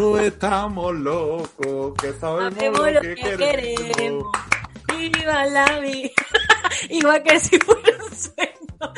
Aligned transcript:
Todos 0.00 0.20
estamos 0.22 0.94
locos, 0.94 1.94
que 2.00 2.12
sabemos 2.14 2.54
Sabemos 2.54 2.92
lo 2.92 3.00
que, 3.02 3.14
queremos. 3.16 3.96
queremos. 3.96 4.32
Viva 4.96 5.44
la 5.44 5.78
vida. 5.80 6.10
Igual 6.88 7.22
que 7.22 7.38
si 7.38 7.58
fuera 7.58 7.98
un 8.02 8.16
sueño. 8.16 8.94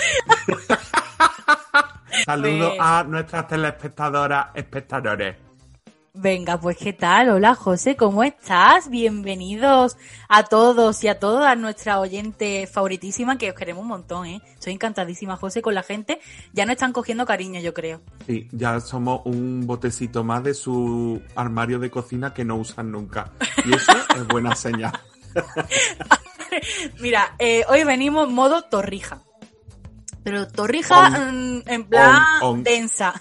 Saludos 2.25 2.69
Pues- 2.69 2.81
a 2.81 3.03
nuestras 3.05 3.49
telespectadoras, 3.49 4.47
espectadores. 4.55 5.37
Venga, 6.23 6.61
pues 6.61 6.77
qué 6.77 6.93
tal. 6.93 7.31
Hola 7.31 7.57
José, 7.57 7.97
¿cómo 7.97 8.23
estás? 8.23 8.89
Bienvenidos 8.89 9.97
a 10.29 10.45
todos 10.45 11.03
y 11.03 11.09
a 11.09 11.19
todas 11.19 11.59
nuestra 11.59 11.99
oyente 11.99 12.69
favoritísima, 12.69 13.39
que 13.39 13.51
os 13.51 13.57
queremos 13.57 13.83
un 13.83 13.89
montón, 13.89 14.27
¿eh? 14.27 14.41
Estoy 14.55 14.73
encantadísima, 14.75 15.37
José, 15.37 15.63
con 15.63 15.75
la 15.75 15.83
gente. 15.83 16.21
Ya 16.53 16.65
no 16.65 16.71
están 16.73 16.93
cogiendo 16.93 17.27
cariño, 17.27 17.61
yo 17.61 17.75
creo. 17.75 18.03
Sí, 18.27 18.47
ya 18.53 18.79
somos 18.79 19.23
un 19.25 19.67
botecito 19.67 20.23
más 20.23 20.45
de 20.45 20.55
su 20.55 21.21
armario 21.35 21.81
de 21.81 21.91
cocina 21.91 22.33
que 22.33 22.45
no 22.45 22.55
usan 22.55 22.93
nunca. 22.93 23.33
Y 23.65 23.75
eso 23.75 23.91
es 24.17 24.27
buena 24.29 24.55
señal. 24.55 24.93
Mira, 27.01 27.35
eh, 27.41 27.65
hoy 27.69 27.83
venimos 27.83 28.31
modo 28.31 28.63
torrija. 28.63 29.23
Pero 30.23 30.47
torrija 30.47 31.09
On- 31.09 31.57
mm, 31.59 31.63
en 31.67 31.85
plan 31.89 32.15
on- 32.43 32.49
on. 32.59 32.63
densa. 32.63 33.13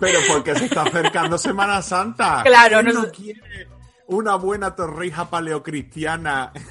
Pero 0.00 0.18
porque 0.28 0.54
se 0.54 0.66
está 0.66 0.82
acercando 0.82 1.38
Semana 1.38 1.82
Santa. 1.82 2.42
Claro, 2.44 2.80
¿Quién 2.80 2.94
no 2.94 3.02
no 3.02 3.10
quiere 3.10 3.68
una 4.06 4.36
buena 4.36 4.74
torrija 4.74 5.28
paleocristiana. 5.30 6.52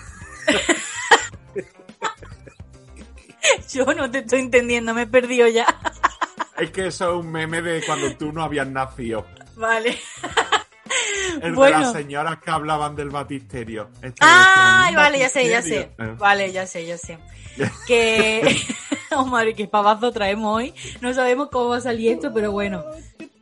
Yo 3.72 3.86
no 3.86 4.09
te 4.09 4.20
estoy 4.20 4.40
entendiendo, 4.40 4.94
me 4.94 5.02
he 5.03 5.08
perdido 5.08 5.47
ya. 5.47 5.66
Es 6.58 6.70
que 6.70 6.86
eso 6.88 7.09
es 7.09 7.16
un 7.25 7.31
meme 7.31 7.64
de 7.64 7.84
cuando 7.84 8.16
tú 8.16 8.31
no 8.31 8.44
habías 8.44 8.67
nacido. 8.67 9.25
Vale. 9.56 10.00
El 11.42 11.56
de 11.56 11.69
las 11.72 11.92
señoras 11.92 12.38
que 12.38 12.52
hablaban 12.52 12.95
del 12.95 13.09
batisterio. 13.09 13.90
Esto 14.03 14.17
Ay, 14.22 14.94
vale, 14.94 15.17
ya 15.17 15.30
sé, 15.30 15.50
ya 15.50 15.64
sé. 15.64 15.92
Eh. 15.97 16.16
Vale, 16.16 16.52
ya 16.52 16.67
sé, 16.67 16.86
ya 16.86 16.95
sé. 17.00 17.17
Que. 17.88 18.56
Oh, 19.16 19.25
madre, 19.25 19.53
qué 19.56 19.67
pavazo 19.67 20.12
traemos 20.12 20.56
hoy. 20.56 20.73
No 21.02 21.14
sabemos 21.14 21.50
cómo 21.52 21.69
va 21.69 21.78
a 21.78 21.81
salir 21.81 22.14
esto, 22.14 22.31
pero 22.34 22.52
bueno. 22.52 22.84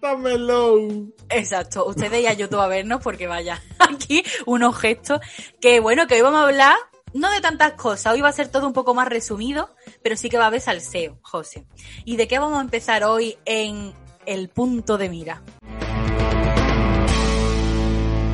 Quítamelo. 0.02 1.11
Exacto. 1.30 1.85
Ustedes 1.85 2.23
ya 2.23 2.33
YouTube 2.33 2.59
a 2.59 2.67
vernos 2.67 3.02
porque 3.03 3.27
vaya. 3.27 3.61
Aquí 3.80 4.23
unos 4.47 4.75
gestos. 4.77 5.19
Que 5.59 5.80
bueno, 5.80 6.08
que 6.08 6.16
hoy 6.16 6.21
vamos 6.21 6.39
a 6.39 6.45
hablar. 6.45 6.75
No 7.13 7.30
de 7.30 7.41
tantas 7.41 7.73
cosas, 7.73 8.13
hoy 8.13 8.21
va 8.21 8.30
a 8.30 8.31
ser 8.31 8.47
todo 8.47 8.66
un 8.66 8.71
poco 8.71 8.93
más 8.95 9.09
resumido, 9.09 9.75
pero 10.02 10.16
sí 10.16 10.30
que 10.30 10.38
va 10.38 10.45
a 10.45 10.47
haber 10.47 10.61
salseo, 10.61 11.19
José. 11.21 11.67
¿Y 12.05 12.16
de 12.16 12.25
qué 12.25 12.39
vamos 12.39 12.58
a 12.58 12.61
empezar 12.61 13.03
hoy 13.03 13.38
en 13.43 13.93
el 14.25 14.47
punto 14.47 14.97
de 14.97 15.09
mira? 15.09 15.43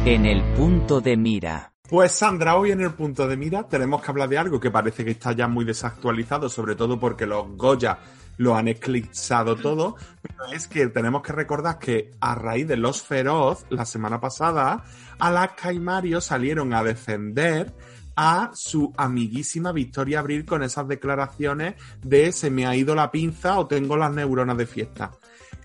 En 0.05 0.27
el 0.27 0.43
punto 0.53 1.01
de 1.01 1.17
mira. 1.17 1.73
Pues 1.89 2.11
Sandra, 2.11 2.55
hoy 2.55 2.71
en 2.71 2.81
el 2.81 2.93
punto 2.93 3.27
de 3.27 3.35
mira 3.35 3.67
tenemos 3.67 3.99
que 4.03 4.11
hablar 4.11 4.29
de 4.29 4.37
algo 4.37 4.59
que 4.59 4.69
parece 4.69 5.03
que 5.03 5.11
está 5.11 5.31
ya 5.31 5.47
muy 5.47 5.65
desactualizado, 5.65 6.47
sobre 6.47 6.75
todo 6.75 6.99
porque 6.99 7.25
los 7.25 7.57
Goya 7.57 7.97
lo 8.37 8.55
han 8.55 8.67
eclipsado 8.67 9.55
todo, 9.55 9.95
pero 10.21 10.45
es 10.53 10.67
que 10.67 10.87
tenemos 10.87 11.21
que 11.21 11.33
recordar 11.33 11.79
que 11.79 12.11
a 12.21 12.35
raíz 12.35 12.67
de 12.67 12.77
Los 12.77 13.01
Feroz, 13.01 13.65
la 13.69 13.85
semana 13.85 14.19
pasada, 14.19 14.83
Alaska 15.19 15.73
y 15.73 15.79
Mario 15.79 16.21
salieron 16.21 16.73
a 16.73 16.83
defender 16.83 17.73
a 18.15 18.49
su 18.53 18.93
amiguísima 18.97 19.71
Victoria 19.71 20.19
Abril 20.19 20.45
con 20.45 20.63
esas 20.63 20.87
declaraciones 20.87 21.75
de 22.01 22.31
se 22.31 22.49
me 22.49 22.65
ha 22.65 22.75
ido 22.75 22.95
la 22.95 23.11
pinza 23.11 23.59
o 23.59 23.67
tengo 23.67 23.95
las 23.95 24.11
neuronas 24.11 24.57
de 24.57 24.65
fiesta. 24.65 25.11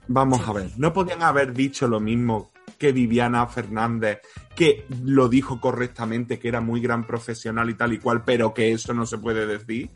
Vamos 0.08 0.46
a 0.46 0.52
ver, 0.52 0.70
no 0.76 0.92
podían 0.92 1.22
haber 1.22 1.54
dicho 1.54 1.88
lo 1.88 2.00
mismo 2.00 2.50
que 2.78 2.92
Viviana 2.92 3.46
Fernández, 3.46 4.20
que 4.54 4.84
lo 5.02 5.28
dijo 5.28 5.60
correctamente, 5.60 6.38
que 6.38 6.48
era 6.48 6.60
muy 6.60 6.80
gran 6.80 7.06
profesional 7.06 7.70
y 7.70 7.74
tal 7.74 7.92
y 7.92 7.98
cual, 7.98 8.22
pero 8.24 8.52
que 8.52 8.72
eso 8.72 8.92
no 8.92 9.06
se 9.06 9.18
puede 9.18 9.46
decir. 9.46 9.90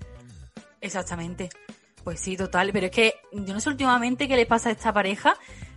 Exactamente. 0.81 1.49
Pues 2.07 2.21
sí, 2.21 2.37
total. 2.37 2.71
Pero 2.73 2.87
es 2.87 2.93
que 2.93 3.15
yo 3.33 3.53
no 3.53 3.59
sé 3.59 3.69
últimamente 3.69 4.29
qué 4.29 4.37
le 4.37 4.47
pasa 4.47 4.69
a 4.69 4.73
esta 4.73 4.93
pareja. 4.93 5.35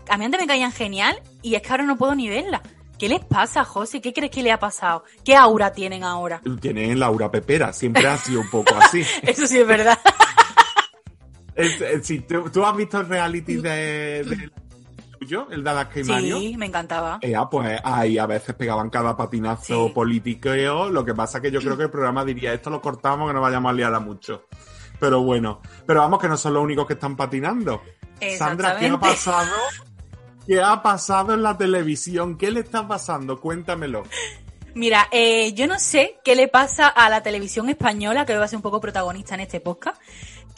A 0.07 0.15
mí 0.15 0.25
antes 0.25 0.39
me 0.39 0.45
caían 0.45 0.71
genial 0.71 1.19
y 1.41 1.55
es 1.55 1.63
que 1.63 1.69
ahora 1.71 1.85
no 1.85 1.97
puedo 1.97 2.13
ni 2.13 2.29
verla. 2.29 2.61
¿Qué 2.99 3.09
les 3.09 3.25
pasa, 3.25 3.65
José? 3.65 3.99
¿Qué 3.99 4.13
crees 4.13 4.29
que 4.29 4.43
le 4.43 4.51
ha 4.51 4.59
pasado? 4.59 5.03
¿Qué 5.25 5.35
aura 5.35 5.71
tienen 5.73 6.03
ahora? 6.03 6.39
Tienen 6.61 6.99
Laura 6.99 7.31
Pepera, 7.31 7.73
siempre 7.73 8.05
ha 8.05 8.15
sido 8.17 8.41
un 8.41 8.49
poco 8.51 8.75
así. 8.75 9.01
Eso 9.23 9.47
sí 9.47 9.57
es 9.57 9.65
verdad. 9.65 9.97
Es- 11.55 11.81
es- 11.81 12.05
si 12.05 12.19
tú, 12.19 12.47
tú 12.51 12.63
has 12.63 12.75
visto 12.77 12.99
el 12.99 13.07
reality 13.09 13.55
de, 13.55 14.23
de 14.23 14.49
el 15.51 15.63
de 15.63 15.69
Alaska 15.69 15.99
y 15.99 16.03
Mario. 16.03 16.37
Sí, 16.39 16.55
me 16.57 16.67
encantaba. 16.67 17.17
Eh, 17.21 17.35
ah, 17.35 17.49
pues 17.49 17.81
ahí 17.83 18.17
a 18.19 18.25
veces 18.27 18.53
pegaban 18.55 18.89
cada 18.91 19.17
patinazo 19.17 19.87
Sí. 19.87 19.93
politiqueo. 19.93 20.89
Lo 20.91 21.03
que 21.03 21.13
pasa 21.15 21.41
que 21.41 21.49
yo 21.51 21.59
creo 21.59 21.75
que 21.75 21.83
el 21.83 21.89
programa 21.89 22.23
diría 22.23 22.53
esto 22.53 22.69
lo 22.69 22.81
cortamos 22.81 23.27
que 23.27 23.33
no 23.33 23.41
vayamos 23.41 23.71
a 23.71 23.73
liar 23.73 23.93
a 23.95 23.99
mucho. 23.99 24.45
Pero 24.99 25.21
bueno, 25.21 25.61
pero 25.85 26.01
vamos 26.01 26.19
que 26.19 26.27
no 26.27 26.37
son 26.37 26.53
los 26.53 26.63
únicos 26.63 26.85
que 26.85 26.93
están 26.93 27.15
patinando. 27.15 27.81
Sandra, 28.37 28.77
¿qué 28.77 28.87
ha 28.87 28.99
pasado? 28.99 29.51
¿Qué 30.45 30.61
ha 30.61 30.81
pasado 30.81 31.33
en 31.33 31.43
la 31.43 31.57
televisión? 31.57 32.37
¿Qué 32.37 32.51
le 32.51 32.61
está 32.61 32.87
pasando? 32.87 33.39
Cuéntamelo. 33.39 34.03
Mira, 34.75 35.07
eh, 35.11 35.53
yo 35.53 35.67
no 35.67 35.79
sé 35.79 36.19
qué 36.23 36.35
le 36.35 36.47
pasa 36.47 36.87
a 36.87 37.09
la 37.09 37.21
televisión 37.21 37.69
española, 37.69 38.25
que 38.25 38.33
hoy 38.33 38.39
va 38.39 38.45
a 38.45 38.47
ser 38.47 38.57
un 38.57 38.63
poco 38.63 38.79
protagonista 38.79 39.35
en 39.35 39.41
este 39.41 39.59
podcast, 39.59 39.99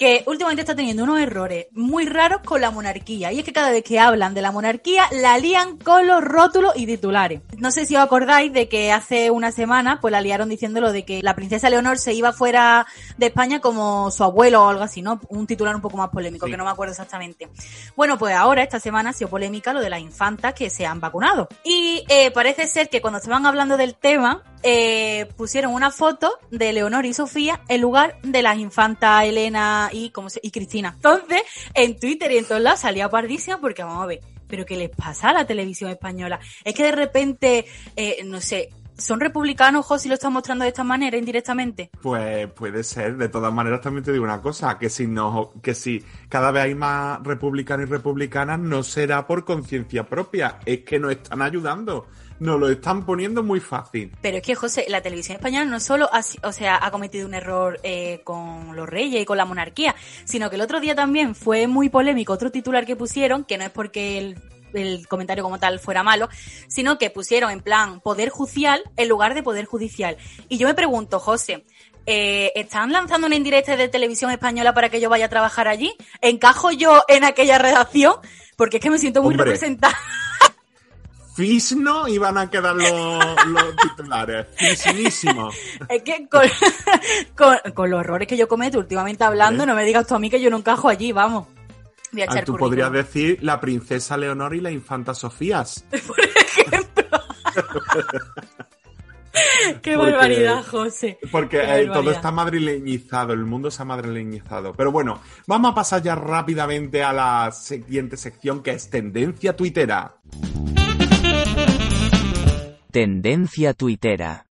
que 0.02 0.24
últimamente 0.26 0.62
está 0.62 0.76
teniendo 0.76 1.04
unos 1.04 1.20
errores 1.20 1.68
muy 1.74 2.08
raros 2.08 2.42
con 2.44 2.60
la 2.60 2.72
monarquía. 2.72 3.32
Y 3.32 3.38
es 3.38 3.46
que 3.46 3.54
cada 3.54 3.70
vez 3.70 3.84
que 3.84 4.00
hablan 4.00 4.34
de 4.34 4.42
la 4.42 4.52
monarquía, 4.52 5.04
la 5.12 5.38
lían 5.38 5.78
con 5.78 6.08
los 6.08 6.24
rótulos 6.24 6.74
y 6.76 6.88
titulares. 6.88 7.42
No 7.60 7.70
sé 7.70 7.86
si 7.86 7.96
os 7.96 8.02
acordáis 8.02 8.52
de 8.52 8.68
que 8.68 8.92
hace 8.92 9.30
una 9.30 9.52
semana, 9.52 10.00
pues 10.02 10.12
la 10.12 10.20
liaron 10.20 10.50
diciéndolo 10.50 10.92
de 10.92 11.06
que 11.06 11.22
la 11.22 11.36
princesa 11.36 11.70
Leonor 11.70 12.00
se 12.00 12.16
iba 12.16 12.34
fuera 12.34 12.88
de 13.20 13.28
España 13.28 13.60
como 13.62 14.10
su 14.10 14.24
abuelo 14.24 14.64
o 14.66 14.70
algo 14.70 14.82
así, 14.82 15.04
¿no? 15.04 15.22
Un 15.30 15.46
titular 15.46 15.76
un 15.76 15.82
poco 15.84 15.98
más 15.98 16.10
polémico, 16.10 16.48
Sí. 16.48 16.52
que 16.52 16.58
no 16.58 16.66
me 16.66 16.72
acuerdo 16.72 16.94
exactamente. 16.94 17.50
Bueno, 17.96 18.18
pues 18.18 18.34
ahora, 18.36 18.64
esta 18.64 18.80
semana, 18.80 19.12
ha 19.12 19.14
sido 19.14 19.30
polémica 19.30 19.72
lo 19.72 19.82
de 19.82 19.92
las 19.92 20.00
infantas 20.00 20.56
que 20.56 20.72
se 20.72 20.84
han 20.84 21.00
vacunado. 21.00 21.48
Y 21.64 22.04
eh, 22.10 22.32
parece 22.32 22.66
ser 22.66 22.90
que 22.90 23.02
cuando 23.02 23.20
estaban 23.20 23.46
hablando 23.46 23.78
del 23.78 23.94
tema, 23.94 24.42
eh, 24.64 25.28
pusieron 25.38 25.74
una 25.74 25.92
foto 25.92 26.40
de 26.50 26.74
Leonor 26.74 27.06
y 27.06 27.14
Sofía 27.14 27.62
en 27.68 27.82
lugar 27.82 28.18
de 28.24 28.42
las 28.42 28.58
infantas 28.58 29.26
Elena 29.26 29.90
y, 29.92 30.10
¿cómo 30.10 30.30
y 30.42 30.52
Cristina. 30.52 30.94
Entonces, 30.96 31.42
en 31.74 32.00
Twitter 32.00 32.32
y 32.32 32.38
en 32.38 32.46
todos 32.46 32.62
lados 32.62 32.82
salía 32.82 33.10
pardísima 33.10 33.60
porque 33.60 33.84
vamos 33.84 34.04
a 34.04 34.08
ver, 34.08 34.20
¿pero 34.48 34.66
qué 34.66 34.76
les 34.76 34.90
pasa 34.90 35.30
a 35.30 35.34
la 35.34 35.46
televisión 35.46 35.90
española? 35.90 36.40
Es 36.64 36.74
que 36.74 36.84
de 36.84 36.92
repente, 36.92 37.66
eh, 37.96 38.24
no 38.26 38.42
sé, 38.42 38.70
¿son 38.98 39.20
republicanos, 39.20 39.86
José, 39.86 40.08
y 40.08 40.10
lo 40.10 40.16
están 40.16 40.34
mostrando 40.34 40.64
de 40.64 40.70
esta 40.70 40.84
manera 40.84 41.18
indirectamente? 41.18 41.90
Pues 42.02 42.48
puede 42.52 42.84
ser. 42.84 43.18
De 43.18 43.30
todas 43.30 43.54
maneras, 43.54 43.82
también 43.82 44.04
te 44.04 44.12
digo 44.12 44.24
una 44.24 44.42
cosa, 44.42 44.78
que 44.78 44.90
si 44.90 45.08
no, 45.08 45.52
que 45.62 45.74
si 45.74 46.04
cada 46.30 46.52
vez 46.52 46.64
hay 46.64 46.76
más 46.76 47.22
republicanos 47.24 47.88
y 47.88 47.92
republicanas, 47.92 48.60
no 48.60 48.84
será 48.84 49.26
por 49.26 49.44
conciencia 49.44 50.04
propia, 50.04 50.60
es 50.66 50.82
que 50.82 51.00
nos 51.00 51.12
están 51.12 51.42
ayudando. 51.42 52.08
Nos 52.42 52.60
lo 52.60 52.70
están 52.70 53.06
poniendo 53.06 53.44
muy 53.44 53.60
fácil. 53.60 54.12
Pero 54.20 54.38
es 54.38 54.44
que, 54.44 54.56
José, 54.56 54.86
la 54.90 55.02
televisión 55.02 55.36
española 55.36 55.64
no 55.64 55.80
solo 55.80 56.10
ha, 56.12 56.22
o 56.42 56.52
sea, 56.52 56.80
ha 56.82 56.90
cometido 56.90 57.28
un 57.28 57.36
error 57.36 57.80
eh, 57.84 58.22
con 58.24 58.76
los 58.76 58.90
reyes 58.90 59.22
y 59.22 59.26
con 59.26 59.38
la 59.38 59.46
monarquía, 59.46 59.96
sino 60.26 60.50
que 60.50 60.56
el 60.56 60.64
otro 60.64 60.80
día 60.80 60.96
también 60.96 61.36
fue 61.36 61.68
muy 61.68 61.90
polémico 61.90 62.34
otro 62.34 62.50
titular 62.50 62.88
que 62.88 62.96
pusieron, 62.96 63.44
que 63.44 63.60
no 63.60 63.66
es 63.66 63.70
porque 63.70 64.18
el, 64.18 64.40
el 64.74 65.08
comentario 65.08 65.44
como 65.44 65.60
tal 65.60 65.80
fuera 65.80 66.02
malo, 66.02 66.30
sino 66.68 66.98
que 66.98 67.12
pusieron 67.12 67.52
en 67.52 67.62
plan 67.62 68.00
poder 68.00 68.30
judicial 68.30 68.82
en 68.98 69.08
lugar 69.08 69.36
de 69.36 69.44
poder 69.44 69.66
judicial. 69.66 70.18
Y 70.50 70.58
yo 70.58 70.68
me 70.68 70.74
pregunto, 70.74 71.20
José, 71.20 71.64
eh, 72.08 72.54
¿están 72.56 72.92
lanzando 72.92 73.28
una 73.28 73.36
indirecta 73.36 73.78
de 73.78 73.88
televisión 73.88 74.32
española 74.32 74.74
para 74.74 74.90
que 74.90 75.00
yo 75.00 75.12
vaya 75.12 75.26
a 75.26 75.30
trabajar 75.30 75.68
allí? 75.68 75.94
¿Encajo 76.22 76.72
yo 76.72 77.04
en 77.08 77.24
aquella 77.24 77.60
redacción? 77.60 78.16
Porque 78.56 78.78
es 78.78 78.84
que 78.84 78.90
me 78.90 78.98
siento 78.98 79.22
muy 79.22 79.34
Hombre. 79.36 79.46
representada. 79.46 79.96
Fisno 81.36 82.08
iban 82.08 82.38
a 82.38 82.50
quedar 82.50 82.76
los, 82.76 83.46
los 83.48 83.76
titulares. 83.82 84.48
Fisnísimo. 84.58 85.50
Es 85.88 86.04
que 86.04 86.28
con, 86.30 86.44
con, 87.38 87.58
con 87.74 87.90
los 87.90 88.02
errores 88.02 88.28
que 88.28 88.36
yo 88.38 88.48
cometo 88.48 88.78
últimamente 88.80 89.24
hablando, 89.24 89.64
¿Eh? 89.64 89.66
no 89.68 89.76
me 89.76 89.84
digas 89.86 90.06
tú 90.08 90.16
a 90.16 90.20
mí 90.20 90.30
que 90.30 90.42
yo 90.42 90.50
no 90.50 90.58
encajo 90.58 90.90
allí, 90.90 91.12
vamos. 91.12 91.48
Voy 92.12 92.22
a 92.24 92.26
echar 92.26 92.44
Tú 92.44 92.52
currículum. 92.54 92.70
podrías 92.70 92.92
decir 92.92 93.40
la 93.42 93.60
princesa 93.62 94.18
Leonor 94.18 94.54
y 94.56 94.60
la 94.62 94.72
infanta 94.72 95.14
Sofías. 95.14 95.86
Qué 99.82 99.96
porque- 99.96 100.12
barbaridad, 100.12 100.64
José. 100.70 101.18
Porque 101.32 101.58
Qué 101.62 101.82
eh, 101.84 101.88
todo 101.88 102.12
está 102.12 102.32
madrileñizado, 102.32 103.32
el 103.32 103.46
mundo 103.46 103.72
se 103.72 103.82
ha 103.82 103.86
madrileñizado. 103.86 104.74
Pero 104.74 104.92
bueno, 104.92 105.22
vamos 105.48 105.72
a 105.72 105.76
pasar 105.76 106.02
ya 106.02 106.16
rápidamente 106.16 107.02
a 107.04 107.14
la 107.14 107.52
siguiente 107.54 108.18
sección 108.18 108.62
que 108.62 108.72
es 108.72 108.90
tendencia 108.90 109.56
tuitera. 109.56 110.16
Tendencia 112.92 113.74
tuitera. 113.74 114.48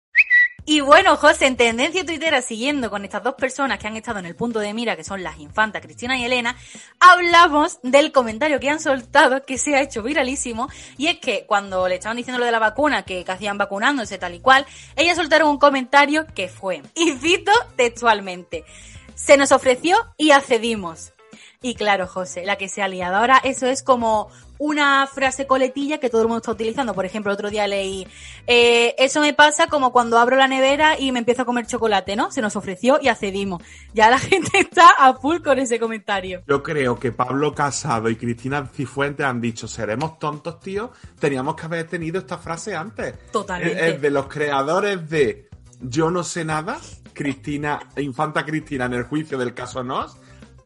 Y 0.65 0.81
bueno, 0.81 1.15
José, 1.15 1.45
en 1.45 1.57
tendencia 1.57 2.03
tuitera, 2.03 2.41
siguiendo 2.41 2.89
con 2.89 3.03
estas 3.03 3.23
dos 3.23 3.35
personas 3.35 3.77
que 3.77 3.87
han 3.87 3.97
estado 3.97 4.17
en 4.17 4.25
el 4.25 4.35
punto 4.35 4.59
de 4.59 4.73
mira, 4.73 4.95
que 4.95 5.03
son 5.03 5.21
las 5.21 5.39
infantas 5.39 5.81
Cristina 5.81 6.17
y 6.17 6.23
Elena, 6.23 6.55
hablamos 6.99 7.79
del 7.83 8.11
comentario 8.11 8.59
que 8.59 8.69
han 8.69 8.79
soltado, 8.79 9.43
que 9.43 9.59
se 9.59 9.75
ha 9.75 9.81
hecho 9.81 10.01
viralísimo, 10.01 10.69
y 10.97 11.07
es 11.07 11.19
que 11.19 11.45
cuando 11.45 11.87
le 11.87 11.95
estaban 11.95 12.17
diciendo 12.17 12.39
lo 12.39 12.45
de 12.45 12.51
la 12.51 12.59
vacuna, 12.59 13.03
que, 13.03 13.23
hacían 13.27 13.59
vacunándose 13.59 14.17
tal 14.17 14.33
y 14.33 14.39
cual, 14.39 14.65
ellas 14.95 15.17
soltaron 15.17 15.49
un 15.49 15.59
comentario 15.59 16.25
que 16.33 16.47
fue, 16.47 16.81
y 16.95 17.11
cito 17.11 17.51
textualmente, 17.75 18.65
se 19.13 19.37
nos 19.37 19.51
ofreció 19.51 19.97
y 20.17 20.31
accedimos. 20.31 21.13
Y 21.63 21.75
claro, 21.75 22.07
José, 22.07 22.43
la 22.43 22.55
que 22.55 22.67
se 22.67 22.81
ha 22.81 22.87
liado. 22.87 23.17
Ahora 23.17 23.39
eso 23.43 23.67
es 23.67 23.83
como 23.83 24.31
una 24.57 25.05
frase 25.05 25.45
coletilla 25.45 25.99
que 25.99 26.09
todo 26.09 26.23
el 26.23 26.27
mundo 26.27 26.39
está 26.39 26.51
utilizando. 26.51 26.95
Por 26.95 27.05
ejemplo, 27.05 27.31
otro 27.31 27.51
día 27.51 27.67
leí, 27.67 28.07
eh, 28.47 28.95
eso 28.97 29.21
me 29.21 29.35
pasa 29.35 29.67
como 29.67 29.91
cuando 29.91 30.17
abro 30.17 30.37
la 30.37 30.47
nevera 30.47 30.99
y 30.99 31.11
me 31.11 31.19
empiezo 31.19 31.43
a 31.43 31.45
comer 31.45 31.67
chocolate, 31.67 32.15
¿no? 32.15 32.31
Se 32.31 32.41
nos 32.41 32.55
ofreció 32.55 32.97
y 32.99 33.09
accedimos. 33.09 33.61
Ya 33.93 34.09
la 34.09 34.17
gente 34.19 34.57
está 34.57 34.89
a 34.97 35.13
full 35.13 35.41
con 35.43 35.59
ese 35.59 35.79
comentario. 35.79 36.41
Yo 36.47 36.63
creo 36.63 36.97
que 36.97 37.11
Pablo 37.11 37.53
Casado 37.53 38.09
y 38.09 38.15
Cristina 38.15 38.67
Cifuentes 38.73 39.23
han 39.23 39.39
dicho, 39.39 39.67
seremos 39.67 40.17
tontos, 40.17 40.59
tío. 40.61 40.91
Teníamos 41.19 41.55
que 41.55 41.65
haber 41.67 41.87
tenido 41.87 42.17
esta 42.17 42.39
frase 42.39 42.75
antes. 42.75 43.13
Totalmente. 43.31 43.87
Es 43.87 44.01
de 44.01 44.09
los 44.09 44.25
creadores 44.25 45.07
de 45.07 45.47
Yo 45.79 46.09
no 46.09 46.23
sé 46.23 46.43
nada, 46.43 46.79
Cristina, 47.13 47.79
Infanta 47.97 48.43
Cristina 48.45 48.85
en 48.85 48.93
el 48.93 49.03
juicio 49.03 49.37
del 49.37 49.53
caso 49.53 49.83
Nos, 49.83 50.17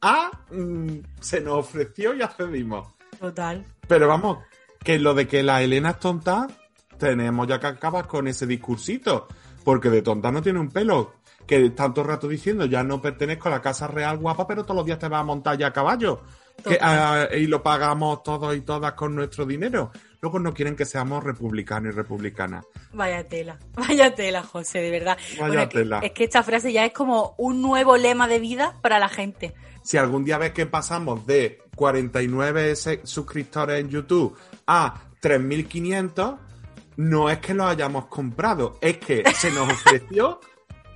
a 0.05 0.31
mm, 0.51 0.99
se 1.19 1.41
nos 1.41 1.53
ofreció 1.59 2.13
y 2.13 2.21
accedimos. 2.21 2.87
Total. 3.19 3.65
Pero 3.87 4.07
vamos, 4.07 4.39
que 4.83 4.99
lo 4.99 5.13
de 5.13 5.27
que 5.27 5.41
la 5.43 5.61
Elena 5.61 5.91
es 5.91 5.99
tonta, 5.99 6.47
tenemos 6.97 7.47
ya 7.47 7.59
que 7.59 7.67
acabar 7.67 8.07
con 8.07 8.27
ese 8.27 8.45
discursito. 8.45 9.27
Porque 9.63 9.89
de 9.89 10.01
tonta 10.03 10.31
no 10.31 10.41
tiene 10.41 10.59
un 10.59 10.69
pelo. 10.69 11.13
Que 11.47 11.69
tanto 11.71 12.03
rato 12.03 12.27
diciendo, 12.27 12.65
ya 12.65 12.83
no 12.83 13.01
pertenezco 13.01 13.47
a 13.49 13.51
la 13.51 13.61
casa 13.61 13.87
real 13.87 14.17
guapa, 14.17 14.47
pero 14.47 14.63
todos 14.63 14.77
los 14.77 14.85
días 14.85 14.97
te 14.99 15.07
vas 15.07 15.21
a 15.21 15.23
montar 15.23 15.57
ya 15.57 15.67
a 15.67 15.73
caballo. 15.73 16.21
Que, 16.63 16.77
ah, 16.81 17.27
y 17.35 17.45
lo 17.47 17.61
pagamos 17.61 18.23
todos 18.23 18.55
y 18.55 18.61
todas 18.61 18.93
con 18.93 19.13
nuestro 19.13 19.45
dinero. 19.45 19.91
Luego 20.21 20.39
no 20.39 20.53
quieren 20.55 20.75
que 20.75 20.85
seamos 20.85 21.23
republicanos 21.23 21.93
y 21.93 21.95
republicanas. 21.95 22.65
Vaya 22.93 23.27
tela, 23.27 23.59
vaya 23.73 24.15
tela, 24.15 24.41
José, 24.41 24.79
de 24.79 24.89
verdad. 24.89 25.17
Vaya 25.33 25.47
Bueno, 25.47 25.61
es 25.63 25.69
que- 25.69 25.77
tela. 25.79 25.99
es 25.99 26.11
que 26.13 26.23
esta 26.23 26.41
frase 26.41 26.71
ya 26.73 26.83
es 26.85 26.93
como 26.93 27.35
un 27.37 27.61
nuevo 27.61 27.95
lema 27.97 28.27
de 28.27 28.39
vida 28.39 28.77
para 28.81 28.97
la 28.97 29.09
gente. 29.09 29.53
Si 29.85 29.97
algún 29.97 30.25
día 30.25 30.37
ves 30.39 30.51
que 30.51 30.65
pasamos 30.65 31.25
de 31.27 31.61
49 31.75 32.75
se- 32.75 33.01
suscriptores 33.05 33.79
en 33.81 33.89
YouTube 33.89 34.35
a 34.65 34.95
3.500, 35.21 36.37
no 36.97 37.29
es 37.29 37.37
que 37.37 37.53
lo 37.53 37.67
hayamos 37.67 38.07
comprado, 38.07 38.79
es 38.81 38.97
que 38.97 39.23
se 39.35 39.51
nos 39.51 39.71
ofreció 39.71 40.39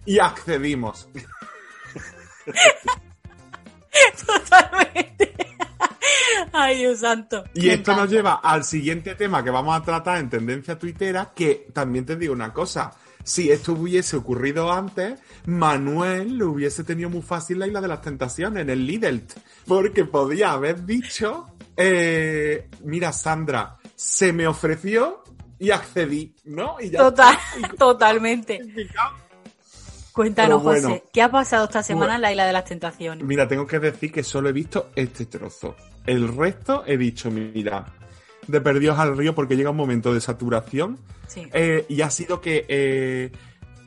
y 0.06 0.18
accedimos. 0.18 1.08
Totalmente. 4.26 5.36
Ay, 6.52 6.78
Dios 6.80 7.00
santo. 7.00 7.44
Y 7.54 7.70
esto 7.70 7.96
nos 7.96 8.10
lleva 8.10 8.36
al 8.44 8.64
siguiente 8.64 9.14
tema 9.16 9.44
que 9.44 9.50
vamos 9.52 9.76
a 9.80 9.84
tratar 9.84 10.18
en 10.18 10.30
tendencia 10.30 10.78
tuitera, 10.80 11.32
que 11.36 11.68
también 11.74 12.06
te 12.06 12.16
digo 12.16 12.34
una 12.34 12.52
cosa. 12.54 12.92
Si 13.24 13.52
esto 13.52 13.74
hubiese 13.74 14.18
ocurrido 14.18 14.72
antes, 14.72 15.20
Manuel 15.46 16.38
lo 16.38 16.52
hubiese 16.52 16.84
tenido 16.84 17.10
muy 17.10 17.22
fácil 17.22 17.60
la 17.60 17.68
isla 17.68 17.82
de 17.82 17.88
las 17.88 18.02
tentaciones 18.02 18.62
en 18.64 18.70
el 18.70 18.86
Lidl. 18.86 19.22
Porque 19.68 20.06
podía 20.06 20.52
haber 20.52 20.86
dicho, 20.86 21.48
eh, 21.78 22.70
mira 22.84 23.12
Sandra, 23.14 23.78
se 23.96 24.34
me 24.34 24.48
ofreció 24.48 25.24
y 25.60 25.72
accedí, 25.72 26.34
¿no? 26.46 26.78
Y 26.80 26.90
ya 26.90 27.00
Total, 27.00 27.38
está. 27.56 27.76
totalmente. 27.78 28.60
Cuéntanos, 30.14 30.64
bueno. 30.64 30.90
José, 30.90 31.04
¿qué 31.14 31.22
ha 31.22 31.30
pasado 31.32 31.66
esta 31.66 31.84
semana 31.84 32.14
Bueno. 32.14 32.16
en 32.16 32.22
la 32.24 32.32
Isla 32.32 32.46
de 32.48 32.54
las 32.54 32.66
Tentaciones? 32.66 33.24
Mira, 33.26 33.48
tengo 33.48 33.66
que 33.66 33.80
decir 33.80 34.12
que 34.12 34.24
solo 34.24 34.50
he 34.50 34.52
visto 34.52 34.90
este 34.96 35.28
trozo. 35.28 35.76
El 36.06 36.36
resto 36.36 36.84
he 36.86 36.98
dicho, 36.98 37.30
mira, 37.32 37.86
de 38.48 38.62
perdidos 38.62 38.98
al 39.00 39.18
río 39.18 39.36
porque 39.36 39.56
llega 39.56 39.70
un 39.70 39.78
momento 39.78 40.14
de 40.14 40.22
saturación 40.22 40.98
Sí. 41.30 41.48
Eh, 41.54 41.86
y 41.88 42.02
ha 42.02 42.10
sido 42.10 42.42
que 42.42 42.66
eh, 42.68 43.32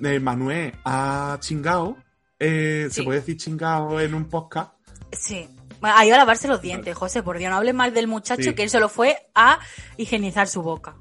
eh, 0.03 0.21
Manuel 0.21 0.73
ha 0.85 1.37
chingado, 1.41 1.97
se 2.39 3.03
puede 3.05 3.19
decir 3.19 3.37
chingado 3.37 4.01
en 4.01 4.15
un 4.15 4.27
podcast. 4.27 4.73
Sí. 5.13 5.49
Bueno, 5.81 5.97
ha 5.99 6.07
ido 6.07 6.15
a 6.15 6.19
lavarse 6.19 6.47
los 6.47 6.63
dientes, 6.63 6.97
José, 6.97 7.25
por 7.25 7.39
Dios, 7.39 7.51
no 7.51 7.57
hables 7.57 7.75
mal 7.75 7.93
del 7.93 8.07
muchacho 8.07 8.43
Sí. 8.45 8.55
que 8.55 8.63
él 8.63 8.71
solo 8.71 8.89
fue 8.89 9.17
a 9.35 9.59
higienizar 9.97 10.47
su 10.47 10.63
boca. 10.63 10.95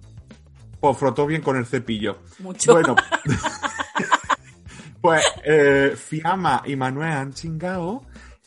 Pues 0.80 0.98
frotó 0.98 1.28
bien 1.28 1.44
con 1.44 1.58
el 1.58 1.68
cepillo. 1.68 2.18
Mucho. 2.40 2.72
Bueno, 2.74 2.96
pues 5.02 5.24
Fiamma 5.98 6.64
y 6.66 6.76
Manuel 6.76 7.12
han 7.12 7.34
chingado 7.34 8.02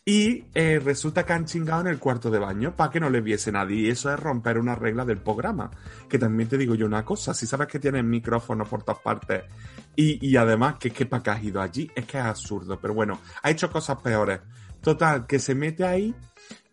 y 0.06 0.45
eh, 0.55 0.81
resulta 0.85 1.25
que 1.25 1.33
han 1.33 1.47
chingado 1.47 1.81
en 1.81 1.87
el 1.87 1.99
cuarto 1.99 2.31
de 2.31 2.39
baño 2.39 2.77
para 2.77 2.91
que 2.91 3.01
no 3.01 3.09
le 3.09 3.23
viese 3.23 3.51
nadie. 3.51 3.77
Y 3.77 3.89
eso 3.89 4.12
es 4.12 4.21
romper 4.21 4.59
una 4.59 4.75
regla 4.75 5.05
del 5.05 5.19
programa. 5.19 5.71
Que 6.09 6.19
también 6.19 6.49
te 6.49 6.59
digo 6.59 6.75
yo 6.75 6.85
una 6.85 7.05
cosa, 7.05 7.33
si 7.33 7.47
sabes 7.47 7.69
que 7.69 7.79
tienes 7.79 8.05
micrófono 8.05 8.65
por 8.65 8.83
todas 8.83 9.01
partes 9.01 9.45
y, 9.97 10.27
y 10.27 10.37
además 10.37 10.77
que 10.79 10.89
es 10.89 10.95
que 10.95 11.06
para 11.06 11.23
qué 11.23 11.31
has 11.31 11.43
ido 11.45 11.61
allí, 11.61 11.91
es 11.95 12.05
que 12.05 12.19
es 12.19 12.25
absurdo. 12.25 12.79
Pero 12.79 12.93
bueno, 12.93 13.19
ha 13.43 13.51
hecho 13.51 13.71
cosas 13.71 13.99
peores. 14.03 14.41
Total, 14.83 15.27
que 15.27 15.39
se 15.39 15.55
mete 15.55 15.85
ahí 15.85 16.15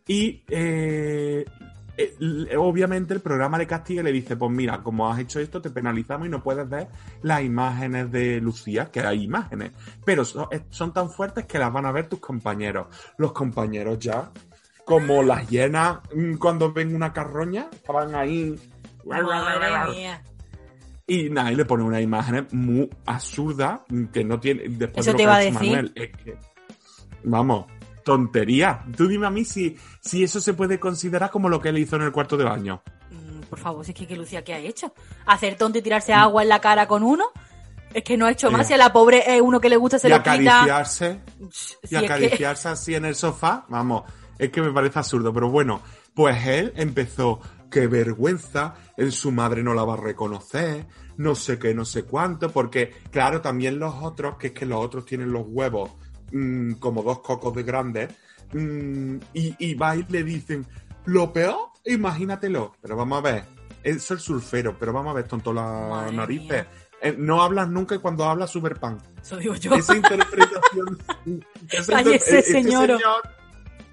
y 0.06 0.44
eh, 0.50 1.45
obviamente 2.57 3.13
el 3.13 3.21
programa 3.21 3.57
le 3.57 3.67
castiga 3.67 4.01
y 4.01 4.05
le 4.05 4.11
dice, 4.11 4.35
pues 4.35 4.51
mira, 4.51 4.81
como 4.81 5.09
has 5.09 5.19
hecho 5.19 5.39
esto, 5.39 5.61
te 5.61 5.69
penalizamos 5.69 6.27
y 6.27 6.29
no 6.29 6.41
puedes 6.41 6.67
ver 6.69 6.88
las 7.21 7.43
imágenes 7.43 8.11
de 8.11 8.39
Lucía, 8.39 8.91
que 8.91 9.01
hay 9.01 9.23
imágenes, 9.23 9.71
pero 10.05 10.25
son, 10.25 10.47
eh, 10.51 10.61
son 10.69 10.93
tan 10.93 11.09
fuertes 11.09 11.45
que 11.45 11.59
las 11.59 11.71
van 11.71 11.85
a 11.85 11.91
ver 11.91 12.07
tus 12.07 12.19
compañeros. 12.19 12.88
Los 13.17 13.33
compañeros 13.33 13.99
ya, 13.99 14.31
como 14.85 15.23
las 15.23 15.47
hienas 15.49 15.99
mm, 16.13 16.35
cuando 16.35 16.71
ven 16.71 16.95
una 16.95 17.13
carroña, 17.13 17.69
estaban 17.71 18.15
ahí... 18.15 18.55
Y 21.07 21.29
nada, 21.29 21.51
y 21.51 21.55
le 21.55 21.65
pone 21.65 21.83
una 21.83 21.99
imagen 21.99 22.47
muy 22.51 22.89
absurda 23.05 23.83
que 24.13 24.23
no 24.23 24.39
tiene. 24.39 24.63
Después 24.69 25.05
Eso 25.05 25.11
de 25.11 25.11
lo 25.11 25.17
te 25.17 25.17
que 25.17 25.23
iba 25.23 25.35
a 25.35 25.39
decir. 25.39 25.71
Manuel, 25.71 25.91
es 25.95 26.11
que, 26.11 26.37
vamos, 27.23 27.65
tontería. 28.03 28.83
Tú 28.95 29.07
dime 29.07 29.27
a 29.27 29.30
mí 29.30 29.45
si, 29.45 29.77
si 30.00 30.24
eso 30.24 30.39
se 30.39 30.53
puede 30.53 30.80
considerar 30.80 31.30
como 31.31 31.50
lo 31.50 31.59
que 31.62 31.69
él 31.69 31.77
hizo 31.77 31.95
en 31.95 32.03
el 32.03 32.12
cuarto 32.12 32.38
de 32.38 32.44
baño. 32.45 32.81
Mm, 33.12 33.42
Por 33.50 33.59
favor, 33.59 33.83
si 33.86 33.92
es 33.92 33.98
que, 33.98 34.07
que 34.07 34.15
Lucía, 34.15 34.44
¿qué 34.44 34.53
ha 34.53 34.59
hecho? 34.59 34.94
¿Hacer 35.25 35.56
tonto 35.57 35.77
y 35.77 35.81
tirarse 35.81 36.13
agua 36.13 36.44
en 36.44 36.50
la 36.50 36.59
cara 36.62 36.88
con 36.88 37.03
uno? 37.03 37.25
Es 37.94 38.03
que 38.03 38.15
no 38.18 38.25
ha 38.25 38.31
hecho 38.31 38.50
más. 38.51 38.62
Eh. 38.62 38.68
Si 38.69 38.74
a 38.74 38.77
la 38.77 38.94
pobre 38.94 39.24
eh, 39.36 39.42
uno 39.42 39.59
que 39.59 39.68
le 39.69 39.75
gusta 39.77 40.00
se 40.00 40.07
y 40.07 40.12
lo 40.12 40.19
quita. 40.19 40.31
acariciarse, 40.33 41.19
Si 41.51 41.75
y 41.86 41.89
que- 41.89 41.98
acariciarse 41.98 42.69
así 42.69 42.95
en 42.95 43.04
el 43.06 43.16
sofá, 43.16 43.66
vamos, 43.69 44.04
es 44.40 44.49
que 44.49 44.61
me 44.61 44.71
parece 44.71 44.99
absurdo. 44.99 45.33
Pero 45.33 45.49
bueno, 45.49 45.81
pues 46.14 46.47
él 46.47 46.71
empezó, 46.78 47.42
qué 47.69 47.87
vergüenza, 47.87 48.75
él 48.97 49.11
su 49.11 49.31
madre 49.31 49.61
no 49.64 49.73
la 49.73 49.83
va 49.83 49.95
a 49.95 49.97
reconocer, 49.97 50.87
no 51.18 51.35
sé 51.35 51.59
qué, 51.59 51.73
no 51.73 51.83
sé 51.83 52.04
cuánto, 52.04 52.49
porque 52.49 52.94
claro, 53.11 53.42
también 53.42 53.78
los 53.78 53.94
otros, 54.02 54.37
que 54.37 54.47
es 54.47 54.54
que 54.54 54.66
los 54.66 54.83
otros 54.83 55.06
tienen 55.06 55.31
los 55.33 55.44
huevos 55.47 55.92
mm, 56.31 56.73
como 56.73 57.04
dos 57.04 57.19
cocos 57.19 57.54
de 57.56 57.64
grandes, 57.64 58.14
mm, 58.54 59.16
y, 59.33 59.56
y 59.59 59.73
va 59.76 59.95
y 59.95 60.06
le 60.09 60.23
dicen, 60.23 60.66
lo 61.06 61.31
peor, 61.33 61.69
imagínatelo, 61.85 62.73
pero 62.81 62.95
vamos 62.95 63.19
a 63.19 63.21
ver, 63.21 63.44
es 63.83 64.04
surfero, 64.04 64.78
pero 64.78 64.94
vamos 64.94 65.11
a 65.11 65.16
ver, 65.16 65.28
tonto 65.28 65.54
las 65.54 66.11
narices. 66.14 66.50
mía. 66.50 66.68
Eh, 67.04 67.16
no 67.18 67.42
hablas 67.42 67.68
nunca 67.68 67.95
y 67.95 67.97
cuando 67.97 68.26
hablas 68.26 68.52
super 68.52 68.80
pan 68.80 69.00
Eso 69.19 69.35
digo 69.38 69.56
yo. 69.56 69.73
esa 69.73 69.95
interpretación. 69.95 71.00
esa 71.71 71.94
Cállese, 71.94 72.14
inter- 72.14 72.40
este 72.40 72.44
señor. 72.44 72.85
señor 72.85 73.21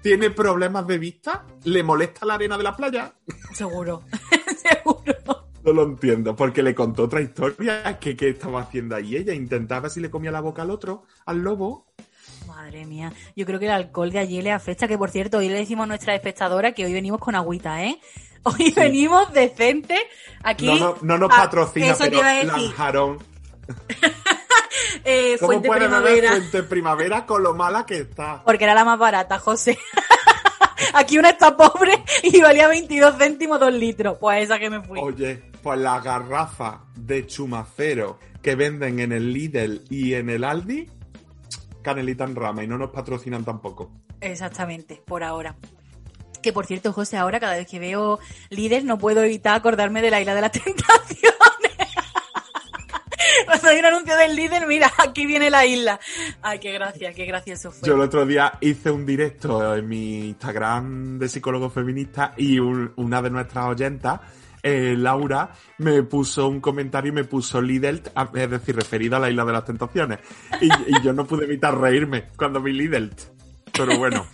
tiene 0.03 0.29
problemas 0.29 0.85
de 0.85 0.97
vista, 0.99 1.43
le 1.63 1.81
molesta 1.83 2.25
la 2.27 2.35
arena 2.35 2.55
de 2.57 2.63
la 2.63 2.75
playa. 2.77 3.15
Seguro. 3.53 4.03
Seguro. 4.57 5.15
No 5.63 5.73
lo 5.73 5.83
entiendo, 5.83 6.35
porque 6.35 6.61
le 6.63 6.73
contó 6.75 7.03
otra 7.05 7.19
historia 7.21 7.97
que, 7.99 8.15
que 8.15 8.29
estaba 8.29 8.61
haciendo 8.61 8.95
ahí 8.95 9.15
ella. 9.17 9.33
Intentaba 9.33 9.89
si 9.89 9.99
le 9.99 10.09
comía 10.11 10.31
la 10.31 10.39
boca 10.41 10.61
al 10.61 10.69
otro, 10.71 11.03
al 11.25 11.39
lobo. 11.39 11.87
Madre 12.69 12.85
mía. 12.85 13.11
Yo 13.35 13.47
creo 13.47 13.57
que 13.57 13.65
el 13.65 13.71
alcohol 13.71 14.11
de 14.11 14.19
allí 14.19 14.43
le 14.43 14.51
afecta. 14.51 14.87
Que 14.87 14.95
por 14.95 15.09
cierto, 15.09 15.39
hoy 15.39 15.49
le 15.49 15.55
decimos 15.55 15.85
a 15.85 15.87
nuestra 15.87 16.13
espectadora 16.13 16.71
que 16.71 16.85
hoy 16.85 16.93
venimos 16.93 17.19
con 17.19 17.33
agüita, 17.33 17.83
¿eh? 17.83 17.99
Hoy 18.43 18.71
venimos 18.75 19.33
decentes. 19.33 19.99
Aquí. 20.43 20.67
No, 20.67 20.77
no, 20.77 20.97
no 21.01 21.17
nos 21.17 21.29
patrocina, 21.29 21.95
pero. 21.99 22.21
Lanjarón. 22.21 23.17
Eh, 25.03 25.37
¿Cómo 25.39 25.61
puede 25.61 25.87
beber 25.87 25.89
Primavera. 25.89 26.29
Fuente 26.31 26.63
Primavera 26.63 27.25
con 27.25 27.43
lo 27.43 27.53
mala 27.53 27.85
que 27.85 27.99
está? 27.99 28.41
Porque 28.43 28.63
era 28.63 28.73
la 28.73 28.83
más 28.83 28.97
barata, 28.97 29.37
José. 29.37 29.77
Aquí 30.93 31.17
una 31.17 31.29
está 31.29 31.55
pobre 31.55 32.03
y 32.23 32.41
valía 32.41 32.67
22 32.67 33.15
céntimos 33.17 33.59
dos 33.59 33.73
litros. 33.73 34.17
Pues 34.19 34.43
esa 34.43 34.57
que 34.57 34.69
me 34.69 34.81
fui. 34.81 34.99
Oye, 34.99 35.43
pues 35.61 35.79
las 35.79 36.03
garrafas 36.03 36.79
de 36.95 37.25
chumacero 37.27 38.19
que 38.41 38.55
venden 38.55 38.99
en 38.99 39.11
el 39.11 39.31
Lidl 39.31 39.83
y 39.89 40.13
en 40.13 40.29
el 40.29 40.43
Aldi, 40.43 40.87
canelita 41.89 42.23
en 42.23 42.35
rama 42.35 42.63
y 42.63 42.67
no 42.67 42.77
nos 42.77 42.89
patrocinan 42.91 43.43
tampoco. 43.43 43.91
Exactamente, 44.21 45.01
por 45.05 45.23
ahora. 45.23 45.55
Que 46.41 46.53
por 46.53 46.65
cierto, 46.65 46.93
José, 46.93 47.17
ahora 47.17 47.39
cada 47.39 47.55
vez 47.57 47.67
que 47.67 47.79
veo 47.79 48.17
líder 48.49 48.85
no 48.85 48.97
puedo 48.97 49.21
evitar 49.23 49.55
acordarme 49.55 50.01
de 50.01 50.09
la 50.11 50.21
isla 50.21 50.35
de 50.35 50.41
las 50.41 50.51
tentaciones. 50.53 51.33
Cuando 53.45 53.67
hay 53.69 53.79
un 53.79 53.85
anuncio 53.85 54.15
del 54.15 54.35
líder, 54.35 54.65
mira, 54.67 54.91
aquí 54.97 55.25
viene 55.25 55.49
la 55.49 55.65
isla. 55.65 55.99
Ay, 56.41 56.59
qué 56.59 56.71
gracia, 56.71 57.13
qué 57.13 57.25
gracioso 57.25 57.71
fue. 57.71 57.87
Yo 57.87 57.95
el 57.95 58.01
otro 58.01 58.25
día 58.25 58.53
hice 58.61 58.91
un 58.91 59.05
directo 59.05 59.75
en 59.75 59.87
mi 59.87 60.29
Instagram 60.29 61.19
de 61.19 61.27
psicólogo 61.27 61.69
feminista 61.69 62.33
y 62.37 62.59
un- 62.59 62.93
una 62.95 63.21
de 63.21 63.29
nuestras 63.29 63.65
oyentas, 63.65 64.19
eh, 64.63 64.95
Laura, 64.97 65.51
me 65.77 66.03
puso 66.03 66.47
un 66.47 66.59
comentario 66.61 67.11
y 67.11 67.15
me 67.15 67.23
puso 67.23 67.61
Lidl, 67.61 68.01
es 68.33 68.49
decir, 68.49 68.75
referido 68.75 69.15
a 69.15 69.19
la 69.19 69.29
isla 69.29 69.45
de 69.45 69.53
las 69.53 69.65
tentaciones. 69.65 70.19
Y, 70.61 70.67
y 70.67 71.01
yo 71.03 71.13
no 71.13 71.25
pude 71.25 71.45
evitar 71.45 71.77
reírme 71.77 72.25
cuando 72.35 72.61
vi 72.61 72.73
Lidl. 72.73 73.11
Pero 73.73 73.97
bueno. 73.97 74.25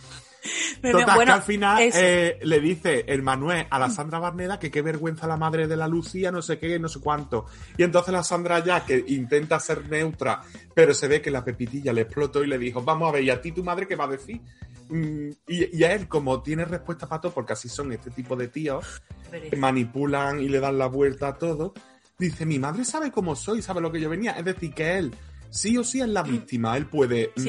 Total, 0.81 1.15
bueno, 1.15 1.25
que 1.25 1.31
al 1.31 1.41
final 1.41 1.91
eh, 1.93 2.39
le 2.41 2.59
dice 2.59 3.05
el 3.07 3.21
Manuel 3.21 3.67
a 3.69 3.79
la 3.79 3.89
Sandra 3.89 4.19
Barneda 4.19 4.59
que 4.59 4.71
qué 4.71 4.81
vergüenza 4.81 5.27
la 5.27 5.37
madre 5.37 5.67
de 5.67 5.75
la 5.75 5.87
Lucía, 5.87 6.31
no 6.31 6.41
sé 6.41 6.57
qué, 6.57 6.79
no 6.79 6.89
sé 6.89 6.99
cuánto. 6.99 7.45
Y 7.77 7.83
entonces 7.83 8.13
la 8.13 8.23
Sandra 8.23 8.63
ya, 8.63 8.85
que 8.85 9.03
intenta 9.07 9.59
ser 9.59 9.89
neutra, 9.89 10.41
pero 10.73 10.93
se 10.93 11.07
ve 11.07 11.21
que 11.21 11.31
la 11.31 11.43
pepitilla 11.43 11.93
le 11.93 12.01
explotó 12.01 12.43
y 12.43 12.47
le 12.47 12.57
dijo, 12.57 12.81
vamos 12.81 13.09
a 13.09 13.13
ver, 13.13 13.23
¿y 13.23 13.29
a 13.29 13.41
ti 13.41 13.51
tu 13.51 13.63
madre 13.63 13.87
qué 13.87 13.95
va 13.95 14.05
a 14.05 14.09
decir? 14.09 14.41
Mm, 14.89 15.29
y, 15.47 15.77
y 15.77 15.83
a 15.83 15.93
él, 15.93 16.07
como 16.07 16.41
tiene 16.41 16.65
respuesta 16.65 17.07
para 17.07 17.21
todo, 17.21 17.33
porque 17.33 17.53
así 17.53 17.69
son 17.69 17.91
este 17.91 18.11
tipo 18.11 18.35
de 18.35 18.47
tíos, 18.47 19.01
que 19.49 19.55
manipulan 19.55 20.39
y 20.39 20.49
le 20.49 20.59
dan 20.59 20.77
la 20.77 20.87
vuelta 20.87 21.29
a 21.29 21.37
todo, 21.37 21.73
dice, 22.17 22.45
mi 22.45 22.59
madre 22.59 22.85
sabe 22.85 23.11
cómo 23.11 23.35
soy, 23.35 23.61
sabe 23.61 23.81
lo 23.81 23.91
que 23.91 23.99
yo 23.99 24.09
venía. 24.09 24.33
Es 24.33 24.45
decir, 24.45 24.73
que 24.73 24.97
él 24.97 25.13
sí 25.49 25.77
o 25.77 25.83
sí 25.83 26.01
es 26.01 26.07
la 26.07 26.23
víctima, 26.23 26.75
él 26.77 26.85
puede... 26.87 27.31
mm, 27.35 27.41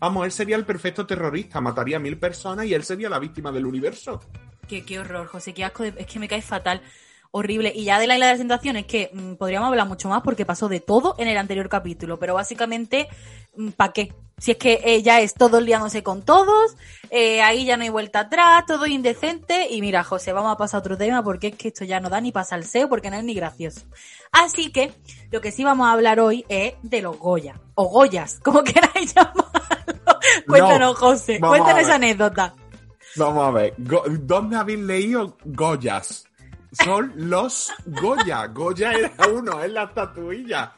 vamos, 0.00 0.24
él 0.24 0.32
sería 0.32 0.56
el 0.56 0.64
perfecto 0.64 1.06
terrorista, 1.06 1.60
mataría 1.60 1.96
a 1.96 2.00
mil 2.00 2.18
personas 2.18 2.66
y 2.66 2.74
él 2.74 2.82
sería 2.84 3.08
la 3.08 3.18
víctima 3.18 3.52
del 3.52 3.66
universo. 3.66 4.20
Qué, 4.68 4.84
qué 4.84 4.98
horror, 4.98 5.26
José, 5.26 5.52
qué 5.54 5.64
asco. 5.64 5.82
de- 5.82 5.94
es 5.98 6.06
que 6.06 6.18
me 6.18 6.28
cae 6.28 6.42
fatal. 6.42 6.80
Horrible. 7.34 7.72
Y 7.74 7.84
ya 7.84 7.98
de 7.98 8.06
la 8.06 8.14
isla 8.14 8.26
de 8.26 8.32
las 8.32 8.38
tentaciones, 8.38 8.84
que 8.84 9.10
mm, 9.12 9.34
podríamos 9.34 9.68
hablar 9.68 9.88
mucho 9.88 10.06
más 10.10 10.22
porque 10.22 10.44
pasó 10.44 10.68
de 10.68 10.80
todo 10.80 11.14
en 11.18 11.28
el 11.28 11.38
anterior 11.38 11.70
capítulo. 11.70 12.18
Pero 12.18 12.34
básicamente, 12.34 13.08
¿para 13.74 13.92
qué? 13.94 14.14
Si 14.36 14.50
es 14.50 14.58
que 14.58 14.82
ella 14.84 15.20
es 15.20 15.32
todo 15.32 15.58
liándose 15.60 16.02
con 16.02 16.22
todos, 16.22 16.76
eh, 17.10 17.40
ahí 17.40 17.64
ya 17.64 17.78
no 17.78 17.84
hay 17.84 17.88
vuelta 17.88 18.20
atrás, 18.20 18.64
todo 18.66 18.86
indecente. 18.86 19.68
Y 19.70 19.80
mira, 19.80 20.04
José, 20.04 20.34
vamos 20.34 20.52
a 20.52 20.58
pasar 20.58 20.78
a 20.78 20.80
otro 20.80 20.98
tema 20.98 21.24
porque 21.24 21.48
es 21.48 21.56
que 21.56 21.68
esto 21.68 21.86
ya 21.86 22.00
no 22.00 22.10
da 22.10 22.20
ni 22.20 22.32
para 22.32 22.44
salseo 22.44 22.88
porque 22.90 23.08
no 23.08 23.16
es 23.16 23.24
ni 23.24 23.32
gracioso. 23.32 23.80
Así 24.30 24.70
que, 24.70 24.92
lo 25.30 25.40
que 25.40 25.52
sí 25.52 25.64
vamos 25.64 25.86
a 25.86 25.92
hablar 25.92 26.20
hoy 26.20 26.44
es 26.50 26.74
de 26.82 27.00
los 27.00 27.18
Goya. 27.18 27.58
O 27.76 27.88
Goyas, 27.88 28.40
como 28.40 28.62
queráis 28.64 29.14
llamarlo. 29.14 29.44
Cuéntanos, 30.46 30.98
José. 30.98 31.38
vamos 31.40 31.56
a 31.56 31.62
Cuéntanos 31.62 31.88
esa 31.88 31.94
anécdota. 31.94 32.54
Vamos 33.16 33.46
a 33.46 33.50
ver, 33.52 33.74
¿dónde 33.78 34.56
habéis 34.56 34.80
leído 34.80 35.36
Goyas? 35.44 36.24
Son 36.72 37.12
los 37.16 37.70
Goya. 37.86 38.46
Goya 38.46 38.92
era 38.92 39.12
uno, 39.32 39.62
es 39.62 39.70
la 39.72 39.84
estatuilla. 39.84 40.72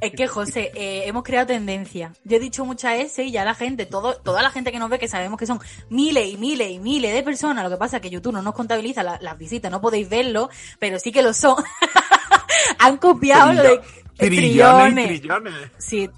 Es 0.00 0.12
que, 0.12 0.26
José, 0.26 0.72
eh, 0.74 1.04
hemos 1.06 1.22
creado 1.22 1.46
tendencia. 1.48 2.12
Yo 2.24 2.36
he 2.36 2.40
dicho 2.40 2.64
muchas 2.64 2.98
S 2.98 3.22
y 3.22 3.30
ya 3.30 3.44
la 3.44 3.54
gente, 3.54 3.86
todo, 3.86 4.14
toda 4.16 4.42
la 4.42 4.50
gente 4.50 4.72
que 4.72 4.78
nos 4.80 4.90
ve, 4.90 4.98
que 4.98 5.06
sabemos 5.06 5.38
que 5.38 5.46
son 5.46 5.60
miles 5.90 6.26
y 6.28 6.36
miles 6.36 6.70
y 6.72 6.80
miles 6.80 7.14
de 7.14 7.22
personas, 7.22 7.62
lo 7.62 7.70
que 7.70 7.76
pasa 7.76 7.96
es 7.96 8.02
que 8.02 8.10
YouTube 8.10 8.32
no 8.32 8.42
nos 8.42 8.54
contabiliza 8.54 9.02
la- 9.04 9.18
las 9.20 9.38
visitas, 9.38 9.70
no 9.70 9.80
podéis 9.80 10.08
verlo, 10.08 10.50
pero 10.80 10.98
sí 10.98 11.12
que 11.12 11.22
lo 11.22 11.32
son. 11.32 11.54
han 12.78 12.96
copiado 12.98 13.52
lo 13.52 13.62
de 13.62 13.80
Trillones 14.16 15.06
trillones. 15.06 15.70
Sí. 15.78 16.10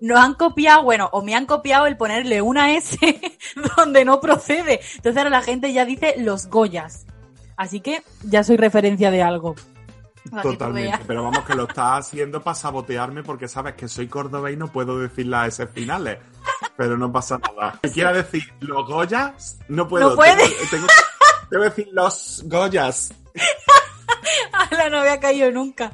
Nos 0.00 0.18
han 0.18 0.34
copiado, 0.34 0.82
bueno, 0.82 1.08
o 1.12 1.22
me 1.22 1.34
han 1.36 1.46
copiado 1.46 1.86
el 1.86 1.96
ponerle 1.96 2.42
una 2.42 2.74
S 2.74 2.98
donde 3.76 4.04
no 4.04 4.20
procede. 4.20 4.80
Entonces 4.96 5.16
ahora 5.16 5.30
la 5.30 5.42
gente 5.42 5.72
ya 5.72 5.84
dice 5.84 6.14
los 6.18 6.48
Goyas. 6.48 7.06
Así 7.58 7.80
que 7.80 8.02
ya 8.22 8.42
soy 8.42 8.56
referencia 8.56 9.10
de 9.10 9.22
algo. 9.22 9.54
Tú 10.24 10.40
Totalmente, 10.42 10.98
pero 11.06 11.24
vamos 11.24 11.44
que 11.44 11.54
lo 11.54 11.64
estás 11.64 12.06
haciendo 12.06 12.42
para 12.42 12.54
sabotearme 12.54 13.22
porque 13.22 13.48
sabes 13.48 13.74
que 13.74 13.88
soy 13.88 14.08
cordobés 14.08 14.54
y 14.54 14.56
no 14.56 14.68
puedo 14.70 14.98
decir 14.98 15.26
las 15.26 15.48
S 15.48 15.66
finales. 15.68 16.18
Pero 16.76 16.96
no 16.96 17.10
pasa 17.12 17.38
nada. 17.38 17.78
Si 17.82 17.90
quiero 17.90 18.12
decir 18.14 18.44
los 18.60 18.86
Goyas, 18.86 19.58
no 19.68 19.88
puedo. 19.88 20.10
No 20.10 20.16
puede. 20.16 20.36
Tengo, 20.36 20.54
tengo- 20.70 20.86
tengo 21.50 21.62
que 21.64 21.68
decir 21.70 21.88
los 21.92 22.42
Goyas. 22.46 23.12
Ala, 24.70 24.90
no 24.90 24.98
había 24.98 25.20
caído 25.20 25.50
nunca. 25.50 25.92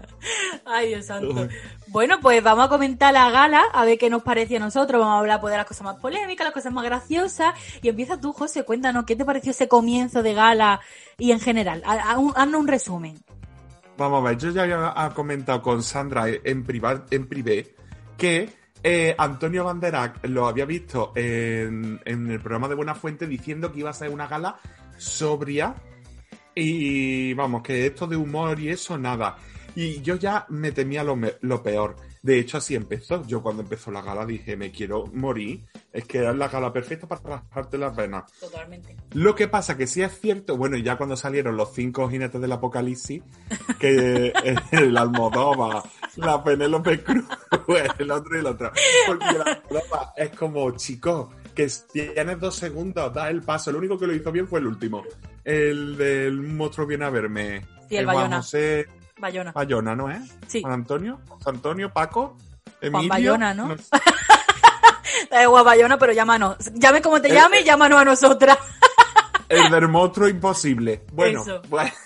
Ay, 0.65 0.89
Dios 0.89 1.07
santo. 1.07 1.49
Bueno, 1.89 2.19
pues 2.21 2.43
vamos 2.43 2.67
a 2.67 2.69
comentar 2.69 3.13
la 3.13 3.31
gala, 3.31 3.63
a 3.73 3.85
ver 3.85 3.99
qué 3.99 4.11
nos 4.11 4.23
parece 4.23 4.57
a 4.57 4.61
nosotros. 4.61 5.01
Vamos 5.01 5.15
a 5.17 5.19
hablar 5.21 5.41
pues, 5.41 5.53
de 5.53 5.59
las 5.59 5.67
cosas 5.67 5.83
más 5.85 5.97
polémicas, 5.97 6.45
las 6.45 6.55
cosas 6.55 6.73
más 6.73 6.85
graciosas. 6.85 7.55
Y 7.83 7.89
empieza 7.89 8.21
tú, 8.21 8.33
José, 8.33 8.65
cuéntanos, 8.65 9.05
¿qué 9.05 9.15
te 9.17 9.25
pareció 9.25 9.51
ese 9.53 9.69
comienzo 9.69 10.23
de 10.23 10.35
gala 10.35 10.81
y 11.19 11.33
en 11.33 11.41
general? 11.41 11.83
Haznos 11.87 12.61
un 12.61 12.69
resumen. 12.69 13.19
Vamos 13.97 14.25
a 14.25 14.29
ver, 14.31 14.39
yo 14.39 14.51
ya 14.51 14.63
había 14.63 15.15
comentado 15.15 15.63
con 15.63 15.83
Sandra 15.83 16.25
en, 16.29 16.65
priva- 16.67 17.05
en 17.11 17.29
privé 17.29 17.77
que 18.19 18.49
eh, 18.83 19.15
Antonio 19.17 19.63
Banderac 19.65 20.27
lo 20.27 20.49
había 20.49 20.65
visto 20.65 21.13
en, 21.15 22.01
en 22.05 22.31
el 22.31 22.41
programa 22.41 22.67
de 22.69 22.75
Buena 22.75 22.95
Fuente 22.97 23.27
diciendo 23.29 23.71
que 23.73 23.79
iba 23.81 23.91
a 23.91 23.95
ser 23.95 24.11
una 24.11 24.27
gala 24.27 24.57
sobria 24.99 25.75
y 26.55 27.35
vamos, 27.35 27.63
que 27.63 27.87
esto 27.87 28.07
de 28.07 28.17
humor 28.17 28.59
y 28.61 28.69
eso 28.71 28.97
nada. 28.99 29.37
Y 29.77 30.01
yo 30.03 30.15
ya 30.15 30.47
me 30.51 30.71
temía 30.71 31.03
lo, 31.03 31.17
me- 31.17 31.35
lo 31.41 31.61
peor. 31.63 31.97
De 32.23 32.39
hecho, 32.39 32.59
así 32.59 32.75
empezó. 32.77 33.27
Yo 33.27 33.43
cuando 33.43 33.63
empezó 33.63 33.91
la 33.91 34.01
gala 34.03 34.25
dije, 34.25 34.57
me 34.57 34.71
quiero 34.71 35.07
morir. 35.13 35.65
Es 35.93 36.05
que 36.05 36.19
era 36.19 36.33
la 36.33 36.49
gala 36.49 36.73
perfecta 36.73 37.09
para 37.09 37.21
rasgarte 37.23 37.77
las 37.77 37.95
venas. 37.95 38.23
Totalmente. 38.41 38.97
Lo 39.15 39.35
que 39.35 39.49
pasa 39.49 39.77
que 39.77 39.87
sí 39.89 40.01
es 40.01 40.19
cierto, 40.21 40.57
bueno, 40.57 40.77
ya 40.77 40.97
cuando 40.97 41.17
salieron 41.17 41.57
los 41.57 41.75
cinco 41.75 42.09
jinetes 42.09 42.41
del 42.41 42.53
apocalipsis, 42.53 43.23
que 43.81 44.33
el 44.71 44.97
Almodóvar, 44.97 45.83
la 46.17 46.43
Penélope 46.43 47.03
Cruz, 47.03 47.25
el 47.99 48.11
otro 48.13 48.37
y 48.37 48.39
el 48.39 48.47
otro. 48.47 48.71
Porque 49.09 49.25
la 49.25 49.45
Almodóvar 49.45 50.09
es 50.17 50.31
como, 50.31 50.71
chicos, 50.77 51.29
que 51.55 51.69
tienes 51.93 52.39
dos 52.41 52.55
segundos, 52.55 53.13
da 53.13 53.29
el 53.29 53.43
paso. 53.43 53.71
El 53.71 53.77
único 53.77 53.99
que 53.99 54.07
lo 54.07 54.15
hizo 54.15 54.31
bien 54.33 54.47
fue 54.47 54.61
el 54.61 54.69
último. 54.69 55.03
El 55.45 55.97
del 55.97 56.41
monstruo 56.41 56.87
viene 56.87 57.05
a 57.05 57.11
verme. 57.11 57.67
Sí, 57.89 57.97
el 57.97 58.05
Juan 58.05 58.17
Bayona. 58.17 58.37
José 58.39 58.87
Bayona. 59.19 59.53
Bayona, 59.53 59.95
¿no 59.95 60.11
es? 60.11 60.23
Sí. 60.49 60.63
Juan 60.63 60.73
Antonio, 60.75 61.21
José 61.29 61.51
Antonio, 61.51 61.93
Paco, 61.93 62.37
Emilio. 62.81 63.09
Bayona, 63.09 63.55
¿no? 63.55 63.77
sé. 63.77 63.85
Da 65.31 65.43
igual, 65.43 65.65
Bayona, 65.65 65.99
pero 65.99 66.13
llámanos. 66.13 66.57
Llame 66.75 67.01
como 67.03 67.21
te 67.21 67.29
El- 67.29 67.35
llame, 67.35 67.63
llámanos 67.65 68.01
a 68.01 68.05
nosotras. 68.05 68.59
El 69.49 69.71
del 69.71 69.89
monstruo 69.89 70.29
imposible. 70.29 71.05
Bueno, 71.13 71.43
Eso. 71.43 71.63
pues. 71.69 71.93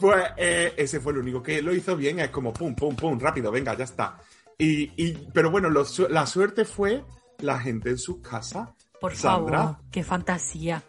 Pues 0.00 0.24
eh, 0.38 0.72
ese 0.78 0.98
fue 0.98 1.12
el 1.12 1.18
único 1.18 1.42
que 1.42 1.60
lo 1.60 1.74
hizo 1.74 1.94
bien, 1.94 2.20
es 2.20 2.30
como 2.30 2.54
pum, 2.54 2.74
pum, 2.74 2.96
pum, 2.96 3.18
rápido, 3.20 3.50
venga, 3.52 3.74
ya 3.76 3.84
está. 3.84 4.16
Y, 4.56 4.90
y- 4.96 5.12
pero 5.34 5.50
bueno, 5.50 5.68
lo 5.68 5.84
la 6.08 6.24
suerte 6.26 6.64
fue 6.64 7.04
la 7.40 7.58
gente 7.60 7.90
en 7.90 7.98
sus 7.98 8.22
casas. 8.22 8.70
Por 8.98 9.14
Sandra. 9.14 9.58
favor, 9.58 9.76
qué 9.90 10.02
fantasía. 10.02 10.82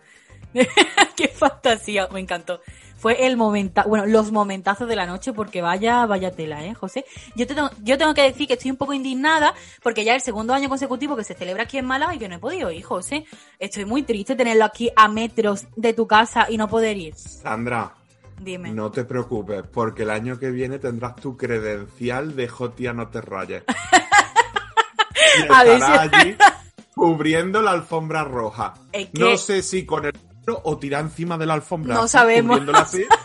qué 1.15 1.27
fantasía, 1.27 2.08
me 2.12 2.20
encantó. 2.20 2.62
Fue 2.98 3.25
el 3.25 3.36
momento, 3.36 3.81
bueno, 3.88 4.05
los 4.05 4.31
momentazos 4.31 4.88
de 4.88 4.96
la 4.96 5.08
noche, 5.08 5.34
porque 5.34 5.63
vaya, 5.63 6.05
vaya 6.05 6.31
tela, 6.31 6.63
¿eh, 6.63 6.75
José? 6.75 7.03
Yo, 7.36 7.48
te 7.48 7.55
tengo, 7.55 7.72
yo 7.81 7.98
tengo 7.98 8.13
que 8.13 8.22
decir 8.22 8.46
que 8.48 8.53
estoy 8.53 8.70
un 8.70 8.77
poco 8.77 8.93
indignada, 8.93 9.55
porque 9.81 10.03
ya 10.03 10.12
es 10.15 10.22
el 10.22 10.25
segundo 10.25 10.53
año 10.53 10.70
consecutivo 10.70 11.15
que 11.15 11.24
se 11.24 11.34
celebra 11.34 11.63
aquí 11.63 11.79
en 11.79 11.86
Málaga 11.86 12.13
y 12.13 12.20
que 12.20 12.29
no 12.29 12.36
he 12.36 12.39
podido 12.39 12.70
ir, 12.72 12.84
José. 12.84 13.25
Estoy 13.58 13.86
muy 13.86 14.03
triste 14.03 14.36
tenerlo 14.36 14.65
aquí 14.65 14.91
a 14.96 15.08
metros 15.08 15.65
de 15.75 15.93
tu 15.93 16.05
casa 16.05 16.46
y 16.48 16.58
no 16.58 16.67
poder 16.67 16.96
ir. 16.98 17.15
Sandra, 17.15 17.96
Dime. 18.39 18.72
no 18.72 18.91
te 18.91 19.03
preocupes, 19.03 19.63
porque 19.74 20.03
el 20.03 20.12
año 20.12 20.38
que 20.38 20.51
viene 20.51 20.77
tendrás 20.77 21.15
tu 21.15 21.36
credencial 21.36 22.36
de 22.36 22.48
Jotia 22.48 22.93
No 22.93 23.08
Te 23.08 23.22
Rayes. 23.22 23.63
y 25.39 25.41
estarás 25.41 26.13
allí 26.13 26.36
cubriendo 26.93 27.63
la 27.63 27.72
alfombra 27.72 28.24
roja. 28.24 28.75
Es 28.91 29.10
que- 29.10 29.20
No 29.20 29.38
sé 29.38 29.63
si 29.63 29.88
con 29.88 30.05
el 30.05 30.13
o 30.63 30.77
tirar 30.77 31.01
encima 31.01 31.38
de 31.38 31.45
la 31.45 31.53
alfombra. 31.53 31.93
No 31.95 32.07
sabemos. 32.07 32.60
así. 32.74 33.05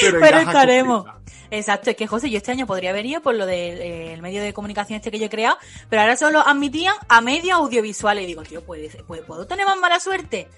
Pero, 0.00 0.20
Pero 0.20 0.38
estaremos. 0.38 1.04
Exacto, 1.50 1.90
es 1.90 1.96
que 1.96 2.06
José, 2.08 2.28
yo 2.28 2.38
este 2.38 2.50
año 2.50 2.66
podría 2.66 2.90
haber 2.90 3.06
ido 3.06 3.22
por 3.22 3.34
lo 3.34 3.46
del 3.46 4.20
medio 4.20 4.42
de 4.42 4.52
comunicación 4.52 4.96
este 4.96 5.12
que 5.12 5.18
yo 5.20 5.26
he 5.26 5.30
creado, 5.30 5.56
pero 5.88 6.02
ahora 6.02 6.16
solo 6.16 6.40
admitían 6.40 6.94
a 7.08 7.20
medio 7.20 7.54
audiovisual 7.54 8.18
y 8.18 8.26
digo, 8.26 8.42
tío, 8.42 8.62
¿puede, 8.64 8.88
puede- 9.04 9.22
¿puedo 9.22 9.46
tener 9.46 9.64
más 9.64 9.76
mala 9.78 10.00
suerte? 10.00 10.48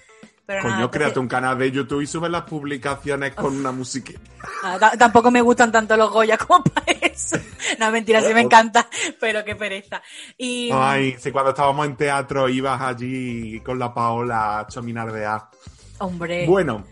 Pero 0.49 0.63
Coño, 0.63 0.73
nada, 0.77 0.89
créate 0.89 1.19
un 1.19 1.27
canal 1.27 1.59
de 1.59 1.69
YouTube 1.71 2.01
y 2.01 2.07
sube 2.07 2.27
las 2.27 2.41
publicaciones 2.41 3.35
con 3.35 3.55
una 3.55 3.71
musiquita. 3.71 4.19
ta- 4.79 4.97
tampoco 4.97 5.29
me 5.29 5.41
gustan 5.43 5.71
tanto 5.71 5.95
los 5.95 6.09
Goya 6.09 6.39
como 6.39 6.63
para 6.73 6.91
eso. 7.01 7.37
No, 7.77 7.91
mentira, 7.91 8.19
sí 8.23 8.33
me 8.33 8.41
encanta, 8.41 8.87
pero 9.19 9.45
qué 9.45 9.55
pereza. 9.55 10.01
Y 10.39 10.71
Ay, 10.73 11.15
si 11.19 11.31
cuando 11.31 11.51
estábamos 11.51 11.85
en 11.85 11.95
teatro 11.95 12.49
ibas 12.49 12.81
allí 12.81 13.59
con 13.59 13.77
la 13.77 13.93
Paola 13.93 14.61
a 14.61 14.67
chominardear. 14.67 15.49
hombre, 15.99 16.47
Bueno, 16.47 16.83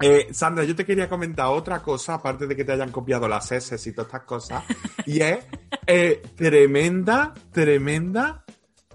eh, 0.00 0.26
Sandra, 0.32 0.64
yo 0.64 0.74
te 0.74 0.84
quería 0.84 1.08
comentar 1.08 1.46
otra 1.46 1.80
cosa, 1.80 2.14
aparte 2.14 2.48
de 2.48 2.56
que 2.56 2.64
te 2.64 2.72
hayan 2.72 2.90
copiado 2.90 3.28
las 3.28 3.52
S 3.52 3.76
y 3.88 3.92
todas 3.92 4.08
estas 4.08 4.22
cosas, 4.22 4.64
y 5.06 5.20
es 5.20 5.38
eh, 5.86 6.20
tremenda, 6.34 7.32
tremenda 7.52 8.42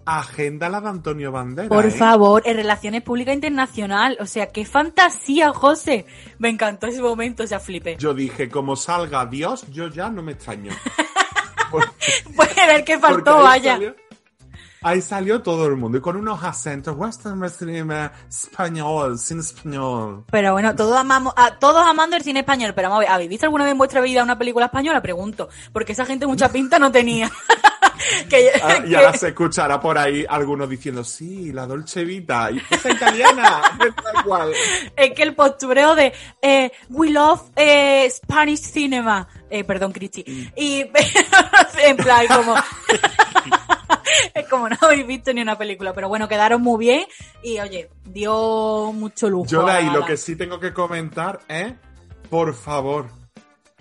agenda 0.06 0.70
la 0.70 0.82
de 0.82 0.90
Antonio 0.90 1.32
Bandera. 1.32 1.70
Por 1.70 1.86
¿eh? 1.86 1.92
favor, 1.92 2.42
en 2.46 2.58
Relaciones 2.58 3.02
Públicas 3.02 3.34
Internacional. 3.34 4.18
O 4.20 4.26
sea, 4.26 4.48
qué 4.48 4.66
fantasía, 4.66 5.54
José. 5.54 6.06
Me 6.40 6.50
encantó 6.50 6.88
ese 6.88 7.02
momento, 7.02 7.44
o 7.44 7.48
sea, 7.48 7.60
flipé. 7.60 7.98
Yo 7.98 8.14
dije, 8.14 8.50
como 8.50 8.76
salga 8.76 9.26
Dios, 9.26 9.66
yo 9.72 9.88
ya 9.90 10.10
no 10.10 10.22
me 10.22 10.34
extraño. 10.34 10.72
Puede 12.36 12.68
ver 12.68 12.84
qué 12.84 13.00
faltó, 13.00 13.38
ahí 13.38 13.44
vaya. 13.44 13.74
salió- 13.74 13.96
ahí 14.84 15.02
salió 15.02 15.42
todo 15.42 15.68
el 15.68 15.78
mundo 15.78 16.00
y 16.00 16.02
con 16.02 16.16
unos 16.18 16.44
acentos 16.44 16.96
western 16.98 17.44
eh, 17.70 18.10
español, 18.28 19.18
sin 19.20 19.40
español. 19.40 20.26
Pero 20.32 20.54
bueno, 20.54 20.76
todos 20.76 20.98
amamos, 20.98 21.34
a, 21.38 21.58
todos 21.60 21.86
amando 21.86 22.16
el 22.16 22.24
cine 22.24 22.40
español. 22.42 22.74
Pero 22.76 22.90
vamos 22.90 23.04
a 23.04 23.08
ver, 23.08 23.14
¿habéis 23.14 23.30
visto 23.30 23.46
alguna 23.46 23.64
vez 23.66 23.72
en 23.72 23.78
vuestra 23.78 24.02
vida 24.02 24.24
una 24.24 24.38
película 24.38 24.66
española? 24.66 25.02
Pregunto. 25.02 25.50
Porque 25.72 25.94
esa 25.94 26.06
gente 26.06 26.26
mucha 26.28 26.50
pinta 26.50 26.80
no 26.80 26.92
tenía. 26.92 27.32
que, 28.30 28.50
Ah, 28.62 28.78
y 28.86 28.90
que- 28.90 28.96
ahora 28.98 29.14
se 29.14 29.30
escuchará 29.30 29.80
por 29.80 29.98
ahí 29.98 30.26
algunos 30.28 30.70
diciendo, 30.70 31.04
sí, 31.04 31.52
la 31.52 31.66
Dolce 31.68 32.04
Vita, 32.04 32.50
y 32.52 32.58
es 32.70 32.86
italiana, 32.86 33.62
es 33.86 33.96
tal 33.96 34.24
cual. 34.24 34.54
es 34.96 35.12
que 35.14 35.24
el 35.24 35.36
postureo 35.36 35.96
de 35.96 36.14
eh, 36.42 36.72
We 36.90 37.10
love 37.12 37.42
eh, 37.56 38.10
Spanish 38.10 38.60
cinema. 38.62 39.28
Eh, 39.50 39.64
perdón, 39.66 39.92
Cristi. 39.92 40.24
Y 40.56 40.86
en 41.84 41.98
plan, 41.98 42.26
como. 42.28 42.56
es 44.34 44.48
como 44.50 44.70
no 44.70 44.78
habéis 44.82 45.06
visto 45.06 45.34
ni 45.34 45.42
una 45.42 45.58
película. 45.58 45.94
Pero 45.94 46.08
bueno, 46.08 46.28
quedaron 46.28 46.62
muy 46.62 46.80
bien. 46.80 47.06
Y 47.44 47.60
oye, 47.60 47.90
dio 48.06 48.92
mucho 48.94 49.30
lujo. 49.30 49.48
Yo 49.48 49.66
de 49.66 49.72
ahí 49.74 49.90
lo 49.90 50.06
que 50.06 50.16
sí 50.18 50.36
tengo 50.36 50.60
que 50.60 50.74
comentar 50.74 51.40
es, 51.50 51.74
por 52.30 52.54
favor, 52.56 53.10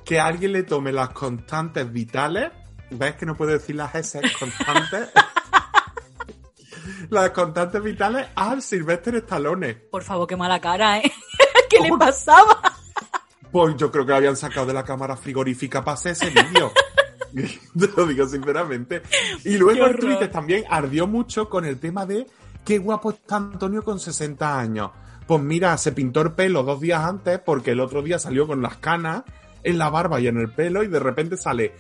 que 0.05 0.19
alguien 0.19 0.53
le 0.53 0.65
tome 0.65 0.91
las 0.93 1.11
constantes 1.11 1.91
vitales. 1.93 2.51
¿Ves 2.91 3.15
que 3.15 3.27
no 3.27 3.37
puedo 3.37 3.53
decir 3.53 3.77
las 3.77 3.95
S 3.95 4.21
constantes? 4.39 5.09
las 7.11 7.31
constantes 7.31 7.83
vitales 7.83 8.29
al 8.35 8.63
Sylvester 8.63 9.17
Stallone. 9.17 9.75
Por 9.75 10.03
favor, 10.03 10.27
qué 10.27 10.37
mala 10.37 10.61
cara, 10.61 10.99
¿eh? 10.99 11.13
¿Qué 11.71 11.81
le 11.81 11.97
pasaba? 11.97 12.61
Pues 13.53 13.77
yo 13.77 13.91
creo 13.91 14.05
que 14.05 14.11
lo 14.11 14.17
habían 14.17 14.37
sacado 14.37 14.67
de 14.67 14.75
la 14.75 14.85
cámara 14.85 15.17
frigorífica 15.17 15.85
para 15.85 15.95
hacer 15.95 16.13
ese 16.13 16.31
vídeo. 16.31 16.73
Te 17.79 17.89
lo 17.97 18.07
digo 18.07 18.27
sinceramente. 18.27 19.03
Y 19.45 19.57
luego 19.57 19.87
el. 19.87 19.97
Twitter 19.97 20.31
también 20.31 20.65
ardió 20.69 21.07
mucho 21.07 21.49
con 21.49 21.65
el 21.65 21.79
tema 21.79 22.07
de 22.07 22.27
qué 22.65 22.79
guapo 22.79 23.11
está 23.11 23.37
Antonio 23.37 23.83
con 23.83 24.01
60 24.01 24.59
años. 24.59 24.91
Pues 25.27 25.41
mira, 25.41 25.77
se 25.79 25.93
pintó 25.93 26.23
el 26.23 26.33
pelo 26.33 26.65
dos 26.65 26.81
días 26.81 27.03
antes 27.03 27.39
porque 27.39 27.71
el 27.71 27.81
otro 27.81 28.03
día 28.03 28.19
salió 28.19 28.49
con 28.49 28.63
las 28.63 28.79
canas 28.79 29.23
en 29.63 29.79
la 29.79 29.91
barba 29.91 30.21
y 30.21 30.27
en 30.27 30.39
el 30.39 30.53
pelo 30.53 30.83
y 30.83 30.89
de 30.89 30.99
repente 30.99 31.37
sale 31.37 31.75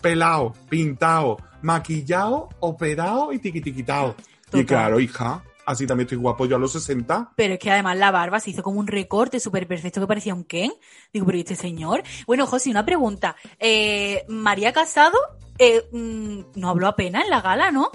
pelado, 0.00 0.54
pintado, 0.68 1.38
maquillado, 1.62 2.48
operado 2.60 3.32
y 3.32 3.38
tiquitiquitado. 3.38 4.14
Y 4.52 4.64
claro, 4.64 5.00
hija, 5.00 5.42
así 5.66 5.86
también 5.86 6.06
estoy 6.06 6.18
guapo 6.18 6.46
yo 6.46 6.56
a 6.56 6.58
los 6.58 6.72
60. 6.72 7.32
Pero 7.36 7.54
es 7.54 7.60
que 7.60 7.70
además 7.70 7.96
la 7.96 8.10
barba 8.10 8.40
se 8.40 8.50
hizo 8.50 8.62
como 8.62 8.80
un 8.80 8.86
recorte 8.86 9.40
súper 9.40 9.66
perfecto 9.66 10.00
que 10.00 10.06
parecía 10.06 10.34
un 10.34 10.44
Ken. 10.44 10.72
Digo, 11.12 11.26
pero 11.26 11.38
¿y 11.38 11.42
este 11.42 11.56
señor? 11.56 12.02
Bueno, 12.26 12.46
José, 12.46 12.70
una 12.70 12.84
pregunta. 12.84 13.36
Eh, 13.58 14.24
María 14.28 14.72
Casado 14.72 15.18
eh, 15.58 15.88
mm, 15.90 16.58
no 16.60 16.68
habló 16.68 16.88
apenas 16.88 17.24
en 17.24 17.30
la 17.30 17.40
gala, 17.40 17.70
¿no? 17.70 17.90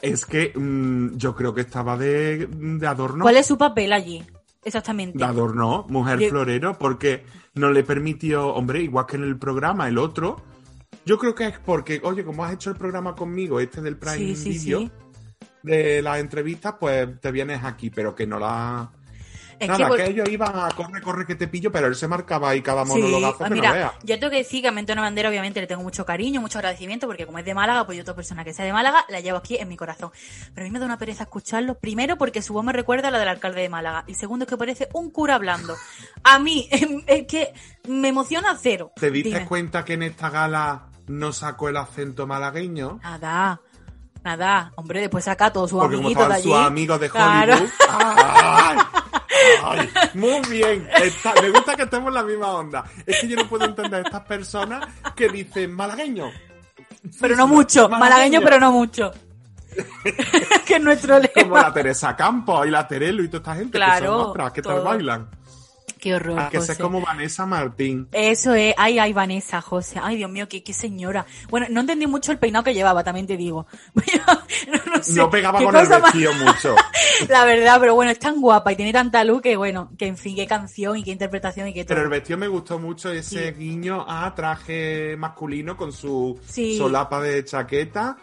Es 0.00 0.24
que 0.24 0.52
mm, 0.54 1.16
yo 1.16 1.34
creo 1.34 1.54
que 1.54 1.62
estaba 1.62 1.96
de, 1.96 2.46
de 2.46 2.86
adorno. 2.86 3.22
¿Cuál 3.22 3.36
es 3.36 3.46
su 3.46 3.58
papel 3.58 3.92
allí? 3.92 4.24
Exactamente. 4.68 5.18
De 5.18 5.24
adorno, 5.24 5.86
mujer 5.88 6.18
Yo- 6.20 6.28
florero, 6.30 6.78
porque 6.78 7.24
no 7.54 7.70
le 7.72 7.82
permitió, 7.82 8.48
hombre, 8.48 8.82
igual 8.82 9.06
que 9.06 9.16
en 9.16 9.24
el 9.24 9.36
programa, 9.38 9.88
el 9.88 9.98
otro. 9.98 10.40
Yo 11.04 11.18
creo 11.18 11.34
que 11.34 11.46
es 11.46 11.58
porque, 11.58 12.00
oye, 12.04 12.24
como 12.24 12.44
has 12.44 12.52
hecho 12.52 12.70
el 12.70 12.76
programa 12.76 13.14
conmigo, 13.14 13.60
este 13.60 13.80
del 13.80 13.96
Prime 13.96 14.16
Sí, 14.16 14.36
sí, 14.36 14.50
Video, 14.50 14.80
sí. 14.80 14.90
de 15.62 16.02
las 16.02 16.18
entrevistas, 16.18 16.74
pues 16.78 17.20
te 17.20 17.32
vienes 17.32 17.64
aquí, 17.64 17.90
pero 17.90 18.14
que 18.14 18.26
no 18.26 18.38
la. 18.38 18.90
Es 19.60 19.68
Nada, 19.68 19.90
que 19.96 20.06
ellos 20.06 20.28
iban 20.28 20.52
a 20.54 20.68
corre, 20.70 21.00
corre 21.02 21.26
que 21.26 21.34
te 21.34 21.48
pillo, 21.48 21.72
pero 21.72 21.88
él 21.88 21.96
se 21.96 22.06
marcaba 22.06 22.50
ahí 22.50 22.62
cada 22.62 22.84
Sí, 22.86 22.92
ah, 22.92 23.34
que 23.44 23.50
mira, 23.50 23.74
no 23.74 23.92
yo 24.04 24.18
tengo 24.18 24.30
que 24.30 24.36
decir 24.36 24.62
que 24.62 24.68
a 24.68 24.72
mi 24.72 24.80
Antonio 24.80 25.02
Bandera 25.02 25.28
obviamente 25.28 25.60
le 25.60 25.66
tengo 25.66 25.82
mucho 25.82 26.06
cariño, 26.06 26.40
mucho 26.40 26.58
agradecimiento, 26.58 27.06
porque 27.06 27.26
como 27.26 27.38
es 27.38 27.44
de 27.44 27.54
Málaga, 27.54 27.84
pues 27.84 27.98
yo 27.98 28.04
toda 28.04 28.14
persona 28.14 28.44
que 28.44 28.54
sea 28.54 28.64
de 28.64 28.72
Málaga 28.72 29.04
la 29.08 29.20
llevo 29.20 29.38
aquí 29.38 29.56
en 29.56 29.68
mi 29.68 29.76
corazón. 29.76 30.10
Pero 30.54 30.64
a 30.64 30.68
mí 30.68 30.70
me 30.70 30.78
da 30.78 30.86
una 30.86 30.98
pereza 30.98 31.24
escucharlo, 31.24 31.74
primero 31.78 32.16
porque 32.16 32.40
su 32.40 32.52
voz 32.52 32.64
me 32.64 32.72
recuerda 32.72 33.08
a 33.08 33.10
la 33.10 33.18
del 33.18 33.28
alcalde 33.28 33.60
de 33.62 33.68
Málaga, 33.68 34.04
y 34.06 34.14
segundo 34.14 34.44
es 34.44 34.48
que 34.48 34.56
parece 34.56 34.88
un 34.92 35.10
cura 35.10 35.34
hablando. 35.34 35.74
A 36.22 36.38
mí, 36.38 36.68
es 37.06 37.26
que 37.26 37.52
me 37.88 38.08
emociona 38.08 38.56
cero. 38.60 38.92
¿Te 38.94 39.10
diste 39.10 39.30
Dime. 39.30 39.46
cuenta 39.46 39.84
que 39.84 39.94
en 39.94 40.04
esta 40.04 40.30
gala 40.30 40.86
no 41.08 41.32
sacó 41.32 41.68
el 41.68 41.76
acento 41.78 42.26
malagueño? 42.26 43.00
Nada, 43.02 43.60
nada. 44.22 44.72
Hombre, 44.76 45.00
después 45.00 45.24
saca 45.24 45.46
a 45.46 45.52
todos 45.52 45.70
sus 45.70 45.82
amiguitos 45.82 46.28
de 46.28 46.34
allí. 46.34 46.42
sus 46.44 46.54
amigos 46.54 47.00
de 47.00 47.10
Claro. 47.10 47.54
Hollywood. 47.54 47.70
¡Ay! 47.88 48.78
¡Ay! 49.64 49.88
Muy 50.14 50.40
bien. 50.50 50.88
Está- 51.02 51.34
me 51.40 51.50
gusta 51.50 51.76
que 51.76 51.82
estemos 51.82 52.08
en 52.08 52.14
la 52.14 52.22
misma 52.22 52.48
onda. 52.52 52.84
Es 53.06 53.20
que 53.20 53.28
yo 53.28 53.36
no 53.36 53.48
puedo 53.48 53.64
entender 53.64 54.00
a 54.00 54.06
estas 54.06 54.22
personas 54.22 54.86
que 55.16 55.28
dicen 55.28 55.72
malagueño. 55.74 56.30
Pero 57.20 57.36
no 57.36 57.46
mucho, 57.46 57.88
malagueño, 57.88 58.40
pero 58.42 58.58
no 58.60 58.72
mucho. 58.72 59.12
que 60.66 60.74
es 60.76 60.82
nuestro 60.82 61.16
Como 61.34 61.44
lema. 61.54 61.62
la 61.62 61.72
Teresa 61.72 62.16
Campos 62.16 62.66
y 62.66 62.70
la 62.70 62.88
Terelu 62.88 63.22
y 63.24 63.28
toda 63.28 63.38
esta 63.38 63.54
gente 63.54 63.72
que 63.72 63.84
Claro, 63.84 64.06
son 64.20 64.30
otras, 64.30 64.52
que 64.52 64.62
tal 64.62 64.74
todo. 64.76 64.84
bailan. 64.84 65.28
Qué 65.98 66.14
horror. 66.14 66.38
A 66.40 66.48
que 66.48 66.58
José. 66.58 66.74
sé 66.74 66.82
como 66.82 67.00
Vanessa 67.00 67.44
Martín. 67.46 68.08
Eso 68.12 68.54
es, 68.54 68.74
ay, 68.78 68.98
ay, 68.98 69.12
Vanessa, 69.12 69.60
José, 69.60 69.98
ay, 70.02 70.16
Dios 70.16 70.30
mío, 70.30 70.48
qué, 70.48 70.62
qué 70.62 70.72
señora. 70.72 71.26
Bueno, 71.50 71.66
no 71.70 71.80
entendí 71.80 72.06
mucho 72.06 72.32
el 72.32 72.38
peinado 72.38 72.64
que 72.64 72.74
llevaba, 72.74 73.02
también 73.04 73.26
te 73.26 73.36
digo. 73.36 73.66
no, 73.94 74.96
no 74.96 75.02
sé, 75.02 75.14
No 75.14 75.28
pegaba 75.30 75.58
con 75.62 75.74
el 75.76 75.88
más- 75.88 76.02
vestido 76.02 76.32
mucho. 76.34 76.74
La 77.28 77.44
verdad, 77.44 77.78
pero 77.80 77.94
bueno, 77.94 78.10
es 78.12 78.18
tan 78.18 78.40
guapa 78.40 78.72
y 78.72 78.76
tiene 78.76 78.92
tanta 78.92 79.24
luz 79.24 79.42
que, 79.42 79.56
bueno, 79.56 79.90
que 79.98 80.06
en 80.06 80.16
fin, 80.16 80.36
qué 80.36 80.46
canción 80.46 80.96
y 80.96 81.02
qué 81.02 81.10
interpretación 81.10 81.68
y 81.68 81.74
qué 81.74 81.84
todo. 81.84 81.88
Pero 81.96 82.02
el 82.02 82.08
vestido 82.10 82.38
me 82.38 82.48
gustó 82.48 82.78
mucho 82.78 83.10
ese 83.12 83.48
Sí. 83.52 83.58
guiño 83.58 84.04
a 84.08 84.32
traje 84.34 85.16
masculino 85.18 85.76
con 85.76 85.92
su 85.92 86.38
Sí. 86.48 86.78
solapa 86.78 87.20
de 87.20 87.44
chaqueta. 87.44 88.16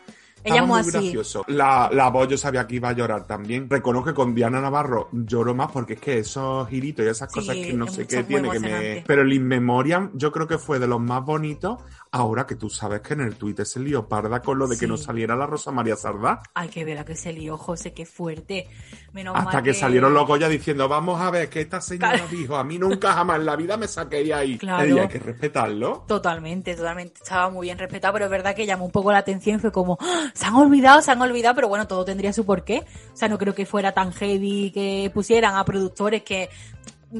Ella 0.47 0.61
Estaba 0.61 0.67
muy 0.67 0.77
muy 0.77 0.79
así. 0.79 0.91
gracioso. 0.91 1.43
La, 1.47 1.89
la 1.91 2.09
voz 2.09 2.27
yo 2.29 2.37
sabía 2.37 2.67
que 2.67 2.75
iba 2.75 2.89
a 2.89 2.93
llorar 2.93 3.25
también. 3.27 3.69
Reconozco 3.69 4.09
que 4.09 4.13
con 4.13 4.35
Diana 4.35 4.61
Navarro 4.61 5.09
lloro 5.11 5.55
más 5.55 5.71
porque 5.71 5.93
es 5.95 5.99
que 5.99 6.19
esos 6.19 6.69
giritos 6.69 7.03
y 7.05 7.09
esas 7.09 7.31
Sí, 7.31 7.39
cosas 7.39 7.59
que 7.59 7.73
no 7.73 7.87
sé 7.87 8.07
qué 8.07 8.23
tiene 8.23 8.49
que 8.51 8.59
me... 8.59 9.03
Pero 9.07 9.23
el 9.23 9.33
In 9.33 9.47
Memoriam 9.47 10.11
yo 10.13 10.31
creo 10.31 10.47
que 10.47 10.57
fue 10.59 10.79
de 10.79 10.87
los 10.87 11.01
más 11.01 11.25
bonitos. 11.25 11.79
Ahora 12.17 12.47
que 12.47 12.55
tú 12.55 12.69
sabes 12.69 13.01
que 13.01 13.13
en 13.13 13.19
el 13.19 13.35
Twitter 13.35 13.65
se 13.65 13.77
lió 13.81 14.07
parda 14.07 14.41
con 14.41 14.57
lo 14.57 14.67
de 14.67 14.75
que 14.77 14.85
Sí. 14.85 14.87
no 14.87 14.95
saliera 14.95 15.35
la 15.35 15.45
Rosa 15.47 15.69
María 15.71 15.97
Sardá. 15.97 16.41
Ay, 16.53 16.69
qué 16.69 16.85
vela 16.85 17.03
que 17.03 17.13
se 17.13 17.33
lió, 17.33 17.57
José, 17.57 17.91
qué 17.91 18.05
fuerte. 18.05 18.69
Menos 19.11 19.35
Hasta 19.35 19.51
mal 19.51 19.63
que 19.63 19.73
salieron 19.73 20.13
los 20.13 20.25
Goya 20.25 20.47
diciendo, 20.47 20.87
vamos 20.87 21.19
a 21.19 21.29
ver, 21.29 21.49
que 21.49 21.59
esta 21.59 21.81
señora 21.81 22.13
Claro. 22.13 22.27
dijo, 22.31 22.55
a 22.55 22.63
mí 22.63 22.79
nunca 22.79 23.11
jamás 23.11 23.39
en 23.39 23.45
la 23.45 23.57
vida 23.57 23.75
me 23.75 23.89
saquéis 23.89 24.31
ahí. 24.33 24.57
Claro. 24.57 24.95
Y 24.95 24.97
hay 24.97 25.07
que 25.09 25.19
respetarlo. 25.19 26.05
Totalmente, 26.07 26.73
totalmente. 26.73 27.19
Estaba 27.21 27.49
muy 27.49 27.67
bien 27.67 27.77
respetado, 27.77 28.13
pero 28.13 28.25
es 28.25 28.31
verdad 28.31 28.55
que 28.55 28.65
llamó 28.65 28.85
un 28.85 28.91
poco 28.91 29.11
la 29.11 29.17
atención. 29.17 29.59
Fue 29.59 29.73
como, 29.73 29.97
¡Ah! 29.99 30.31
se 30.33 30.45
han 30.45 30.55
olvidado, 30.55 31.01
se 31.01 31.11
han 31.11 31.21
olvidado, 31.21 31.55
pero 31.55 31.67
bueno, 31.67 31.85
todo 31.85 32.05
tendría 32.05 32.31
su 32.31 32.45
porqué. 32.45 32.85
O 33.13 33.17
sea, 33.17 33.27
no 33.27 33.37
creo 33.37 33.53
que 33.53 33.65
fuera 33.65 33.91
tan 33.91 34.13
heavy 34.13 34.71
que 34.71 35.11
pusieran 35.13 35.55
a 35.55 35.65
productores 35.65 36.23
que, 36.23 36.49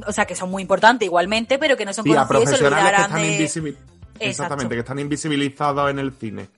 o 0.08 0.13
sea, 0.13 0.25
que 0.25 0.36
son 0.36 0.49
muy 0.49 0.62
importantes 0.62 1.05
igualmente, 1.05 1.58
pero 1.60 1.75
que 1.75 1.84
no 1.84 1.91
son 1.91 2.10
a 2.17 2.25
conocidos 2.25 2.53
y 2.53 2.55
se 2.55 2.62
que 2.62 2.67
están, 2.69 3.13
de... 3.13 3.75
Exactamente, 4.19 4.75
que 4.75 4.80
están 4.80 4.99
invisibilizados 4.99 5.89
en 5.89 5.99
el 5.99 6.13
cine. 6.13 6.49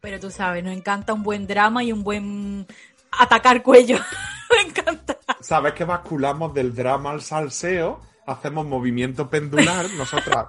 Pero 0.00 0.20
tú 0.20 0.30
sabes, 0.30 0.62
nos 0.62 0.76
encanta 0.76 1.12
un 1.12 1.22
buen 1.22 1.46
drama 1.46 1.82
y 1.82 1.92
un 1.92 2.04
buen 2.04 2.66
atacar 3.10 3.62
cuello. 3.62 3.98
Me 4.50 4.70
encanta. 4.70 5.18
Sabes 5.40 5.72
que 5.74 5.84
basculamos 5.84 6.54
del 6.54 6.74
drama 6.74 7.10
al 7.10 7.22
salseo, 7.22 8.00
hacemos 8.26 8.66
movimiento 8.66 9.28
pendular, 9.28 9.90
nosotras 9.96 10.46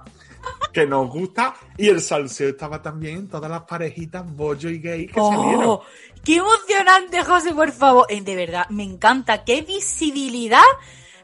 que 0.72 0.86
nos 0.86 1.10
gusta, 1.10 1.54
y 1.76 1.88
el 1.88 2.00
salseo 2.00 2.50
estaba 2.50 2.80
también 2.80 3.16
en 3.16 3.28
todas 3.28 3.50
las 3.50 3.62
parejitas 3.62 4.24
bollo 4.34 4.70
y 4.70 4.78
gay 4.78 5.06
que 5.06 5.20
salieron. 5.20 5.64
Oh, 5.64 5.82
¡Qué 6.24 6.36
emocionante, 6.36 7.24
José, 7.24 7.52
por 7.52 7.72
favor! 7.72 8.06
Eh, 8.08 8.20
de 8.20 8.36
verdad, 8.36 8.66
me 8.70 8.84
encanta. 8.84 9.44
¡Qué 9.44 9.62
visibilidad! 9.62 10.62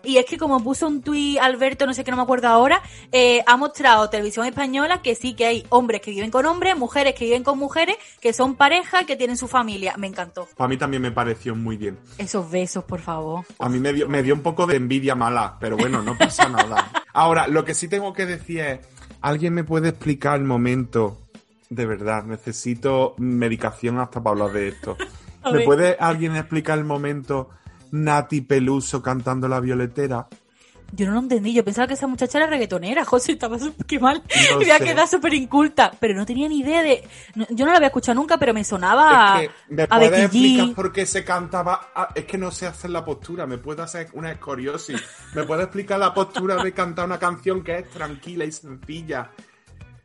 Y 0.06 0.18
es 0.18 0.24
que 0.24 0.38
como 0.38 0.62
puso 0.62 0.86
un 0.86 1.02
tuit 1.02 1.38
Alberto, 1.40 1.84
no 1.84 1.92
sé 1.92 2.04
qué, 2.04 2.12
no 2.12 2.16
me 2.16 2.22
acuerdo 2.22 2.46
ahora, 2.46 2.80
eh, 3.10 3.42
ha 3.44 3.56
mostrado 3.56 4.08
Televisión 4.08 4.46
Española 4.46 5.02
que 5.02 5.16
sí 5.16 5.34
que 5.34 5.46
hay 5.46 5.66
hombres 5.70 6.00
que 6.00 6.12
viven 6.12 6.30
con 6.30 6.46
hombres, 6.46 6.76
mujeres 6.76 7.14
que 7.14 7.24
viven 7.24 7.42
con 7.42 7.58
mujeres, 7.58 7.96
que 8.20 8.32
son 8.32 8.54
pareja, 8.54 9.04
que 9.04 9.16
tienen 9.16 9.36
su 9.36 9.48
familia. 9.48 9.94
Me 9.98 10.06
encantó. 10.06 10.48
A 10.58 10.68
mí 10.68 10.76
también 10.76 11.02
me 11.02 11.10
pareció 11.10 11.56
muy 11.56 11.76
bien. 11.76 11.98
Esos 12.18 12.48
besos, 12.48 12.84
por 12.84 13.00
favor. 13.00 13.44
A 13.58 13.68
mí 13.68 13.80
me 13.80 13.92
dio, 13.92 14.08
me 14.08 14.22
dio 14.22 14.34
un 14.34 14.42
poco 14.42 14.64
de 14.66 14.76
envidia 14.76 15.16
mala, 15.16 15.56
pero 15.58 15.76
bueno, 15.76 16.00
no 16.02 16.16
pasa 16.16 16.48
nada. 16.48 16.88
Ahora, 17.12 17.48
lo 17.48 17.64
que 17.64 17.74
sí 17.74 17.88
tengo 17.88 18.12
que 18.12 18.26
decir 18.26 18.60
es, 18.60 18.80
¿alguien 19.22 19.54
me 19.54 19.64
puede 19.64 19.88
explicar 19.88 20.38
el 20.38 20.44
momento? 20.44 21.18
De 21.68 21.84
verdad, 21.84 22.22
necesito 22.22 23.16
medicación 23.18 23.98
hasta 23.98 24.22
para 24.22 24.34
hablar 24.34 24.52
de 24.52 24.68
esto. 24.68 24.96
¿Me 25.52 25.60
puede 25.60 25.96
alguien 25.98 26.36
explicar 26.36 26.78
el 26.78 26.84
momento 26.84 27.50
Nati 28.04 28.40
Peluso 28.42 29.02
cantando 29.02 29.48
la 29.48 29.60
violetera? 29.60 30.26
Yo 30.92 31.06
no 31.06 31.14
lo 31.14 31.18
entendí, 31.18 31.52
yo 31.52 31.64
pensaba 31.64 31.88
que 31.88 31.94
esa 31.94 32.06
muchacha 32.06 32.38
era 32.38 32.46
reggaetonera, 32.46 33.04
José, 33.06 33.32
estaba 33.32 33.58
súper 33.58 34.00
mal, 34.00 34.22
No 34.50 34.58
me 34.58 34.64
había 34.64 34.78
sé. 34.78 34.84
quedado 34.84 35.06
súper 35.08 35.34
inculta, 35.34 35.90
pero 35.98 36.14
no 36.14 36.24
tenía 36.24 36.48
ni 36.48 36.60
idea 36.60 36.80
de... 36.82 37.02
no- 37.34 37.46
yo 37.50 37.64
no 37.66 37.72
la 37.72 37.78
había 37.78 37.88
escuchado 37.88 38.14
nunca, 38.14 38.38
pero 38.38 38.54
me 38.54 38.62
sonaba 38.62 39.40
Es 39.42 39.48
que 39.50 39.74
me 39.74 39.82
a 39.82 39.88
puedes 39.88 40.20
explicar 40.20 40.74
por 40.76 40.92
qué 40.92 41.04
se 41.04 41.24
cantaba. 41.24 41.88
Ah, 41.92 42.10
es 42.14 42.24
que 42.24 42.38
no 42.38 42.52
sé 42.52 42.66
hacer 42.68 42.90
la 42.90 43.04
postura, 43.04 43.46
me 43.46 43.58
puede 43.58 43.82
hacer 43.82 44.08
una 44.12 44.30
escoriosis. 44.30 45.02
¿Me 45.34 45.42
puede 45.42 45.64
explicar 45.64 45.98
la 45.98 46.14
postura 46.14 46.62
de 46.62 46.72
cantar 46.72 47.06
una 47.06 47.18
canción 47.18 47.64
que 47.64 47.78
es 47.78 47.90
tranquila 47.90 48.44
y 48.44 48.52
sencilla? 48.52 49.32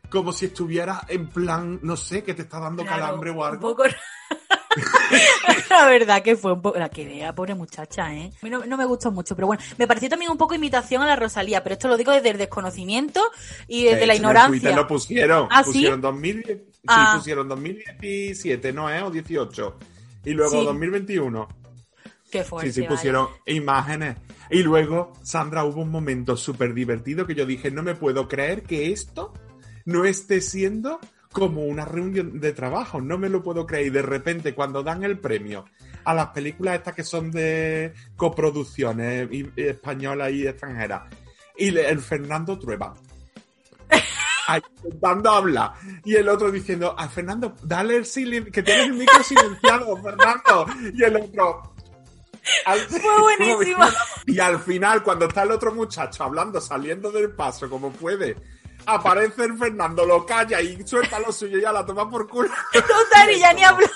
Como 0.09 0.33
si 0.33 0.47
estuviera 0.47 1.03
en 1.07 1.27
plan, 1.29 1.79
no 1.83 1.95
sé, 1.95 2.23
que 2.23 2.33
te 2.33 2.41
está 2.41 2.59
dando 2.59 2.83
Claro, 2.83 3.01
calambre 3.03 3.29
o 3.29 3.35
un 3.35 3.43
algo. 3.45 3.61
poco- 3.61 3.83
la 5.69 5.85
verdad 5.87 6.21
que 6.21 6.35
fue 6.35 6.53
un 6.53 6.61
poco... 6.61 6.77
La 6.79 6.89
que 6.89 7.05
vea, 7.05 7.33
pobre 7.35 7.55
muchacha, 7.55 8.13
¿eh? 8.15 8.31
A 8.41 8.45
mí 8.45 8.49
no, 8.49 8.65
no 8.65 8.77
me 8.77 8.85
gustó 8.85 9.11
mucho, 9.11 9.35
pero 9.35 9.47
bueno, 9.47 9.61
me 9.77 9.87
pareció 9.87 10.09
también 10.09 10.31
un 10.31 10.37
poco 10.37 10.55
imitación 10.55 11.01
a 11.01 11.05
la 11.07 11.15
Rosalía, 11.15 11.63
pero 11.63 11.73
esto 11.73 11.87
lo 11.87 11.97
digo 11.97 12.11
desde 12.11 12.29
el 12.29 12.37
desconocimiento 12.37 13.21
y 13.67 13.83
desde 13.83 13.99
De 14.01 14.05
la 14.07 14.13
hecho, 14.13 14.23
en 14.29 14.31
Twitter 14.31 14.51
ignorancia. 14.71 14.75
lo 14.75 14.87
pusieron. 14.87 15.47
¿Ah, 15.51 15.63
sí? 15.63 15.71
pusieron 15.71 16.01
2010, 16.01 16.57
sí, 16.57 16.79
Ah. 16.87 17.13
pusieron 17.17 17.47
2017, 17.47 18.73
¿no 18.73 18.89
es? 18.89 19.03
O 19.03 19.11
18. 19.11 19.77
Y 20.25 20.31
luego 20.31 20.59
Sí. 20.59 20.65
2021. 20.65 21.47
Qué 22.31 22.43
fuerte, 22.43 22.69
Sí, 22.69 22.73
sí, 22.75 22.81
vaya. 22.81 22.89
pusieron 22.95 23.27
imágenes. 23.45 24.17
Y 24.49 24.63
luego, 24.63 25.13
Sandra, 25.23 25.63
hubo 25.65 25.81
un 25.81 25.89
momento 25.91 26.35
súper 26.37 26.73
divertido 26.73 27.25
que 27.27 27.35
yo 27.35 27.45
dije, 27.45 27.71
no 27.71 27.83
me 27.83 27.95
puedo 27.95 28.27
creer 28.27 28.63
que 28.63 28.91
esto 28.91 29.33
no 29.85 30.05
esté 30.05 30.41
siendo 30.41 30.99
como 31.31 31.63
una 31.63 31.85
reunión 31.85 32.39
de 32.39 32.53
trabajo. 32.53 33.01
No 33.01 33.17
me 33.17 33.29
lo 33.29 33.41
puedo 33.43 33.65
creer. 33.65 33.87
Y 33.87 33.89
de 33.89 34.01
repente, 34.01 34.53
cuando 34.53 34.83
dan 34.83 35.03
el 35.03 35.19
premio 35.19 35.65
a 36.03 36.13
las 36.13 36.27
películas 36.27 36.75
estas 36.75 36.95
que 36.95 37.03
son 37.03 37.31
de 37.31 37.93
coproducciones 38.15 39.29
españolas 39.55 40.31
y 40.31 40.47
extranjeras, 40.47 41.03
y 41.57 41.77
el 41.77 41.99
Fernando 41.99 42.57
Trueba. 42.57 42.93
Ahí, 44.47 44.61
intentando 44.83 45.29
hablar. 45.29 45.73
Y 46.03 46.15
el 46.15 46.27
otro 46.27 46.51
diciendo, 46.51 46.95
a 46.97 47.07
Fernando, 47.07 47.55
dale 47.61 47.97
el 47.97 48.05
silencio, 48.05 48.51
que 48.51 48.63
tienes 48.63 48.87
el 48.87 48.93
micro 48.93 49.23
silenciado, 49.23 49.95
Fernando. 50.03 50.65
Y 50.93 51.03
el 51.03 51.15
otro. 51.17 51.73
Fue 52.89 53.21
buenísimo. 53.21 53.85
Y 54.25 54.39
al 54.39 54.59
final, 54.59 55.03
cuando 55.03 55.27
está 55.27 55.43
el 55.43 55.51
otro 55.51 55.73
muchacho 55.73 56.23
hablando, 56.23 56.59
saliendo 56.61 57.11
del 57.11 57.31
paso 57.31 57.69
como 57.69 57.91
puede, 57.91 58.35
aparece 58.85 59.45
el 59.45 59.57
Fernando, 59.57 60.05
lo 60.05 60.25
calla 60.25 60.61
y 60.61 60.85
suelta 60.85 61.19
lo 61.19 61.31
suyo 61.31 61.57
y 61.57 61.61
ya 61.61 61.71
la 61.71 61.85
toma 61.85 62.09
por 62.09 62.27
culo. 62.27 62.49
Total, 62.73 63.31
y 63.31 63.39
ya 63.39 63.53
ni 63.53 63.63
hablo. 63.63 63.87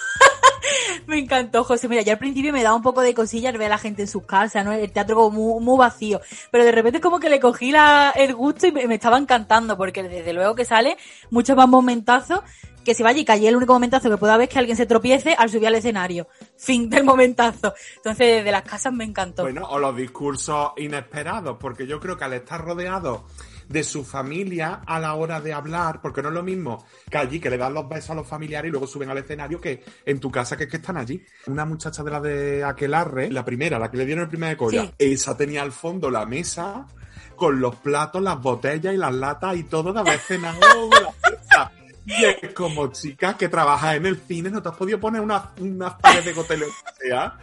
me 1.07 1.19
encantó, 1.19 1.63
José. 1.63 1.87
Mira, 1.87 2.01
ya 2.01 2.13
al 2.13 2.19
principio 2.19 2.51
me 2.51 2.63
daba 2.63 2.75
un 2.75 2.81
poco 2.81 3.01
de 3.01 3.13
cosillas 3.13 3.53
ver 3.57 3.67
a 3.67 3.69
la 3.69 3.77
gente 3.77 4.03
en 4.03 4.07
sus 4.07 4.25
casas, 4.25 4.65
¿no? 4.65 4.71
El 4.71 4.91
teatro 4.91 5.15
como 5.15 5.31
muy, 5.31 5.63
muy 5.63 5.77
vacío. 5.77 6.21
Pero 6.51 6.63
de 6.63 6.71
repente 6.71 7.01
como 7.01 7.19
que 7.19 7.29
le 7.29 7.39
cogí 7.39 7.71
la, 7.71 8.11
el 8.15 8.35
gusto 8.35 8.67
y 8.67 8.71
me, 8.71 8.87
me 8.87 8.95
estaba 8.95 9.17
encantando, 9.17 9.77
porque 9.77 10.03
desde 10.03 10.33
luego 10.33 10.55
que 10.55 10.65
sale 10.65 10.97
muchos 11.29 11.55
más 11.55 11.67
momentazos 11.67 12.41
que 12.85 12.93
se 12.93 13.03
vaya 13.03 13.19
y 13.19 13.25
calle 13.25 13.49
el 13.49 13.55
único 13.55 13.73
momentazo 13.73 14.09
que 14.09 14.17
pueda 14.17 14.37
ver 14.37 14.47
es 14.47 14.53
que 14.53 14.59
alguien 14.59 14.77
se 14.77 14.85
tropiece 14.85 15.33
al 15.33 15.49
subir 15.49 15.67
al 15.67 15.75
escenario. 15.75 16.27
Fin 16.55 16.89
del 16.89 17.03
momentazo. 17.03 17.73
Entonces, 17.97 18.37
desde 18.37 18.51
las 18.51 18.61
casas 18.61 18.93
me 18.93 19.03
encantó. 19.03 19.41
Bueno, 19.41 19.67
o 19.67 19.79
los 19.79 19.95
discursos 19.95 20.71
inesperados, 20.77 21.57
porque 21.59 21.87
yo 21.87 21.99
creo 21.99 22.15
que 22.15 22.23
al 22.23 22.33
estar 22.33 22.63
rodeado 22.63 23.25
de 23.67 23.83
su 23.83 24.03
familia 24.03 24.81
a 24.85 24.99
la 24.99 25.13
hora 25.15 25.41
de 25.41 25.53
hablar, 25.53 26.01
porque 26.01 26.21
no 26.21 26.29
es 26.29 26.35
lo 26.35 26.43
mismo 26.43 26.85
que 27.09 27.17
allí 27.17 27.39
que 27.39 27.49
le 27.49 27.57
dan 27.57 27.73
los 27.73 27.87
besos 27.89 28.11
a 28.11 28.15
los 28.15 28.27
familiares 28.27 28.69
y 28.69 28.71
luego 28.71 28.87
suben 28.87 29.09
al 29.09 29.17
escenario 29.17 29.59
que 29.59 29.83
en 30.05 30.19
tu 30.19 30.31
casa 30.31 30.55
que 30.57 30.65
es 30.65 30.69
que 30.69 30.77
están 30.77 30.97
allí. 30.97 31.23
Una 31.47 31.65
muchacha 31.65 32.03
de 32.03 32.11
la 32.11 32.19
de 32.19 32.63
Aquelarre, 32.63 33.29
la 33.31 33.43
primera, 33.45 33.79
la 33.79 33.89
que 33.89 33.97
le 33.97 34.05
dieron 34.05 34.23
el 34.23 34.29
primer 34.29 34.49
de 34.51 34.57
colla, 34.57 34.81
Sí. 34.83 34.91
esa 34.99 35.35
tenía 35.37 35.61
al 35.61 35.71
fondo 35.71 36.09
la 36.11 36.25
mesa 36.25 36.85
con 37.35 37.59
los 37.59 37.75
platos, 37.77 38.21
las 38.21 38.39
botellas 38.41 38.93
y 38.93 38.97
las 38.97 39.13
latas 39.13 39.57
y 39.57 39.63
todo 39.63 39.91
de 39.91 39.99
haber 39.99 40.19
cenado 40.19 40.59
la. 40.89 41.71
Y 42.07 42.23
es 42.23 42.53
como 42.53 42.91
chica 42.91 43.35
que 43.35 43.49
trabaja 43.49 43.95
en 43.95 44.05
el 44.05 44.17
cine, 44.19 44.51
no 44.51 44.61
te 44.61 44.69
has 44.69 44.75
podido 44.75 44.99
poner 44.99 45.21
unas, 45.21 45.43
unas 45.59 45.95
paredes 45.95 46.25
de 46.25 46.33
gotelo 46.33 46.67
que 46.67 47.07
sea. 47.07 47.35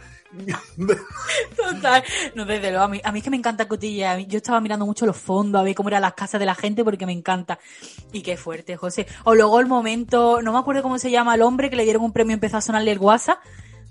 Total. 1.55 2.03
No, 2.35 2.45
desde 2.45 2.69
luego, 2.71 2.85
a 2.85 2.87
mí, 2.87 3.01
a 3.03 3.11
mí 3.11 3.19
es 3.19 3.23
que 3.23 3.29
me 3.29 3.37
encanta 3.37 3.67
cotilla. 3.67 4.17
Yo 4.19 4.37
estaba 4.37 4.59
mirando 4.61 4.85
mucho 4.85 5.05
los 5.05 5.17
fondos, 5.17 5.59
a 5.59 5.63
ver 5.63 5.75
cómo 5.75 5.89
eran 5.89 6.01
las 6.01 6.13
casas 6.13 6.39
de 6.39 6.45
la 6.45 6.55
gente, 6.55 6.83
porque 6.83 7.05
me 7.05 7.11
encanta. 7.13 7.59
Y 8.11 8.21
qué 8.21 8.37
fuerte, 8.37 8.75
José. 8.77 9.07
O 9.23 9.35
luego 9.35 9.59
el 9.59 9.67
momento, 9.67 10.41
no 10.41 10.53
me 10.53 10.59
acuerdo 10.59 10.81
cómo 10.83 10.97
se 10.99 11.11
llama 11.11 11.35
el 11.35 11.41
hombre 11.41 11.69
que 11.69 11.75
le 11.75 11.83
dieron 11.83 12.03
un 12.03 12.11
premio 12.11 12.31
y 12.31 12.35
empezó 12.35 12.57
a 12.57 12.61
sonarle 12.61 12.91
el 12.91 12.99
WhatsApp. 12.99 13.39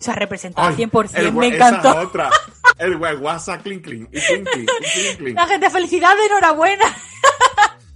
O 0.01 0.05
sea, 0.05 0.15
representado 0.15 0.67
Ay, 0.69 0.75
100%, 0.75 1.11
el 1.15 1.33
me 1.33 1.47
esa 1.49 1.69
encantó. 1.69 1.97
otra. 2.01 2.29
El 2.77 2.97
WhatsApp 2.97 3.63
clink 3.63 3.85
clink 3.85 4.11
clink 4.11 4.49
clink 4.49 4.49
clink 4.51 5.17
clink. 5.19 5.37
La 5.37 5.47
gente, 5.47 5.71
felicidad, 5.71 6.13
enhorabuena. 6.27 6.85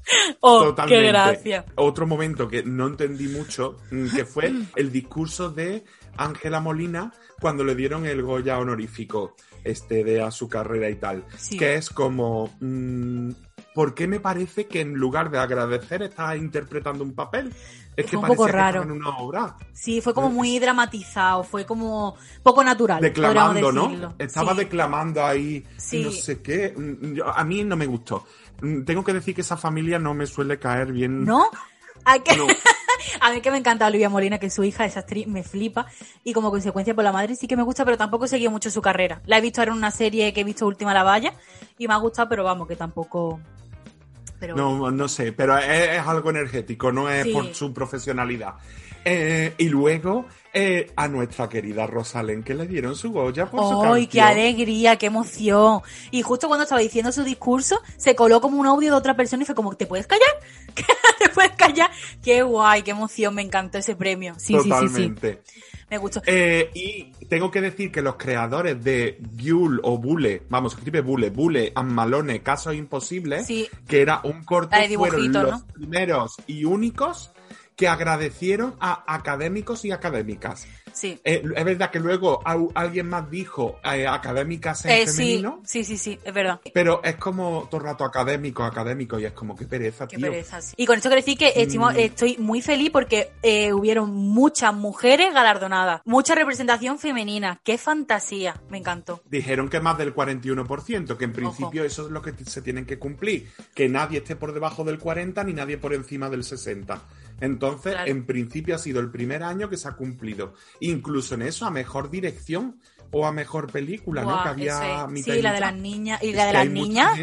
oh, 0.41 0.65
Totalmente. 0.65 1.03
qué 1.03 1.09
gracia. 1.09 1.65
Otro 1.77 2.07
momento 2.07 2.49
que 2.49 2.63
no 2.63 2.87
entendí 2.87 3.29
mucho, 3.29 3.77
mm, 3.91 4.15
que 4.15 4.25
fue 4.25 4.53
el 4.77 4.93
discurso 4.93 5.51
de 5.51 5.85
Ángela 6.17 6.61
Molina 6.61 7.13
cuando 7.41 7.65
le 7.65 7.75
dieron 7.75 8.07
el 8.07 8.23
Goya 8.23 8.59
honorífico 8.59 9.35
este 9.65 10.05
de 10.05 10.23
a 10.23 10.31
su 10.31 10.49
carrera 10.49 10.89
y 10.89 10.95
tal. 10.95 11.25
Sí. 11.37 11.57
Que 11.59 11.75
es 11.75 11.91
como, 11.91 12.51
mm, 12.61 13.31
¿por 13.75 13.95
qué 13.95 14.07
me 14.07 14.21
parece 14.21 14.67
que 14.69 14.81
en 14.81 14.95
lugar 14.95 15.31
de 15.31 15.39
agradecer 15.39 16.03
estás 16.03 16.37
interpretando 16.37 17.03
un 17.03 17.15
papel? 17.15 17.53
Es 17.97 18.05
Fue 18.05 18.11
que 18.11 18.17
un 18.19 18.27
poco 18.27 18.45
que 18.47 18.53
raro. 18.53 18.83
en 18.83 18.91
una 18.93 19.09
obra. 19.17 19.57
Sí, 19.73 20.01
fue 20.03 20.13
como 20.15 20.29
muy 20.31 20.59
dramatizado, 20.59 21.43
fue 21.43 21.65
como 21.65 22.15
poco 22.43 22.63
natural. 22.63 23.01
declamando, 23.01 23.73
¿no? 23.73 24.15
Estaba 24.19 24.53
Sí. 24.53 24.59
declamando 24.59 25.25
ahí, 25.25 25.65
Sí. 25.79 26.05
no 26.05 26.11
sé 26.13 26.41
qué. 26.43 26.75
Mm, 26.77 27.21
a 27.25 27.43
mí 27.45 27.65
no 27.65 27.75
me 27.75 27.87
gustó. 27.87 28.25
Mm, 28.61 28.85
Tengo 28.85 29.05
que 29.05 29.13
decir 29.13 29.35
que 29.35 29.41
esa 29.43 29.57
familia 29.57 29.99
no 29.99 30.15
me 30.15 30.27
suele 30.27 30.59
caer 30.59 30.93
bien. 30.93 31.25
¿No? 31.25 31.47
¿A, 32.05 32.19
que- 32.21 32.37
No. 32.37 32.47
a 33.21 33.33
mí 33.33 33.41
que 33.41 33.51
me 33.51 33.59
encanta 33.59 33.87
Olivia 33.87 34.09
Molina, 34.09 34.39
que 34.39 34.47
es 34.47 34.55
su 34.55 34.65
hija, 34.65 34.85
esa 34.85 35.01
actriz, 35.01 35.27
me 35.27 35.43
flipa. 35.43 35.87
Y 36.25 36.33
como 36.33 36.51
consecuencia 36.51 36.95
por 36.95 37.05
la 37.05 37.13
madre 37.13 37.35
sí 37.37 37.47
que 37.49 37.57
me 37.57 37.63
gusta, 37.63 37.85
pero 37.85 37.97
tampoco 37.97 38.25
he 38.25 38.29
seguido 38.29 38.51
mucho 38.51 38.71
su 38.71 38.81
carrera. 38.83 39.21
La 39.27 39.39
he 39.39 39.41
visto 39.41 39.61
ahora 39.61 39.73
en 39.73 39.79
una 39.79 39.91
serie 39.91 40.33
que 40.33 40.41
he 40.41 40.45
visto 40.45 40.67
Última 40.67 40.95
la 40.95 41.03
Valla 41.03 41.33
y 41.79 41.87
me 41.89 41.95
ha 41.95 41.99
gustado, 41.99 42.29
pero 42.29 42.45
vamos, 42.45 42.67
que 42.69 42.77
tampoco... 42.77 43.41
Pero 44.39 44.55
No, 44.55 44.91
no 44.91 45.09
sé, 45.09 45.33
pero 45.33 45.57
es, 45.57 45.65
es 45.99 46.07
algo 46.07 46.29
energético, 46.31 46.93
no 46.93 47.09
es 47.09 47.25
Sí. 47.25 47.33
por 47.33 47.55
su 47.55 47.73
profesionalidad. 47.73 48.55
Eh, 49.05 49.55
y 49.57 49.69
luego 49.71 50.27
eh, 50.59 50.91
a 50.97 51.07
nuestra 51.07 51.51
querida 51.51 51.87
Rosalén, 51.87 52.43
que 52.43 52.55
le 52.55 52.67
dieron 52.67 52.97
su 52.97 53.13
Goya 53.13 53.45
por 53.45 53.61
su 53.61 53.83
¡Ay, 53.83 54.07
qué 54.07 54.23
alegría, 54.23 54.97
qué 54.97 55.07
emoción! 55.07 55.83
Y 56.11 56.23
justo 56.23 56.49
cuando 56.49 56.63
estaba 56.63 56.81
diciendo 56.81 57.13
su 57.13 57.25
discurso, 57.25 57.79
se 57.99 58.15
coló 58.15 58.41
como 58.41 58.59
un 58.59 58.67
audio 58.67 58.93
de 58.93 58.97
otra 58.97 59.15
persona 59.15 59.43
y 59.43 59.47
fue 59.47 59.55
como, 59.55 59.75
¿te 59.77 59.85
puedes 59.85 60.07
callar? 60.07 60.31
¿Te 61.19 61.29
puedes 61.29 61.53
callar? 61.53 61.91
¡Qué 62.23 62.43
guay, 62.43 62.83
qué 62.83 62.93
emoción! 62.93 63.35
Me 63.35 63.43
encantó 63.43 63.77
ese 63.77 63.97
premio. 63.97 64.33
Sí, 64.39 64.55
sí, 64.55 64.55
sí, 64.55 64.63
sí. 64.63 64.71
Totalmente. 64.71 65.43
Me 65.91 65.99
gustó. 65.99 66.23
Eh, 66.25 66.71
y 66.73 67.13
tengo 67.27 67.51
que 67.51 67.61
decir 67.61 67.93
que 67.93 68.01
los 68.01 68.17
creadores 68.17 68.83
de 68.83 69.19
Buell 69.21 69.79
o 69.83 69.99
Bule, 69.99 70.43
vamos, 70.49 70.73
escribe 70.73 71.03
Bule, 71.03 71.29
Bule 71.29 71.73
and 71.75 71.93
Malone, 71.93 72.43
Casos 72.43 72.75
Imposibles, 72.75 73.47
Sí. 73.47 73.69
que 73.87 74.01
era 74.01 74.21
un 74.25 74.43
corto, 74.43 74.75
fueron 74.97 75.33
los 75.33 75.51
¿no? 75.51 75.67
primeros 75.75 76.37
y 76.47 76.65
únicos 76.65 77.31
que 77.77 77.87
agradecieron 77.89 78.75
a 78.81 79.05
académicos 79.15 79.85
y 79.85 79.93
académicas. 79.93 80.67
Sí. 80.93 81.21
Eh, 81.25 81.43
es 81.55 81.65
verdad 81.65 81.91
que 81.91 82.01
luego 82.01 82.41
alguien 82.75 83.07
más 83.11 83.31
dijo 83.31 83.79
eh, 83.85 84.07
académicas 84.07 84.87
en 84.87 84.93
Eh, 84.93 85.07
femenino, 85.07 85.61
sí, 85.67 85.85
sí, 85.85 85.99
sí, 85.99 86.19
es 86.25 86.33
verdad. 86.33 86.59
pero 86.73 87.03
es 87.05 87.17
como 87.17 87.69
todo 87.71 87.83
el 87.83 87.87
rato 87.89 88.05
académico, 88.05 88.65
académico, 88.65 89.19
y 89.21 89.27
es 89.27 89.33
como 89.33 89.55
que 89.55 89.67
pereza, 89.67 90.07
Qué 90.09 90.17
tío. 90.17 90.31
pereza, 90.31 90.63
sí. 90.63 90.73
Y 90.79 90.87
con 90.87 90.97
esto 90.97 91.11
quiero 91.11 91.21
decir 91.21 91.37
que 91.37 91.53
estimo- 91.55 91.91
Mm. 91.93 91.97
estoy 91.99 92.37
muy 92.39 92.63
feliz 92.63 92.89
porque 92.91 93.31
hubieron 93.75 94.11
muchas 94.15 94.73
mujeres 94.73 95.35
galardonadas, 95.35 96.01
mucha 96.07 96.35
representación 96.35 96.99
femenina. 96.99 97.61
¡Qué 97.63 97.77
fantasía! 97.77 98.59
Me 98.71 98.79
encantó. 98.79 99.21
Dijeron 99.29 99.69
que 99.69 99.81
más 99.81 99.99
del 99.99 100.15
41%, 100.15 101.19
que 101.19 101.25
en 101.27 101.33
principio 101.35 101.85
eso 101.85 102.07
es 102.07 102.11
lo 102.11 102.23
que 102.23 102.33
se 102.47 102.63
tienen 102.63 102.87
que 102.87 102.99
cumplir, 102.99 103.51
que 103.75 103.89
nadie 103.91 104.19
esté 104.19 104.35
por 104.35 104.55
debajo 104.55 104.83
del 104.85 104.99
40 104.99 105.45
ni 105.45 105.53
nadie 105.53 105.77
por 105.77 105.93
encima 105.93 106.31
del 106.31 106.43
60. 106.43 107.03
Entonces, 107.41 107.93
Claro. 107.93 108.11
en 108.11 108.25
principio 108.27 108.75
ha 108.75 108.79
sido 108.79 109.01
el 109.01 109.11
primer 109.11 109.43
año 109.43 109.69
que 109.69 109.77
se 109.77 109.89
ha 109.89 109.93
cumplido. 109.93 110.55
Incluso 110.81 111.35
en 111.35 111.43
eso, 111.43 111.67
a 111.67 111.71
mejor 111.71 112.11
dirección 112.11 112.81
o 113.13 113.27
a 113.27 113.33
mejor 113.33 113.71
película, 113.71 114.23
¿no? 114.23 114.43
Que 114.43 114.49
había 114.49 115.05
es. 115.05 115.09
mitad 115.11 115.33
Sí, 115.35 115.39
y 115.39 115.43
la 115.43 115.53
de 115.53 115.61
las 115.61 115.75
niñas. 115.75 116.23
Y 116.23 116.31
Es 116.31 116.37
la 116.37 116.45
de 116.47 116.51
que 116.53 116.59
las 116.59 116.69
niñas 116.69 117.19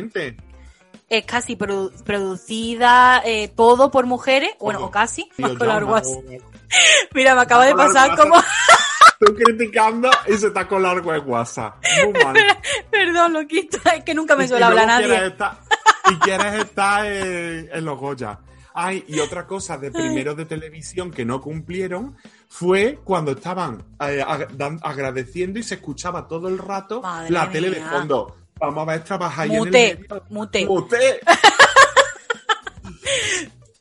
es 1.10 1.26
casi 1.26 1.56
produ- 1.56 1.92
producida 2.04 3.22
eh, 3.26 3.48
todo 3.56 3.92
por 3.92 4.06
mujeres, 4.06 4.52
bueno, 4.60 4.86
o 4.86 4.92
casi. 4.92 5.30
Tío, 5.36 5.48
Más 5.48 5.58
con 5.58 5.68
la 5.68 5.76
llama, 5.76 5.88
guasa. 5.88 6.10
o- 6.10 6.24
Mira, 7.14 7.36
me 7.36 7.42
acaba 7.42 7.66
de 7.66 7.76
pasar 7.76 8.18
como... 8.18 8.36
Tú 9.20 9.34
criticando 9.36 10.10
y 10.28 10.34
se 10.38 10.48
está 10.48 10.68
con 10.68 10.84
largo 10.84 11.12
de 11.14 11.20
WhatsApp. 11.20 11.76
Muy 12.04 12.14
mal. 12.24 12.36
Perdón, 12.90 13.34
lo 13.34 13.48
quito. 13.48 13.78
Es 13.96 14.04
que 14.04 14.14
nunca 14.14 14.36
me 14.36 14.46
Y 14.46 14.48
suele 14.48 14.66
hablar 14.66 14.88
nadie. 14.88 15.08
quieres 15.08 15.32
estar- 15.34 15.58
y 16.12 16.16
quieres 16.20 16.54
estar 16.66 17.06
en, 17.06 17.70
en 17.72 17.86
los 17.86 17.98
Goya. 18.00 18.40
Ay, 18.74 19.04
y 19.08 19.20
otra 19.20 19.46
cosa 19.46 19.78
de 19.78 19.92
primeros 19.92 20.36
de 20.36 20.46
televisión 20.46 21.12
que 21.12 21.26
no 21.26 21.40
cumplieron 21.42 22.16
fue 22.48 23.00
cuando 23.04 23.32
estaban 23.32 23.84
eh, 24.00 24.24
ag- 24.26 24.80
agradeciendo 24.82 25.60
y 25.60 25.64
se 25.64 25.76
escuchaba 25.76 26.28
todo 26.28 26.48
el 26.48 26.58
rato 26.58 27.02
Madre 27.02 27.30
la 27.32 27.50
tele 27.52 27.70
de 27.70 27.82
fondo. 27.82 28.36
Vamos 28.60 28.84
a 28.88 28.92
ver, 28.92 29.04
trabajar 29.04 29.44
ahí 29.46 29.56
en 29.56 29.56
el 29.56 29.72
medio. 29.72 30.24
mute. 30.30 30.66
Mute. 30.66 31.20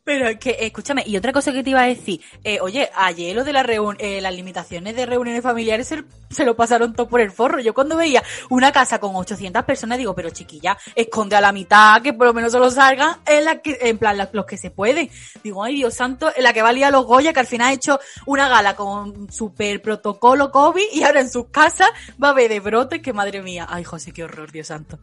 Pero 0.05 0.37
que, 0.41 0.57
escúchame, 0.59 1.05
y 1.07 1.17
otra 1.17 1.33
cosa 1.33 1.53
que 1.53 1.63
te 1.63 1.71
iba 1.71 1.83
a 1.83 1.87
decir, 1.87 2.21
eh, 2.43 2.59
oye, 2.61 2.91
ayer 2.97 3.37
lo 3.37 3.45
de 3.45 3.53
la 3.53 3.65
eh, 4.01 4.21
las 4.21 4.35
limitaciones 4.35 4.97
de 4.97 5.07
reuniones 5.07 5.45
familiares 5.45 5.87
se, 5.87 6.03
se 6.29 6.45
lo 6.45 6.57
pasaron 6.57 6.93
todo 6.93 7.07
por 7.09 7.21
el 7.21 7.31
forro. 7.31 7.61
Yo 7.61 7.73
cuando 7.73 7.97
veía 7.97 8.21
una 8.51 8.73
casa 8.73 8.99
con 8.99 9.15
800 9.15 9.63
personas 9.65 9.99
digo, 9.99 10.13
pero 10.13 10.31
chiquilla, 10.31 10.77
esconde 10.97 11.37
a 11.37 11.41
la 11.41 11.53
mitad, 11.53 12.03
que 12.03 12.13
por 12.15 12.27
lo 12.27 12.35
menos 12.35 12.51
solo 12.51 12.69
salgan 12.69 13.19
en, 13.27 13.45
la 13.45 13.61
que, 13.63 13.79
en 13.81 13.97
plan 13.97 14.17
la- 14.19 14.29
los 14.33 14.45
que 14.45 14.57
se 14.57 14.71
pueden. 14.73 15.09
Digo, 15.45 15.63
ay 15.63 15.77
Dios 15.77 15.95
santo, 15.95 16.33
en 16.35 16.43
la 16.43 16.53
que 16.53 16.63
valía 16.63 16.91
los 16.91 17.07
Goya, 17.07 17.33
que 17.33 17.41
al 17.41 17.47
final 17.47 17.69
ha 17.69 17.73
hecho 17.73 18.01
una 18.27 18.49
gala 18.49 18.75
con 18.75 19.31
super 19.33 19.81
protocolo 19.81 20.51
COVID 20.51 20.83
y 20.95 21.05
ahora 21.05 21.21
en 21.21 21.31
sus 21.31 21.47
casas 21.51 21.91
va 22.21 22.29
a 22.29 22.31
haber 22.33 22.49
de 22.51 22.59
brotes, 22.59 23.01
que 23.03 23.13
madre 23.13 23.41
mía. 23.41 23.69
Ay 23.71 23.85
José, 23.85 24.11
qué 24.13 24.25
horror, 24.25 24.51
Dios 24.51 24.67
santo. 24.67 24.99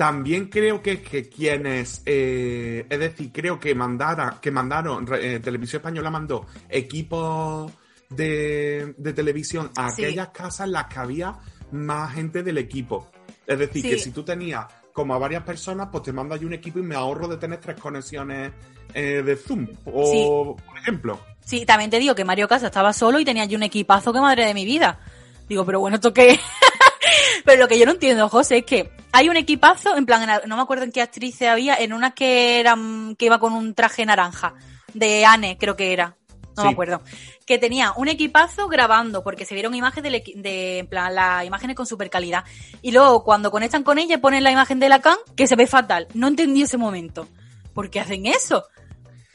También 0.00 0.46
creo 0.46 0.80
que, 0.80 1.02
que 1.02 1.28
quienes, 1.28 2.00
eh, 2.06 2.86
es 2.88 2.98
decir, 2.98 3.30
creo 3.30 3.60
que 3.60 3.74
mandara, 3.74 4.38
que 4.40 4.50
mandaron, 4.50 5.06
eh, 5.12 5.40
Televisión 5.44 5.80
Española 5.80 6.08
mandó 6.10 6.46
equipos 6.70 7.70
de, 8.08 8.94
de 8.96 9.12
televisión 9.12 9.70
a 9.76 9.90
Sí. 9.90 10.02
aquellas 10.06 10.28
casas 10.28 10.68
en 10.68 10.72
las 10.72 10.86
que 10.86 11.00
había 11.00 11.34
más 11.72 12.14
gente 12.14 12.42
del 12.42 12.56
equipo. 12.56 13.10
Es 13.46 13.58
decir, 13.58 13.82
Sí. 13.82 13.90
que 13.90 13.98
si 13.98 14.10
tú 14.10 14.22
tenías 14.22 14.64
como 14.94 15.12
a 15.12 15.18
varias 15.18 15.42
personas, 15.42 15.88
pues 15.92 16.04
te 16.04 16.14
mando 16.14 16.34
ahí 16.34 16.46
un 16.46 16.54
equipo 16.54 16.78
y 16.78 16.82
me 16.82 16.94
ahorro 16.94 17.28
de 17.28 17.36
tener 17.36 17.60
tres 17.60 17.78
conexiones 17.78 18.52
eh, 18.94 19.22
de 19.22 19.36
Zoom. 19.36 19.68
O, 19.84 20.56
por 20.56 20.78
ejemplo. 20.78 21.20
Sí, 21.44 21.66
también 21.66 21.90
te 21.90 21.98
digo 21.98 22.14
que 22.14 22.24
Mario 22.24 22.48
Casa 22.48 22.68
estaba 22.68 22.94
solo 22.94 23.20
y 23.20 23.26
tenía 23.26 23.42
allí 23.42 23.54
un 23.54 23.64
equipazo 23.64 24.14
que 24.14 24.20
madre 24.20 24.46
de 24.46 24.54
mi 24.54 24.64
vida. 24.64 24.98
Digo, 25.46 25.66
pero 25.66 25.78
bueno, 25.78 25.96
¿esto 25.96 26.14
qué? 26.14 26.40
pero 27.44 27.60
lo 27.60 27.68
que 27.68 27.78
yo 27.78 27.84
no 27.84 27.92
entiendo, 27.92 28.30
José, 28.30 28.56
es 28.60 28.64
que 28.64 28.90
hay 29.12 29.28
un 29.28 29.36
equipazo, 29.36 29.96
en 29.96 30.06
plan, 30.06 30.28
no 30.46 30.56
me 30.56 30.62
acuerdo 30.62 30.84
en 30.84 30.92
qué 30.92 31.02
actriz 31.02 31.40
había, 31.42 31.74
en 31.76 31.92
una 31.92 32.12
que 32.12 32.60
era, 32.60 32.76
mm, 32.76 33.16
que 33.16 33.26
iba 33.26 33.38
con 33.38 33.52
un 33.52 33.74
traje 33.74 34.04
naranja, 34.06 34.54
de 34.94 35.24
Anne, 35.24 35.56
creo 35.58 35.76
que 35.76 35.92
era. 35.92 36.16
No 36.56 36.64
me 36.64 36.70
acuerdo. 36.72 37.00
Que 37.46 37.58
tenía 37.58 37.92
un 37.96 38.08
equipazo 38.08 38.68
grabando, 38.68 39.22
porque 39.22 39.46
se 39.46 39.54
vieron 39.54 39.74
imágenes 39.74 40.12
equi- 40.12 40.34
de, 40.34 40.80
en 40.80 40.86
plan, 40.88 41.14
las 41.14 41.44
imágenes 41.46 41.74
con 41.74 41.86
super 41.86 42.10
calidad. 42.10 42.44
Y 42.82 42.90
luego, 42.92 43.24
cuando 43.24 43.50
conectan 43.50 43.82
con 43.82 43.98
ella, 43.98 44.20
ponen 44.20 44.44
la 44.44 44.50
imagen 44.50 44.78
de 44.78 44.88
Lacan, 44.90 45.16
que 45.36 45.46
se 45.46 45.56
ve 45.56 45.66
fatal. 45.66 46.06
No 46.12 46.26
entendí 46.28 46.62
ese 46.62 46.76
momento. 46.76 47.28
¿Por 47.72 47.88
qué 47.88 48.00
hacen 48.00 48.26
eso? 48.26 48.64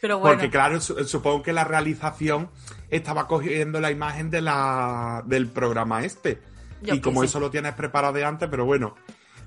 Pero 0.01 0.19
bueno. 0.19 0.35
Porque 0.35 0.51
claro, 0.51 0.79
su- 0.81 1.03
supongo 1.05 1.41
que 1.41 1.53
la 1.53 1.63
realización 1.63 2.51
estaba 2.91 3.27
cogiendo 3.27 3.79
la 3.79 3.89
imagen 3.89 4.29
de 4.29 4.41
la, 4.41 5.23
del 5.25 5.47
programa 5.47 6.03
este. 6.03 6.41
Yo 6.81 6.93
y 6.95 7.01
como 7.01 7.23
eso 7.23 7.39
lo 7.39 7.49
tienes 7.49 7.73
preparado 7.73 8.13
de 8.13 8.23
antes, 8.25 8.47
pero 8.51 8.65
bueno. 8.65 8.93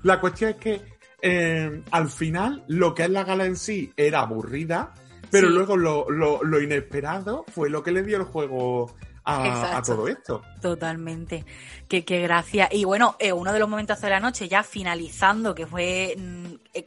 La 0.03 0.19
cuestión 0.19 0.51
es 0.51 0.55
que 0.57 0.81
eh, 1.21 1.83
al 1.91 2.09
final 2.09 2.63
lo 2.67 2.93
que 2.93 3.03
es 3.03 3.09
la 3.09 3.23
gala 3.23 3.45
en 3.45 3.55
sí 3.57 3.91
era 3.97 4.21
aburrida, 4.21 4.93
pero 5.31 5.47
Sí. 5.47 5.53
luego 5.53 5.75
lo, 5.77 6.09
lo- 6.09 6.43
lo 6.43 6.61
inesperado 6.61 7.45
fue 7.53 7.69
lo 7.69 7.83
que 7.83 7.91
le 7.91 8.03
dio 8.03 8.17
el 8.17 8.23
juego 8.23 8.95
a, 9.25 9.81
todo 9.85 10.07
esto. 10.07 10.41
Totalmente. 10.59 11.45
Qué, 11.87 12.03
qué 12.03 12.19
gracia. 12.21 12.67
Y 12.71 12.83
bueno, 12.85 13.15
eh, 13.19 13.31
uno 13.31 13.53
de 13.53 13.59
los 13.59 13.69
momentos 13.69 14.01
de 14.01 14.09
la 14.09 14.19
noche, 14.19 14.47
ya 14.49 14.63
finalizando, 14.63 15.53
que 15.53 15.67
fue 15.67 16.15
mm, 16.17 16.45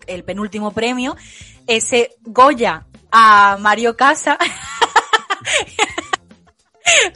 el 0.08 0.24
penúltimo 0.24 0.72
premio, 0.72 1.14
ese 1.68 2.16
Goya 2.22 2.86
a 3.12 3.58
Mario 3.60 3.96
Casa. 3.96 4.38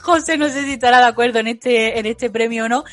José, 0.00 0.38
no 0.38 0.48
sé 0.48 0.64
si 0.64 0.74
estará 0.74 0.98
de 0.98 1.06
acuerdo 1.06 1.38
en 1.40 1.48
este, 1.48 1.98
en 1.98 2.06
este 2.06 2.30
premio 2.30 2.66
o 2.66 2.68
no, 2.68 2.85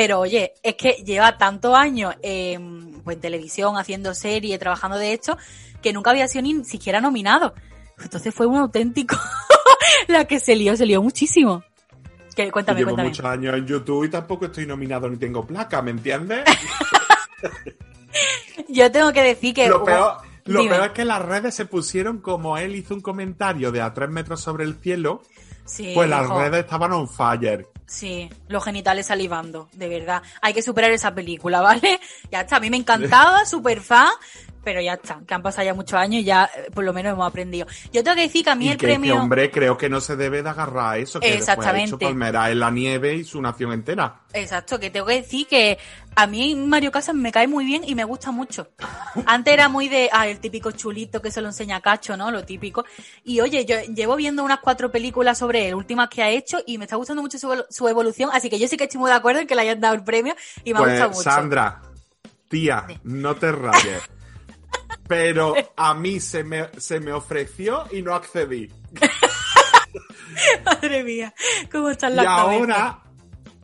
pero 0.00 0.20
oye, 0.20 0.54
es 0.62 0.76
que 0.76 0.92
lleva 1.04 1.36
tantos 1.36 1.74
años 1.74 2.14
en, 2.22 3.02
pues, 3.04 3.16
en 3.16 3.20
televisión, 3.20 3.76
haciendo 3.76 4.14
serie, 4.14 4.58
trabajando 4.58 4.96
de 4.96 5.12
esto, 5.12 5.36
que 5.82 5.92
nunca 5.92 6.08
había 6.08 6.26
sido 6.26 6.40
ni 6.40 6.64
siquiera 6.64 7.02
nominado. 7.02 7.52
Entonces 8.02 8.34
fue 8.34 8.46
un 8.46 8.56
auténtico. 8.56 9.14
la 10.08 10.24
que 10.24 10.40
se 10.40 10.56
lió, 10.56 10.74
se 10.74 10.86
lió 10.86 11.02
muchísimo. 11.02 11.62
Que, 12.34 12.50
cuéntame, 12.50 12.78
Llevo 12.78 12.92
cuéntame. 12.92 13.10
muchos 13.10 13.26
años 13.26 13.54
en 13.54 13.66
YouTube 13.66 14.04
y 14.06 14.08
tampoco 14.08 14.46
estoy 14.46 14.64
nominado 14.64 15.06
ni 15.10 15.18
tengo 15.18 15.46
placa, 15.46 15.82
¿me 15.82 15.90
entiendes? 15.90 16.44
Yo 18.70 18.90
tengo 18.90 19.12
que 19.12 19.22
decir 19.22 19.52
que. 19.52 19.68
lo 19.68 19.84
peor, 19.84 20.16
lo 20.46 20.66
peor 20.66 20.86
es 20.86 20.92
que 20.92 21.04
las 21.04 21.20
redes 21.20 21.54
se 21.54 21.66
pusieron 21.66 22.22
como 22.22 22.56
él 22.56 22.74
hizo 22.74 22.94
un 22.94 23.02
comentario 23.02 23.70
de 23.70 23.82
a 23.82 23.92
tres 23.92 24.08
metros 24.08 24.40
sobre 24.40 24.64
el 24.64 24.76
cielo, 24.76 25.20
Sí, 25.66 25.92
pues 25.94 26.08
las 26.08 26.24
hijo, 26.24 26.40
redes 26.40 26.64
estaban 26.64 26.90
on 26.92 27.06
fire. 27.06 27.68
Sí, 27.90 28.30
los 28.46 28.62
genitales 28.62 29.06
salivando, 29.06 29.68
de 29.72 29.88
verdad. 29.88 30.22
Hay 30.42 30.54
que 30.54 30.62
superar 30.62 30.92
esa 30.92 31.12
película, 31.12 31.60
¿vale? 31.60 31.98
Ya 32.30 32.42
está, 32.42 32.56
a 32.56 32.60
mí 32.60 32.70
me 32.70 32.76
encantaba, 32.76 33.44
super 33.46 33.80
fan, 33.80 34.12
pero 34.62 34.80
ya 34.80 34.94
está, 34.94 35.20
que 35.26 35.34
han 35.34 35.42
pasado 35.42 35.64
ya 35.66 35.74
muchos 35.74 35.98
años 35.98 36.20
y 36.22 36.24
ya 36.24 36.50
eh, 36.54 36.70
por 36.74 36.84
lo 36.84 36.92
menos 36.92 37.12
hemos 37.12 37.26
aprendido. 37.26 37.66
Yo 37.92 38.02
tengo 38.04 38.14
que 38.16 38.22
decir 38.22 38.44
que 38.44 38.50
a 38.50 38.54
mí 38.54 38.66
y 38.66 38.70
el 38.70 38.76
que, 38.76 38.86
premio. 38.86 39.14
que, 39.14 39.20
hombre, 39.20 39.50
creo 39.50 39.76
que 39.78 39.88
no 39.88 40.00
se 40.00 40.16
debe 40.16 40.42
de 40.42 40.48
agarrar 40.50 40.94
a 40.94 40.98
eso, 40.98 41.18
que 41.20 41.26
después 41.26 41.48
ha 41.48 41.52
Exactamente. 41.52 41.88
hecho 41.88 41.98
Palmera 41.98 42.50
en 42.50 42.60
la 42.60 42.70
nieve 42.70 43.14
y 43.14 43.24
su 43.24 43.40
nación 43.40 43.72
entera. 43.72 44.20
Exacto, 44.32 44.78
que 44.78 44.90
tengo 44.90 45.06
que 45.06 45.14
decir 45.14 45.46
que 45.46 45.78
a 46.14 46.26
mí 46.26 46.54
Mario 46.54 46.92
Casas 46.92 47.14
me 47.14 47.32
cae 47.32 47.48
muy 47.48 47.64
bien 47.64 47.82
y 47.84 47.94
me 47.94 48.04
gusta 48.04 48.30
mucho. 48.30 48.68
Antes 49.26 49.52
era 49.54 49.68
muy 49.68 49.88
de, 49.88 50.08
ah, 50.12 50.28
el 50.28 50.38
típico 50.38 50.70
chulito 50.72 51.20
que 51.20 51.30
se 51.30 51.40
lo 51.40 51.48
enseña 51.48 51.76
a 51.76 51.80
Cacho, 51.80 52.16
¿no? 52.16 52.30
Lo 52.30 52.44
típico. 52.44 52.84
Y 53.24 53.40
oye, 53.40 53.64
yo 53.64 53.76
llevo 53.94 54.16
viendo 54.16 54.44
unas 54.44 54.60
cuatro 54.60 54.90
películas 54.92 55.38
sobre 55.38 55.68
él, 55.68 55.74
últimas 55.74 56.08
que 56.08 56.22
ha 56.22 56.30
hecho, 56.30 56.58
y 56.66 56.78
me 56.78 56.84
está 56.84 56.96
gustando 56.96 57.22
mucho 57.22 57.38
su, 57.38 57.48
evolu- 57.48 57.66
su 57.70 57.88
evolución, 57.88 58.30
así 58.32 58.50
que 58.50 58.58
yo 58.58 58.68
sí 58.68 58.76
que 58.76 58.84
estoy 58.84 59.00
muy 59.00 59.10
de 59.10 59.16
acuerdo 59.16 59.40
en 59.40 59.46
que 59.46 59.54
le 59.54 59.62
hayan 59.62 59.80
dado 59.80 59.94
el 59.94 60.04
premio 60.04 60.34
y 60.64 60.72
me 60.72 60.78
ha 60.78 60.82
gustado 60.82 61.06
Pues 61.10 61.18
mucho. 61.18 61.30
Sandra, 61.30 61.80
tía, 62.48 62.86
no 63.02 63.34
te 63.34 63.50
rayes. 63.52 64.02
Pero 65.10 65.54
a 65.76 65.92
mí 65.94 66.20
se 66.20 66.44
me, 66.44 66.68
se 66.78 67.00
me 67.00 67.12
ofreció 67.12 67.84
y 67.90 68.00
no 68.00 68.14
accedí. 68.14 68.70
Madre 70.64 71.02
mía, 71.04 71.34
cómo 71.70 71.90
están 71.90 72.12
Y 72.12 72.16
las 72.16 72.24
cabezas. 72.26 72.60
ahora 72.60 72.98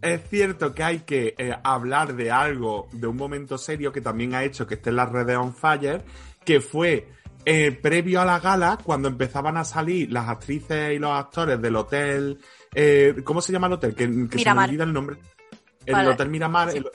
es 0.02 0.20
cierto 0.28 0.74
que 0.74 0.82
hay 0.82 0.98
que 1.00 1.34
eh, 1.38 1.56
hablar 1.62 2.14
de 2.16 2.30
algo, 2.32 2.88
de 2.92 3.06
un 3.06 3.16
momento 3.16 3.56
serio 3.58 3.92
que 3.92 4.00
también 4.00 4.34
ha 4.34 4.42
hecho 4.44 4.66
que 4.66 4.74
esté 4.74 4.90
en 4.90 4.96
las 4.96 5.10
redes 5.10 5.36
on 5.36 5.54
fire, 5.54 6.04
que 6.44 6.60
fue 6.60 7.08
eh, 7.44 7.70
previo 7.72 8.20
a 8.20 8.24
la 8.24 8.40
gala, 8.40 8.78
cuando 8.82 9.06
empezaban 9.08 9.56
a 9.56 9.64
salir 9.64 10.12
las 10.12 10.28
actrices 10.28 10.94
y 10.94 10.98
los 10.98 11.12
actores 11.12 11.62
del 11.62 11.76
hotel, 11.76 12.40
eh, 12.74 13.14
¿cómo 13.24 13.40
se 13.40 13.52
llama 13.52 13.68
el 13.68 13.74
hotel? 13.74 13.94
Que, 13.94 14.28
que 14.28 14.38
se 14.40 14.52
me 14.52 14.64
olvida 14.64 14.82
el 14.84 14.92
nombre. 14.92 15.16
El 15.86 15.94
Vale. 15.94 16.08
Hotel 16.10 16.28
Miramar, 16.28 16.72
Sí. 16.72 16.78
el, 16.78 16.86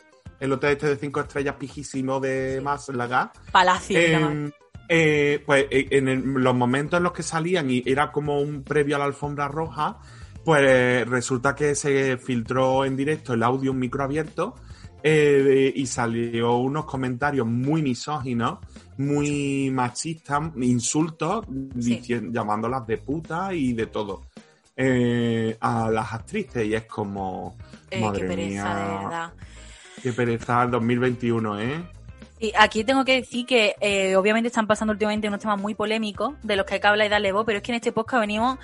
el 0.42 0.52
hotel 0.52 0.72
este 0.72 0.88
de 0.88 0.98
cinco 0.98 1.22
estrellas 1.22 1.56
pijísimo 1.58 2.20
de 2.20 2.60
más 2.62 2.90
la 2.90 3.08
gas. 3.08 3.30
Palacio. 3.52 3.98
Eh, 3.98 4.08
Miramar. 4.18 4.54
eh, 4.90 5.42
pues 5.46 5.66
eh, 5.72 5.88
en 5.92 6.08
el- 6.10 6.22
los 6.24 6.54
momentos 6.56 6.98
en 6.98 7.04
los 7.04 7.14
que 7.14 7.24
salían 7.24 7.70
y 7.72 7.82
era 7.86 8.12
como 8.12 8.42
un 8.42 8.64
previo 8.64 8.98
a 8.98 9.00
la 9.00 9.06
alfombra 9.06 9.48
roja, 9.48 10.00
pues 10.44 11.08
resulta 11.08 11.56
que 11.56 11.76
se 11.76 12.18
filtró 12.18 12.84
en 12.84 12.98
directo 12.98 13.34
el 13.34 13.44
audio 13.44 13.72
un 13.72 13.80
micro 13.80 14.04
abierto 14.04 14.56
eh, 15.04 15.72
y 15.76 15.86
salió 15.86 16.58
unos 16.58 16.86
comentarios 16.86 17.48
muy 17.48 17.82
misóginos, 17.82 18.60
muy 18.98 19.70
machistas, 19.72 20.42
insultos, 20.58 21.46
Sí. 21.48 22.00
dicien- 22.00 22.32
llamándolas 22.34 22.86
de 22.88 22.98
puta 22.98 23.54
y 23.54 23.74
de 23.74 23.86
todo 23.88 24.24
eh, 24.76 25.58
a 25.60 25.90
las 25.92 26.14
actrices 26.14 26.66
y 26.66 26.74
es 26.74 26.86
como 26.86 27.56
Eh, 27.90 28.02
madre 28.02 28.22
qué 28.22 28.28
pereza, 28.28 28.64
mía, 28.64 28.76
de 28.76 29.04
verdad. 29.04 29.34
Qué 30.02 30.14
pereza 30.14 30.64
el 30.64 30.72
2021, 30.72 31.60
¿eh? 31.62 31.84
Sí, 32.40 32.52
aquí 32.58 32.84
tengo 32.84 33.06
que 33.06 33.18
decir 33.22 33.46
que 33.46 33.76
eh, 33.82 34.16
obviamente 34.16 34.48
están 34.48 34.66
pasando 34.66 34.94
últimamente 34.94 35.28
unos 35.28 35.40
temas 35.42 35.60
muy 35.60 35.76
polémicos 35.76 36.34
de 36.42 36.56
los 36.56 36.66
que 36.66 36.74
hay 36.74 36.80
que 36.80 36.88
hablar 36.88 37.06
y 37.06 37.10
darle 37.12 37.32
voz, 37.32 37.46
pero 37.46 37.58
es 37.58 37.64
que 37.64 37.72
en 37.72 37.76
este 37.76 37.92
podcast 37.92 38.20
venimos 38.22 38.58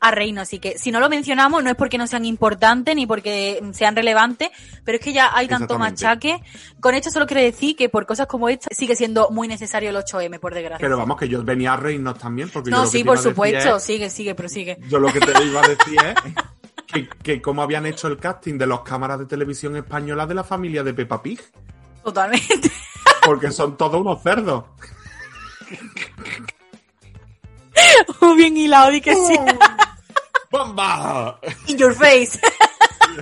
a 0.00 0.10
reírnos, 0.10 0.44
así 0.44 0.58
que 0.58 0.78
si 0.78 0.90
no 0.90 0.98
lo 0.98 1.10
mencionamos 1.10 1.62
no 1.62 1.68
es 1.68 1.76
porque 1.76 1.98
no 1.98 2.06
sean 2.06 2.24
importantes 2.24 2.96
ni 2.96 3.06
porque 3.06 3.62
sean 3.74 3.94
relevantes, 3.94 4.48
pero 4.82 4.96
es 4.96 5.04
que 5.04 5.12
ya 5.12 5.30
hay 5.36 5.46
tanto 5.46 5.78
machaque. 5.78 6.40
Con 6.80 6.94
esto 6.94 7.10
solo 7.10 7.26
quiero 7.26 7.42
decir 7.42 7.76
que 7.76 7.90
por 7.90 8.06
cosas 8.06 8.26
como 8.28 8.48
esta 8.48 8.74
sigue 8.74 8.96
siendo 8.96 9.28
muy 9.28 9.46
necesario 9.46 9.90
el 9.90 9.96
8M, 9.96 10.40
por 10.40 10.54
desgracia. 10.54 10.78
Pero 10.82 10.96
vamos, 10.96 11.18
que 11.18 11.28
yo 11.28 11.44
venía 11.44 11.74
a 11.74 11.76
reírnos 11.76 12.18
también, 12.18 12.48
porque 12.48 12.70
yo 12.70 12.76
no, 12.78 12.84
lo 12.84 12.88
que 12.90 12.92
sí, 12.92 13.00
iba 13.00 13.08
por 13.08 13.18
a 13.18 13.20
decir 13.20 13.30
supuesto, 13.32 13.76
es- 13.76 13.82
sigue, 13.82 14.08
sigue, 14.08 14.34
prosigue. 14.34 14.78
yo 14.88 14.98
lo 14.98 15.12
que 15.12 15.20
te 15.20 15.44
iba 15.44 15.62
a 15.62 15.68
decir 15.68 15.98
es 16.02 16.32
que, 16.92 17.08
que 17.08 17.42
cómo 17.42 17.62
habían 17.62 17.86
hecho 17.86 18.08
el 18.08 18.18
casting 18.18 18.56
de 18.58 18.66
los 18.66 18.80
cámaras 18.80 19.18
de 19.18 19.26
televisión 19.26 19.76
española 19.76 20.26
de 20.26 20.34
la 20.34 20.44
familia 20.44 20.82
de 20.82 20.94
Peppa 20.94 21.22
Pig, 21.22 21.40
Totalmente. 22.02 22.70
porque 23.24 23.50
son 23.50 23.76
todos 23.76 24.00
unos 24.00 24.22
cerdos. 24.22 24.64
Muy 28.20 28.36
bien 28.36 28.56
hilado, 28.56 28.92
y 28.92 29.00
que 29.00 29.14
sí. 29.14 29.38
¡Bomba! 30.50 31.38
In 31.66 31.76
your 31.78 31.94
face. 31.94 32.40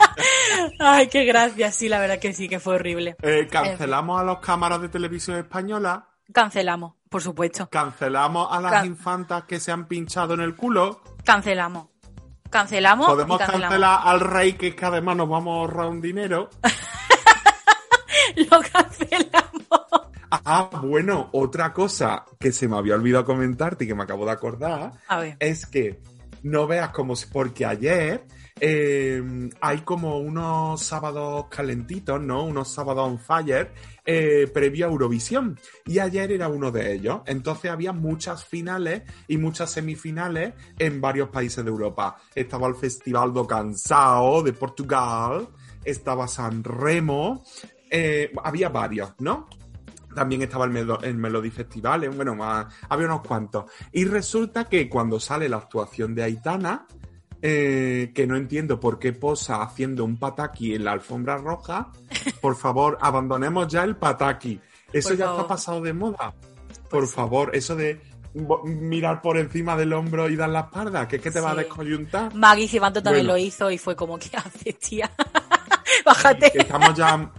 Ay, 0.79 1.09
qué 1.09 1.24
gracia, 1.24 1.70
sí, 1.72 1.88
la 1.88 1.98
verdad 1.98 2.18
que 2.18 2.33
sí, 2.33 2.48
que 2.48 2.61
fue 2.61 2.76
horrible. 2.76 3.16
Eh, 3.22 3.48
cancelamos 3.50 4.20
a 4.20 4.24
los 4.24 4.38
cámaras 4.38 4.81
de 4.81 4.88
televisión 4.88 5.37
española, 5.38 6.09
Cancelamos, 6.33 6.94
por 7.09 7.22
supuesto. 7.22 7.68
cancelamos 7.70 8.48
a 8.50 8.61
las 8.61 8.72
Can- 8.72 8.87
infantas 8.87 9.44
que 9.44 9.61
se 9.61 9.70
han 9.72 9.87
pinchado 9.87 10.35
en 10.35 10.40
el 10.40 10.55
culo, 10.55 11.00
Cancelamos. 11.24 11.88
Cancelamos. 12.61 13.07
podemos 13.07 13.38
cancelamos. 13.38 13.62
cancelar 13.69 14.01
al 14.05 14.21
rey 14.21 14.53
que 14.55 14.69
es 14.69 14.75
que 14.75 14.85
además 14.85 15.16
nos 15.16 15.29
vamos 15.29 15.55
a 15.55 15.61
ahorrar 15.61 15.87
un 15.88 16.01
dinero. 16.01 16.49
Lo 18.37 18.61
cancelamos. 18.73 19.87
Ah, 20.31 20.69
bueno, 20.83 21.29
otra 21.33 21.73
cosa 21.73 22.25
que 22.38 22.53
se 22.53 22.66
me 22.69 22.77
había 22.77 22.95
olvidado 22.95 23.25
comentarte 23.25 23.85
y 23.85 23.87
que 23.88 23.95
me 23.95 24.03
acabo 24.03 24.25
de 24.27 24.33
acordar 24.33 24.92
A 25.09 25.19
ver. 25.21 25.37
es 25.38 25.66
que 25.66 26.01
no 26.42 26.66
veas 26.66 26.90
como 26.90 27.14
si, 27.16 27.27
porque 27.27 27.64
ayer 27.64 28.25
eh, 28.61 29.23
hay 29.61 29.79
como 29.81 30.19
unos 30.19 30.83
sábados 30.83 31.47
calentitos, 31.51 32.21
¿no? 32.21 32.45
Unos 32.45 32.73
sábados 32.73 33.07
on 33.07 33.19
fire 33.19 33.73
eh, 34.05 34.51
previo 34.53 34.87
a 34.87 34.90
Eurovisión. 34.90 35.59
Y 35.85 35.99
ayer 35.99 36.33
era 36.33 36.49
uno 36.49 36.71
de 36.71 36.95
ellos. 36.95 37.21
Entonces 37.27 37.71
había 37.71 37.92
muchas 37.92 38.45
finales 38.45 39.03
y 39.29 39.37
muchas 39.37 39.71
semifinales 39.71 40.55
en 40.79 41.01
varios 41.01 41.29
países 41.29 41.64
de 41.64 41.71
Europa. 41.71 42.16
Estaba 42.35 42.66
el 42.69 42.75
Festival 42.75 43.33
do 43.33 43.47
Cansao 43.47 44.42
de 44.42 44.53
Portugal, 44.53 45.49
estaba 45.85 46.27
San 46.27 46.64
Remo, 46.64 47.45
eh, 47.90 48.33
había 48.42 48.69
varios, 48.71 49.12
¿no? 49.19 49.49
También 50.14 50.40
estaba 50.40 50.64
el, 50.64 50.71
Melo- 50.71 51.03
el 51.03 51.14
Melody 51.14 51.51
Festival, 51.51 52.09
bueno, 52.09 52.38
había 52.88 53.07
unos 53.07 53.21
cuantos. 53.21 53.66
Y 53.92 54.07
resulta 54.07 54.64
que 54.64 54.88
cuando 54.88 55.21
sale 55.21 55.47
la 55.47 55.59
actuación 55.59 56.14
de 56.14 56.23
Aitana, 56.23 56.87
eh, 57.42 58.12
que 58.14 58.27
no 58.27 58.37
entiendo 58.37 58.81
por 58.81 58.99
qué 58.99 59.12
posa 59.12 59.62
haciendo 59.62 60.05
un 60.05 60.16
pataki 60.18 60.75
en 60.75 60.85
la 60.85 60.92
alfombra 60.92 61.37
roja, 61.37 61.90
por 62.40 62.57
favor, 62.57 62.99
abandonemos 63.01 63.68
ya 63.68 63.85
el 63.85 63.96
pataki. 63.96 64.61
Eso 64.92 65.11
Por 65.11 65.18
ya 65.18 65.25
favor. 65.27 65.40
está 65.40 65.49
pasado 65.49 65.81
de 65.83 65.92
moda. 65.92 66.35
Por 66.88 67.01
Pues 67.01 67.11
sí. 67.11 67.16
favor, 67.16 67.51
eso 67.55 67.75
de 67.77 68.01
mirar 68.64 69.22
por 69.22 69.38
encima 69.38 69.77
del 69.77 69.92
hombro 69.94 70.29
y 70.29 70.37
dar 70.37 70.51
la 70.51 70.61
espalda, 70.61 71.09
que 71.09 71.16
es 71.16 71.22
que 71.22 71.31
te 71.31 71.40
va 71.40 71.53
a 71.53 71.55
descoyuntar. 71.55 72.35
Maggie 72.35 72.68
Cibanto 72.68 73.03
también 73.03 73.27
Bueno. 73.27 73.38
lo 73.38 73.44
hizo 73.44 73.70
y 73.70 73.79
fue 73.79 73.96
como, 73.96 74.18
¿qué 74.18 74.31
haces, 74.37 74.79
tía? 74.79 75.11
Bájate. 76.05 76.51
que 76.53 76.59
estamos 76.59 76.94
ya, 76.94 77.31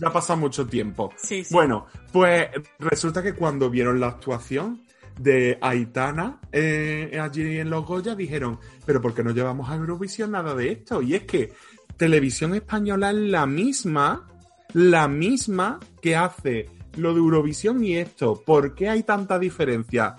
ya 0.00 0.10
pasa 0.12 0.34
mucho 0.34 0.66
tiempo. 0.66 1.12
Bueno, 1.50 1.86
pues 2.12 2.48
resulta 2.78 3.22
que 3.22 3.34
cuando 3.34 3.68
vieron 3.70 4.00
la 4.00 4.08
actuación 4.08 4.82
de 5.18 5.58
Aitana 5.60 6.40
eh, 6.52 7.18
allí 7.20 7.58
en 7.58 7.70
Los 7.70 7.86
Goya 7.86 8.14
dijeron, 8.14 8.58
pero 8.84 9.00
¿por 9.00 9.14
qué 9.14 9.22
no 9.24 9.30
llevamos 9.30 9.70
a 9.70 9.76
Eurovisión 9.76 10.32
nada 10.32 10.54
de 10.54 10.72
esto? 10.72 11.02
Y 11.02 11.14
es 11.14 11.22
que 11.24 11.52
Televisión 11.96 12.54
Española 12.54 13.10
es 13.10 13.16
la 13.16 13.46
misma, 13.46 14.28
la 14.74 15.08
misma 15.08 15.80
que 16.02 16.16
hace 16.16 16.68
lo 16.96 17.12
de 17.14 17.20
Eurovisión 17.20 17.82
y 17.82 17.96
esto. 17.96 18.42
¿Por 18.44 18.74
qué 18.74 18.88
hay 18.88 19.02
tanta 19.02 19.38
diferencia? 19.38 20.16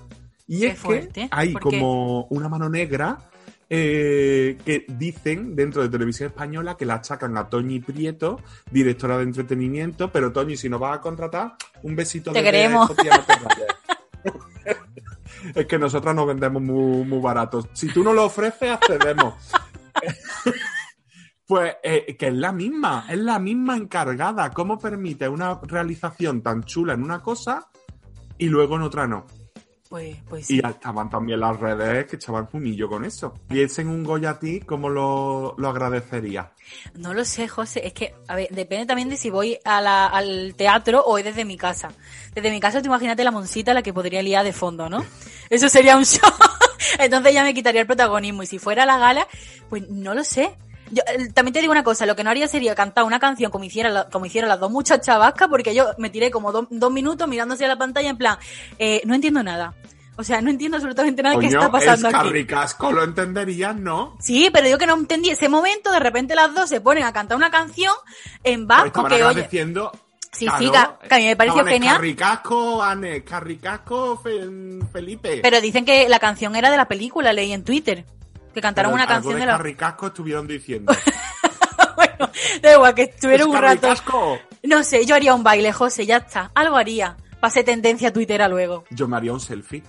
Y 0.47 0.62
Qué 0.62 0.67
es 0.67 0.79
fuerte. 0.79 1.21
que 1.21 1.27
hay 1.31 1.53
como 1.53 2.25
una 2.29 2.47
mano 2.49 2.69
negra 2.69 3.17
eh, 3.69 4.57
que 4.65 4.86
dicen 4.88 5.55
dentro 5.55 5.81
de 5.81 5.89
Televisión 5.89 6.29
Española 6.29 6.77
que 6.77 6.86
la 6.86 6.95
achacan 6.95 7.36
a 7.38 7.49
Toñi 7.49 7.81
Prieto, 7.81 8.39
directora 8.71 9.17
de 9.17 9.23
entretenimiento, 9.23 10.10
pero 10.12 10.31
Toñi, 10.31 10.55
si 10.55 10.69
nos 10.69 10.79
vas 10.79 10.97
a 10.97 11.01
contratar, 11.01 11.55
un 11.83 11.95
besito 11.95 12.31
Te 12.31 12.39
desde 12.41 12.51
queremos. 12.51 12.89
esto, 12.89 13.01
tía, 13.03 13.17
no 13.17 13.23
te 13.25 13.33
rayes. 13.33 13.77
Es 15.55 15.65
que 15.65 15.79
nosotras 15.79 16.15
nos 16.15 16.27
vendemos 16.27 16.62
muy, 16.62 17.05
muy 17.05 17.19
baratos. 17.19 17.67
Si 17.73 17.88
tú 17.88 18.03
no 18.03 18.13
lo 18.13 18.25
ofreces, 18.25 18.71
accedemos. 18.71 19.33
Pues 21.47 21.77
eh, 21.81 22.17
que 22.17 22.27
es 22.27 22.33
la 22.33 22.51
misma, 22.51 23.05
es 23.07 23.19
la 23.19 23.39
misma 23.39 23.77
encargada. 23.77 24.51
¿Cómo 24.51 24.77
permite 24.77 25.29
una 25.29 25.57
realización 25.63 26.41
tan 26.41 26.65
chula 26.65 26.93
en 26.93 27.01
una 27.01 27.21
cosa 27.21 27.69
y 28.38 28.47
luego 28.49 28.75
en 28.75 28.81
otra 28.81 29.07
no? 29.07 29.25
Pues, 29.89 30.17
pues 30.28 30.47
sí. 30.47 30.60
Y 30.62 30.67
estaban 30.67 31.10
también 31.10 31.39
las 31.39 31.58
redes 31.60 32.06
que 32.08 32.17
echaban 32.17 32.47
fumillo 32.50 32.89
con 32.89 33.06
eso. 33.06 33.34
Y 33.50 33.62
ese 33.62 33.84
en 33.84 33.88
un 33.88 34.04
Goya 34.04 34.32
a 34.32 34.39
ti, 34.39 34.60
¿cómo 34.60 34.89
lo, 34.89 35.56
lo 35.58 35.69
agradecería? 35.69 36.52
No 36.95 37.13
lo 37.13 37.23
sé, 37.23 37.47
José. 37.47 37.88
Es 37.88 37.93
que, 37.93 38.13
a 38.28 38.36
ver, 38.36 38.50
depende 38.52 38.86
también 38.86 39.08
de 39.08 39.15
si 39.15 39.30
voy 39.30 39.58
a 39.63 39.80
la- 39.82 40.08
al 40.08 40.56
teatro 40.58 41.02
o 41.06 41.17
es 41.17 41.23
desde 41.23 41.45
mi 41.45 41.56
casa. 41.56 41.91
Desde 42.36 42.52
mi 42.52 42.60
casa, 42.60 42.82
tú 42.82 42.88
imagínate 42.88 43.23
la 43.23 43.32
moncita 43.32 43.73
la 43.73 43.82
que 43.82 43.93
podría 43.93 44.21
liar 44.21 44.43
de 44.43 44.52
fondo, 44.54 44.89
¿no? 44.89 45.06
Eso 45.50 45.69
sería 45.69 45.95
un 45.95 46.06
show. 46.06 46.30
Entonces 47.00 47.34
ya 47.34 47.43
me 47.43 47.54
quitaría 47.54 47.82
el 47.82 47.88
protagonismo. 47.88 48.43
Y 48.43 48.47
si 48.47 48.60
fuera 48.60 48.84
a 48.84 48.86
la 48.86 48.97
gala, 48.97 49.26
pues 49.69 49.88
no 49.89 50.13
lo 50.13 50.23
sé. 50.26 50.54
Yo, 50.91 51.04
eh, 51.08 51.30
también 51.34 51.54
te 51.54 51.60
digo 51.62 51.71
una 51.71 51.84
cosa, 51.84 52.06
lo 52.06 52.15
que 52.15 52.23
no 52.23 52.30
haría 52.30 52.47
sería 52.47 52.73
cantar 52.76 53.04
una 53.04 53.19
canción 53.19 53.52
como 53.52 53.63
hiciera 53.65 53.89
la- 53.89 54.10
como 54.10 54.26
hicieron 54.26 54.47
las 54.50 54.60
dos 54.60 54.71
muchachas 54.71 55.17
vascas, 55.19 55.47
porque 55.50 55.73
yo 55.76 55.86
me 55.97 56.10
tiré 56.10 56.32
como 56.32 56.52
do- 56.52 56.67
dos 56.69 56.91
minutos 56.91 57.28
mirándose 57.28 57.65
a 57.65 57.67
la 57.67 57.78
pantalla 57.78 58.10
en 58.10 58.17
plan, 58.17 58.38
eh, 58.80 59.02
no 59.06 59.13
entiendo 59.15 59.43
nada. 59.43 59.73
O 60.19 60.23
sea, 60.23 60.41
no 60.41 60.50
entiendo 60.50 60.78
absolutamente 60.78 61.21
nada 61.21 61.36
de 61.36 61.41
qué 61.41 61.47
Coño, 61.47 61.60
está 61.60 61.71
pasando 61.71 62.08
es 62.08 62.13
aquí. 62.15 62.28
carricasco, 62.28 62.91
lo 62.91 63.04
entenderías, 63.04 63.76
¿no? 63.76 64.15
Sí, 64.19 64.50
pero 64.52 64.67
yo 64.67 64.78
que 64.80 64.88
no 64.88 64.95
entendí 64.95 65.30
ese 65.30 65.47
momento, 65.47 65.91
de 65.91 66.00
repente 66.00 66.34
las 66.34 66.56
dos 66.56 66.67
se 66.69 66.82
ponen 66.82 67.04
a 67.04 67.13
cantar 67.13 67.38
una 67.38 67.52
canción 67.52 67.93
en 68.43 68.65
Pues 68.65 68.80
vasco 68.80 69.04
que 69.10 69.23
oye. 69.23 69.41
Sí, 70.32 70.47
sí, 70.60 70.65
que- 70.71 71.08
que 71.08 71.15
a 71.15 71.17
mí 71.19 71.26
me 71.26 71.36
pareció 71.36 71.63
genial. 71.65 71.95
Carricasco, 71.95 72.84
Anne, 72.84 73.23
carricasco, 73.23 74.17
Fe- 74.17 74.80
Felipe. 74.91 75.39
Pero 75.41 75.62
dicen 75.62 75.86
que 75.86 76.10
la 76.10 76.19
canción 76.19 76.56
era 76.56 76.69
de 76.71 76.78
la 76.78 76.88
película, 76.88 77.32
leí 77.34 77.52
en 77.54 77.63
Twitter. 77.63 78.06
Que 78.58 78.62
cantaron 78.62 78.89
Pero 78.91 78.96
una 78.96 79.04
algo 79.04 79.13
canción 79.13 79.39
de 79.39 79.46
la. 79.46 79.52
carricasco 79.58 80.08
estuvieron 80.08 80.48
diciendo. 80.48 80.91
bueno, 81.96 82.32
da 82.60 82.74
igual, 82.74 82.96
que 82.96 83.04
estuvieron 83.04 83.50
¿Es 83.50 83.56
un 83.56 83.62
rato. 83.62 83.82
carricasco? 83.82 84.39
No 84.63 84.84
sé, 84.84 85.06
yo 85.06 85.13
haría 85.13 85.36
un 85.36 85.43
baile, 85.43 85.72
José, 85.72 86.08
ya 86.08 86.17
está. 86.17 86.50
Algo 86.56 86.76
haría. 86.76 87.15
Pase 87.39 87.63
tendencia 87.63 88.10
a 88.10 88.13
Twitter 88.13 88.41
luego. 88.50 88.86
Yo 88.89 89.08
me 89.08 89.15
haría 89.15 89.32
un 89.32 89.39
selfie. 89.39 89.84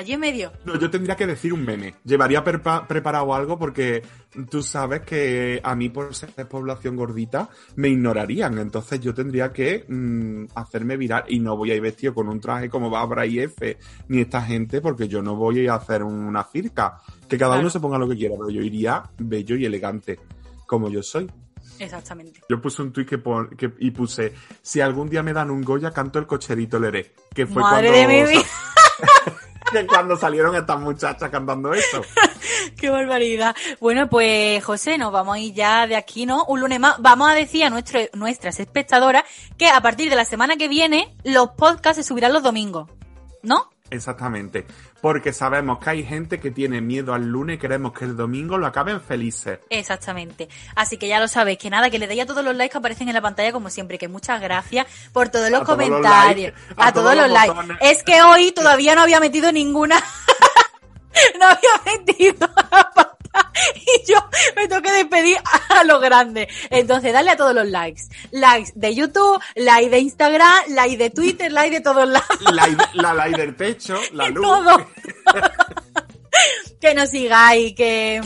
Allí 0.00 0.14
en 0.14 0.20
medio. 0.20 0.50
No, 0.64 0.78
yo 0.78 0.88
tendría 0.90 1.14
que 1.14 1.26
decir 1.26 1.52
un 1.52 1.62
meme. 1.64 1.94
Llevaría 2.04 2.42
preparado 2.42 3.34
algo 3.34 3.58
porque 3.58 4.02
tú 4.50 4.62
sabes 4.62 5.02
que 5.02 5.60
a 5.62 5.74
mí 5.74 5.90
por 5.90 6.14
ser 6.14 6.30
población 6.48 6.96
gordita 6.96 7.50
me 7.76 7.88
ignorarían. 7.90 8.56
Entonces 8.58 8.98
yo 9.00 9.12
tendría 9.12 9.52
que 9.52 9.84
mm, 9.86 10.46
hacerme 10.54 10.96
viral 10.96 11.24
y 11.28 11.38
no 11.38 11.54
voy 11.56 11.72
a 11.72 11.74
ir 11.74 11.82
vestido 11.82 12.14
con 12.14 12.28
un 12.28 12.40
traje 12.40 12.70
como 12.70 12.88
Babra 12.88 13.26
y 13.26 13.40
F 13.40 13.76
ni 14.08 14.20
esta 14.22 14.40
gente 14.40 14.80
porque 14.80 15.06
yo 15.06 15.20
no 15.20 15.36
voy 15.36 15.66
a 15.68 15.74
hacer 15.74 16.02
una 16.02 16.44
circa. 16.44 16.96
Que 17.28 17.36
cada 17.36 17.50
Claro. 17.52 17.60
uno 17.60 17.70
se 17.70 17.80
ponga 17.80 17.98
lo 17.98 18.08
que 18.08 18.16
quiera, 18.16 18.36
pero 18.38 18.48
yo 18.48 18.62
iría 18.62 19.02
bello 19.18 19.54
y 19.56 19.66
elegante 19.66 20.18
como 20.66 20.88
yo 20.88 21.02
soy. 21.02 21.30
Exactamente. 21.78 22.40
Yo 22.48 22.60
puse 22.60 22.80
un 22.82 22.92
tuit 22.92 23.06
que, 23.08 23.18
pon- 23.18 23.50
que- 23.50 23.72
y 23.80 23.90
puse, 23.90 24.32
si 24.62 24.80
algún 24.80 25.08
día 25.10 25.22
me 25.22 25.32
dan 25.34 25.50
un 25.50 25.62
Goya, 25.62 25.90
canto 25.90 26.18
el 26.18 26.26
cocherito 26.26 26.78
Leré. 26.78 27.12
Que 27.34 27.46
fue 27.46 27.60
Madre 27.62 27.88
cuando, 27.90 28.08
de 28.12 28.24
mi 28.24 28.30
vida. 28.30 28.42
Que 29.72 29.86
cuando 29.86 30.16
salieron 30.16 30.54
estas 30.54 30.80
muchachas 30.80 31.30
cantando 31.30 31.72
eso. 31.72 32.02
Qué 32.76 32.90
barbaridad. 32.90 33.54
Bueno, 33.80 34.08
pues 34.08 34.62
José, 34.64 34.98
nos 34.98 35.12
vamos 35.12 35.36
a 35.36 35.38
ir 35.38 35.54
ya 35.54 35.86
de 35.86 35.96
aquí, 35.96 36.26
¿no? 36.26 36.44
Un 36.44 36.60
lunes 36.60 36.80
más. 36.80 36.96
Vamos 37.00 37.30
a 37.30 37.34
decir 37.34 37.64
a 37.64 37.70
nuestro, 37.70 38.00
nuestras 38.14 38.60
espectadoras 38.60 39.24
que 39.56 39.68
a 39.68 39.80
partir 39.80 40.10
de 40.10 40.16
la 40.16 40.24
semana 40.24 40.56
que 40.56 40.68
viene 40.68 41.14
los 41.24 41.50
podcasts 41.50 41.96
se 41.96 42.08
subirán 42.08 42.32
los 42.32 42.42
domingos. 42.42 42.88
¿No? 43.42 43.70
Exactamente. 43.90 44.66
Porque 45.00 45.32
sabemos 45.32 45.78
que 45.78 45.90
hay 45.90 46.04
gente 46.04 46.40
que 46.40 46.50
tiene 46.50 46.80
miedo 46.80 47.14
al 47.14 47.26
lunes 47.26 47.56
y 47.56 47.58
queremos 47.58 47.92
que 47.92 48.04
el 48.04 48.16
domingo 48.16 48.58
lo 48.58 48.66
acaben 48.66 49.00
felices. 49.00 49.58
Exactamente. 49.70 50.48
Así 50.74 50.98
que 50.98 51.08
ya 51.08 51.20
lo 51.20 51.28
sabéis, 51.28 51.58
que 51.58 51.70
nada, 51.70 51.90
que 51.90 51.98
le 51.98 52.06
deis 52.06 52.22
a 52.22 52.26
todos 52.26 52.44
los 52.44 52.54
likes 52.54 52.72
que 52.72 52.78
aparecen 52.78 53.08
en 53.08 53.14
la 53.14 53.22
pantalla 53.22 53.52
como 53.52 53.70
siempre, 53.70 53.98
que 53.98 54.08
muchas 54.08 54.40
gracias 54.40 54.86
por 55.12 55.28
todos 55.28 55.50
los 55.50 55.62
A 55.62 55.64
todos 55.64 55.78
los 55.78 55.88
comentarios, 55.88 56.52
likes, 56.52 56.74
a, 56.76 56.86
a 56.88 56.92
todos, 56.92 57.04
todos 57.04 57.16
los 57.16 57.30
los 57.30 57.66
likes. 57.66 57.90
Es 57.90 58.02
que 58.02 58.22
hoy 58.22 58.52
todavía 58.52 58.94
no 58.94 59.02
había 59.02 59.20
metido 59.20 59.52
ninguna, 59.52 59.96
no 61.38 61.46
había 61.46 61.96
metido 61.96 62.48
y 63.76 64.10
yo 64.10 64.18
me 64.56 64.66
tengo 64.68 64.82
que 64.82 64.92
despedir 64.92 65.38
a 65.68 65.84
lo 65.84 66.00
grande. 66.00 66.48
Entonces, 66.70 67.12
dale 67.12 67.30
a 67.30 67.36
todos 67.36 67.54
los 67.54 67.66
likes. 67.68 68.02
Likes 68.32 68.72
de 68.74 68.94
YouTube, 68.94 69.40
like 69.56 69.90
de 69.90 69.98
Instagram, 69.98 70.52
like 70.68 70.96
de 70.96 71.10
Twitter, 71.10 71.52
like 71.52 71.74
de 71.74 71.80
todos 71.80 72.08
lados. 72.08 72.28
La, 72.40 72.68
la 72.94 73.14
ley 73.14 73.32
del 73.34 73.56
techo, 73.56 73.98
la 74.12 74.28
luz. 74.28 74.44
todo. 74.46 74.86
que 76.80 76.94
nos 76.94 77.10
sigáis, 77.10 77.74
que, 77.74 78.20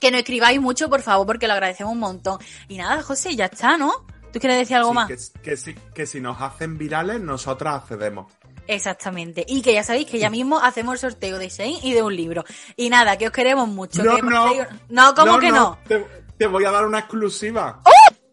que 0.00 0.10
nos 0.10 0.20
escribáis 0.20 0.60
mucho, 0.60 0.88
por 0.88 1.02
favor, 1.02 1.26
porque 1.26 1.46
lo 1.46 1.54
agradecemos 1.54 1.92
un 1.92 1.98
montón. 2.00 2.38
Y 2.68 2.78
nada, 2.78 3.02
José, 3.02 3.34
ya 3.36 3.46
está, 3.46 3.76
¿no? 3.76 3.92
¿Tú 4.32 4.38
quieres 4.38 4.58
decir 4.58 4.76
algo 4.76 4.90
Sí, 4.90 4.94
más? 4.94 5.08
que, 5.08 5.16
que 5.42 5.56
si, 5.56 5.74
que 5.74 6.06
si 6.06 6.20
nos 6.20 6.40
hacen 6.40 6.78
virales, 6.78 7.20
nosotras 7.20 7.82
accedemos. 7.82 8.32
Exactamente. 8.70 9.44
Y 9.48 9.62
que 9.62 9.72
ya 9.74 9.82
sabéis 9.82 10.06
que 10.06 10.20
ya 10.20 10.30
mismo 10.30 10.60
hacemos 10.60 10.94
el 10.94 11.10
sorteo 11.10 11.38
de 11.38 11.48
Shane 11.48 11.80
y 11.82 11.92
de 11.92 12.04
un 12.04 12.14
libro. 12.14 12.44
Y 12.76 12.88
nada, 12.88 13.18
que 13.18 13.26
os 13.26 13.32
queremos 13.32 13.68
mucho. 13.68 14.04
No, 14.04 14.14
que 14.14 14.22
no. 14.22 14.52
No, 14.88 15.14
¿cómo 15.14 15.40
que 15.40 15.50
no? 15.50 15.76
Te, 15.88 16.06
te 16.38 16.46
voy 16.46 16.64
a 16.64 16.70
dar 16.70 16.86
una 16.86 17.00
exclusiva. 17.00 17.80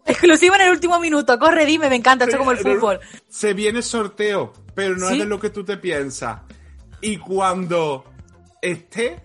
Exclusivo 0.05 0.53
en 0.55 0.61
el 0.61 0.69
último 0.69 0.99
minuto. 0.99 1.39
Corre, 1.39 1.65
dime, 1.65 1.89
me 1.89 1.95
encanta. 1.95 2.25
Esto 2.25 2.35
es 2.35 2.39
como 2.39 2.51
el 2.51 2.59
fútbol. 2.59 2.99
Se 3.27 3.53
viene 3.53 3.81
sorteo, 3.81 4.53
pero 4.75 4.95
no 4.95 5.07
¿Sí? 5.07 5.13
es 5.13 5.19
de 5.19 5.25
lo 5.25 5.39
que 5.39 5.49
tú 5.49 5.65
te 5.65 5.77
piensas. 5.77 6.41
Y 7.01 7.17
cuando 7.17 8.05
esté, 8.61 9.19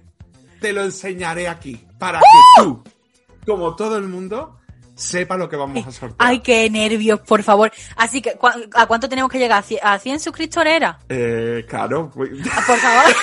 te 0.62 0.72
lo 0.72 0.82
enseñaré 0.82 1.46
aquí. 1.46 1.86
Para 1.98 2.20
¡Uh! 2.20 2.22
que 2.22 2.62
tú, 2.62 2.84
como 3.46 3.76
todo 3.76 3.98
el 3.98 4.08
mundo, 4.08 4.58
sepa 5.02 5.36
lo 5.36 5.48
que 5.48 5.56
vamos 5.56 5.86
a 5.86 5.90
sortear. 5.92 6.16
Ay, 6.30 6.40
qué 6.40 6.68
nervios, 6.70 7.20
por 7.20 7.42
favor. 7.42 7.70
Así 7.96 8.22
que, 8.22 8.34
¿cu- 8.34 8.48
¿a 8.74 8.86
cuánto 8.86 9.08
tenemos 9.08 9.30
que 9.30 9.38
llegar? 9.38 9.58
¿A 9.62 9.66
cien- 9.66 9.80
¿A 9.82 9.98
100 9.98 10.20
suscriptores 10.20 10.74
era? 10.74 10.98
Eh, 11.08 11.66
claro, 11.68 12.10
pues, 12.14 12.30
Ah, 12.52 12.62
Por 12.66 12.78
favor. 12.78 13.04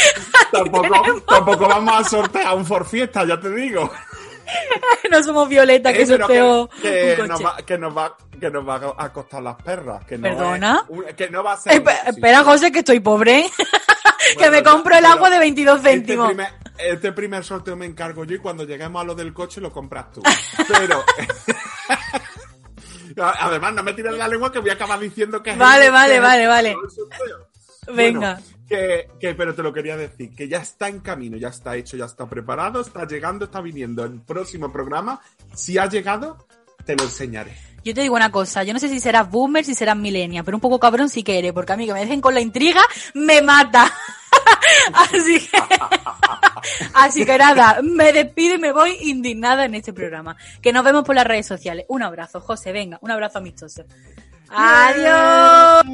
tampoco, 0.52 1.20
tampoco 1.22 1.68
vamos 1.68 1.94
a 2.00 2.08
sortear 2.08 2.54
un 2.56 2.64
for 2.66 2.86
fiesta, 2.86 3.24
ya 3.24 3.38
te 3.40 3.50
digo. 3.50 3.90
no 5.10 5.22
somos 5.22 5.48
Violeta, 5.48 5.92
que 5.92 6.02
Eh, 6.02 6.06
sorteó 6.06 6.68
que, 6.82 7.14
que 7.16 7.22
un 7.22 7.28
nos 7.28 7.44
va, 7.44 7.56
que 7.58 7.78
nos 7.78 7.96
va, 7.96 8.16
que 8.40 8.50
nos 8.50 8.68
va 8.68 8.94
a 8.98 9.12
costar 9.12 9.42
las 9.42 9.56
perras. 9.62 10.04
Que 10.04 10.16
no 10.18 10.22
¿Perdona? 10.22 10.82
es 10.84 10.90
un- 10.96 11.04
que 11.16 11.30
no 11.30 11.42
va 11.42 11.52
a 11.52 11.56
ser. 11.56 11.72
Sí. 11.74 11.82
espera, 12.06 12.42
José, 12.42 12.72
que 12.72 12.80
estoy 12.80 13.00
pobre. 13.00 13.44
que 13.56 14.34
Bueno, 14.36 14.52
me 14.52 14.62
compro 14.62 14.96
el 14.96 15.04
agua 15.04 15.30
de 15.30 15.38
22 15.38 15.80
céntimos. 15.82 16.30
Este 16.30 16.42
primer, 16.42 16.59
este 16.84 17.12
primer 17.12 17.44
sorteo 17.44 17.76
me 17.76 17.86
encargo 17.86 18.24
yo 18.24 18.36
y 18.36 18.38
cuando 18.38 18.64
lleguemos 18.64 19.02
a 19.02 19.04
lo 19.04 19.14
del 19.14 19.32
coche 19.32 19.60
lo 19.60 19.72
compras 19.72 20.12
tú. 20.12 20.22
Pero. 20.68 21.04
Además, 23.16 23.74
no 23.74 23.82
me 23.82 23.92
tires 23.92 24.12
la 24.14 24.28
lengua 24.28 24.52
que 24.52 24.60
voy 24.60 24.70
a 24.70 24.74
acabar 24.74 24.98
diciendo 24.98 25.42
que 25.42 25.50
es 25.50 25.58
Vale, 25.58 25.90
vale, 25.90 26.12
que 26.12 26.16
es 26.16 26.22
vale, 26.22 26.46
vale. 26.46 26.76
sorteo. 26.94 27.48
Venga. 27.94 28.34
Bueno, 28.34 28.46
que, 28.68 29.08
que, 29.18 29.34
pero 29.34 29.54
te 29.54 29.62
lo 29.62 29.72
quería 29.72 29.96
decir, 29.96 30.30
que 30.34 30.46
ya 30.46 30.58
está 30.58 30.86
en 30.88 31.00
camino, 31.00 31.36
ya 31.36 31.48
está 31.48 31.76
hecho, 31.76 31.96
ya 31.96 32.04
está 32.04 32.28
preparado, 32.28 32.80
está 32.80 33.04
llegando, 33.04 33.46
está 33.46 33.60
viniendo 33.60 34.04
el 34.04 34.20
próximo 34.20 34.70
programa. 34.72 35.20
Si 35.54 35.76
ha 35.76 35.86
llegado, 35.86 36.46
te 36.84 36.94
lo 36.94 37.02
enseñaré. 37.02 37.56
Yo 37.82 37.94
te 37.94 38.02
digo 38.02 38.14
una 38.14 38.30
cosa, 38.30 38.62
yo 38.62 38.72
no 38.72 38.78
sé 38.78 38.88
si 38.88 39.00
serás 39.00 39.28
boomer, 39.30 39.64
si 39.64 39.74
serás 39.74 39.96
millennial, 39.96 40.44
pero 40.44 40.56
un 40.56 40.60
poco 40.60 40.78
cabrón 40.78 41.08
sí 41.08 41.22
que 41.22 41.38
eres, 41.38 41.52
porque 41.52 41.72
a 41.72 41.76
mí 41.76 41.86
que 41.86 41.94
me 41.94 42.00
dejen 42.00 42.20
con 42.20 42.34
la 42.34 42.40
intriga, 42.40 42.82
me 43.14 43.42
mata. 43.42 43.92
Así 44.92 45.40
que, 45.40 45.58
así 46.94 47.24
que 47.24 47.38
nada, 47.38 47.80
me 47.82 48.12
despido 48.12 48.56
y 48.56 48.58
me 48.58 48.72
voy 48.72 48.96
indignada 49.02 49.64
en 49.64 49.74
este 49.74 49.92
programa. 49.92 50.36
Que 50.60 50.72
nos 50.72 50.84
vemos 50.84 51.04
por 51.04 51.14
las 51.14 51.26
redes 51.26 51.46
sociales. 51.46 51.86
Un 51.88 52.02
abrazo, 52.02 52.40
José, 52.40 52.72
venga, 52.72 52.98
un 53.02 53.10
abrazo 53.10 53.38
amistoso. 53.38 53.84
Adiós. 54.48 55.84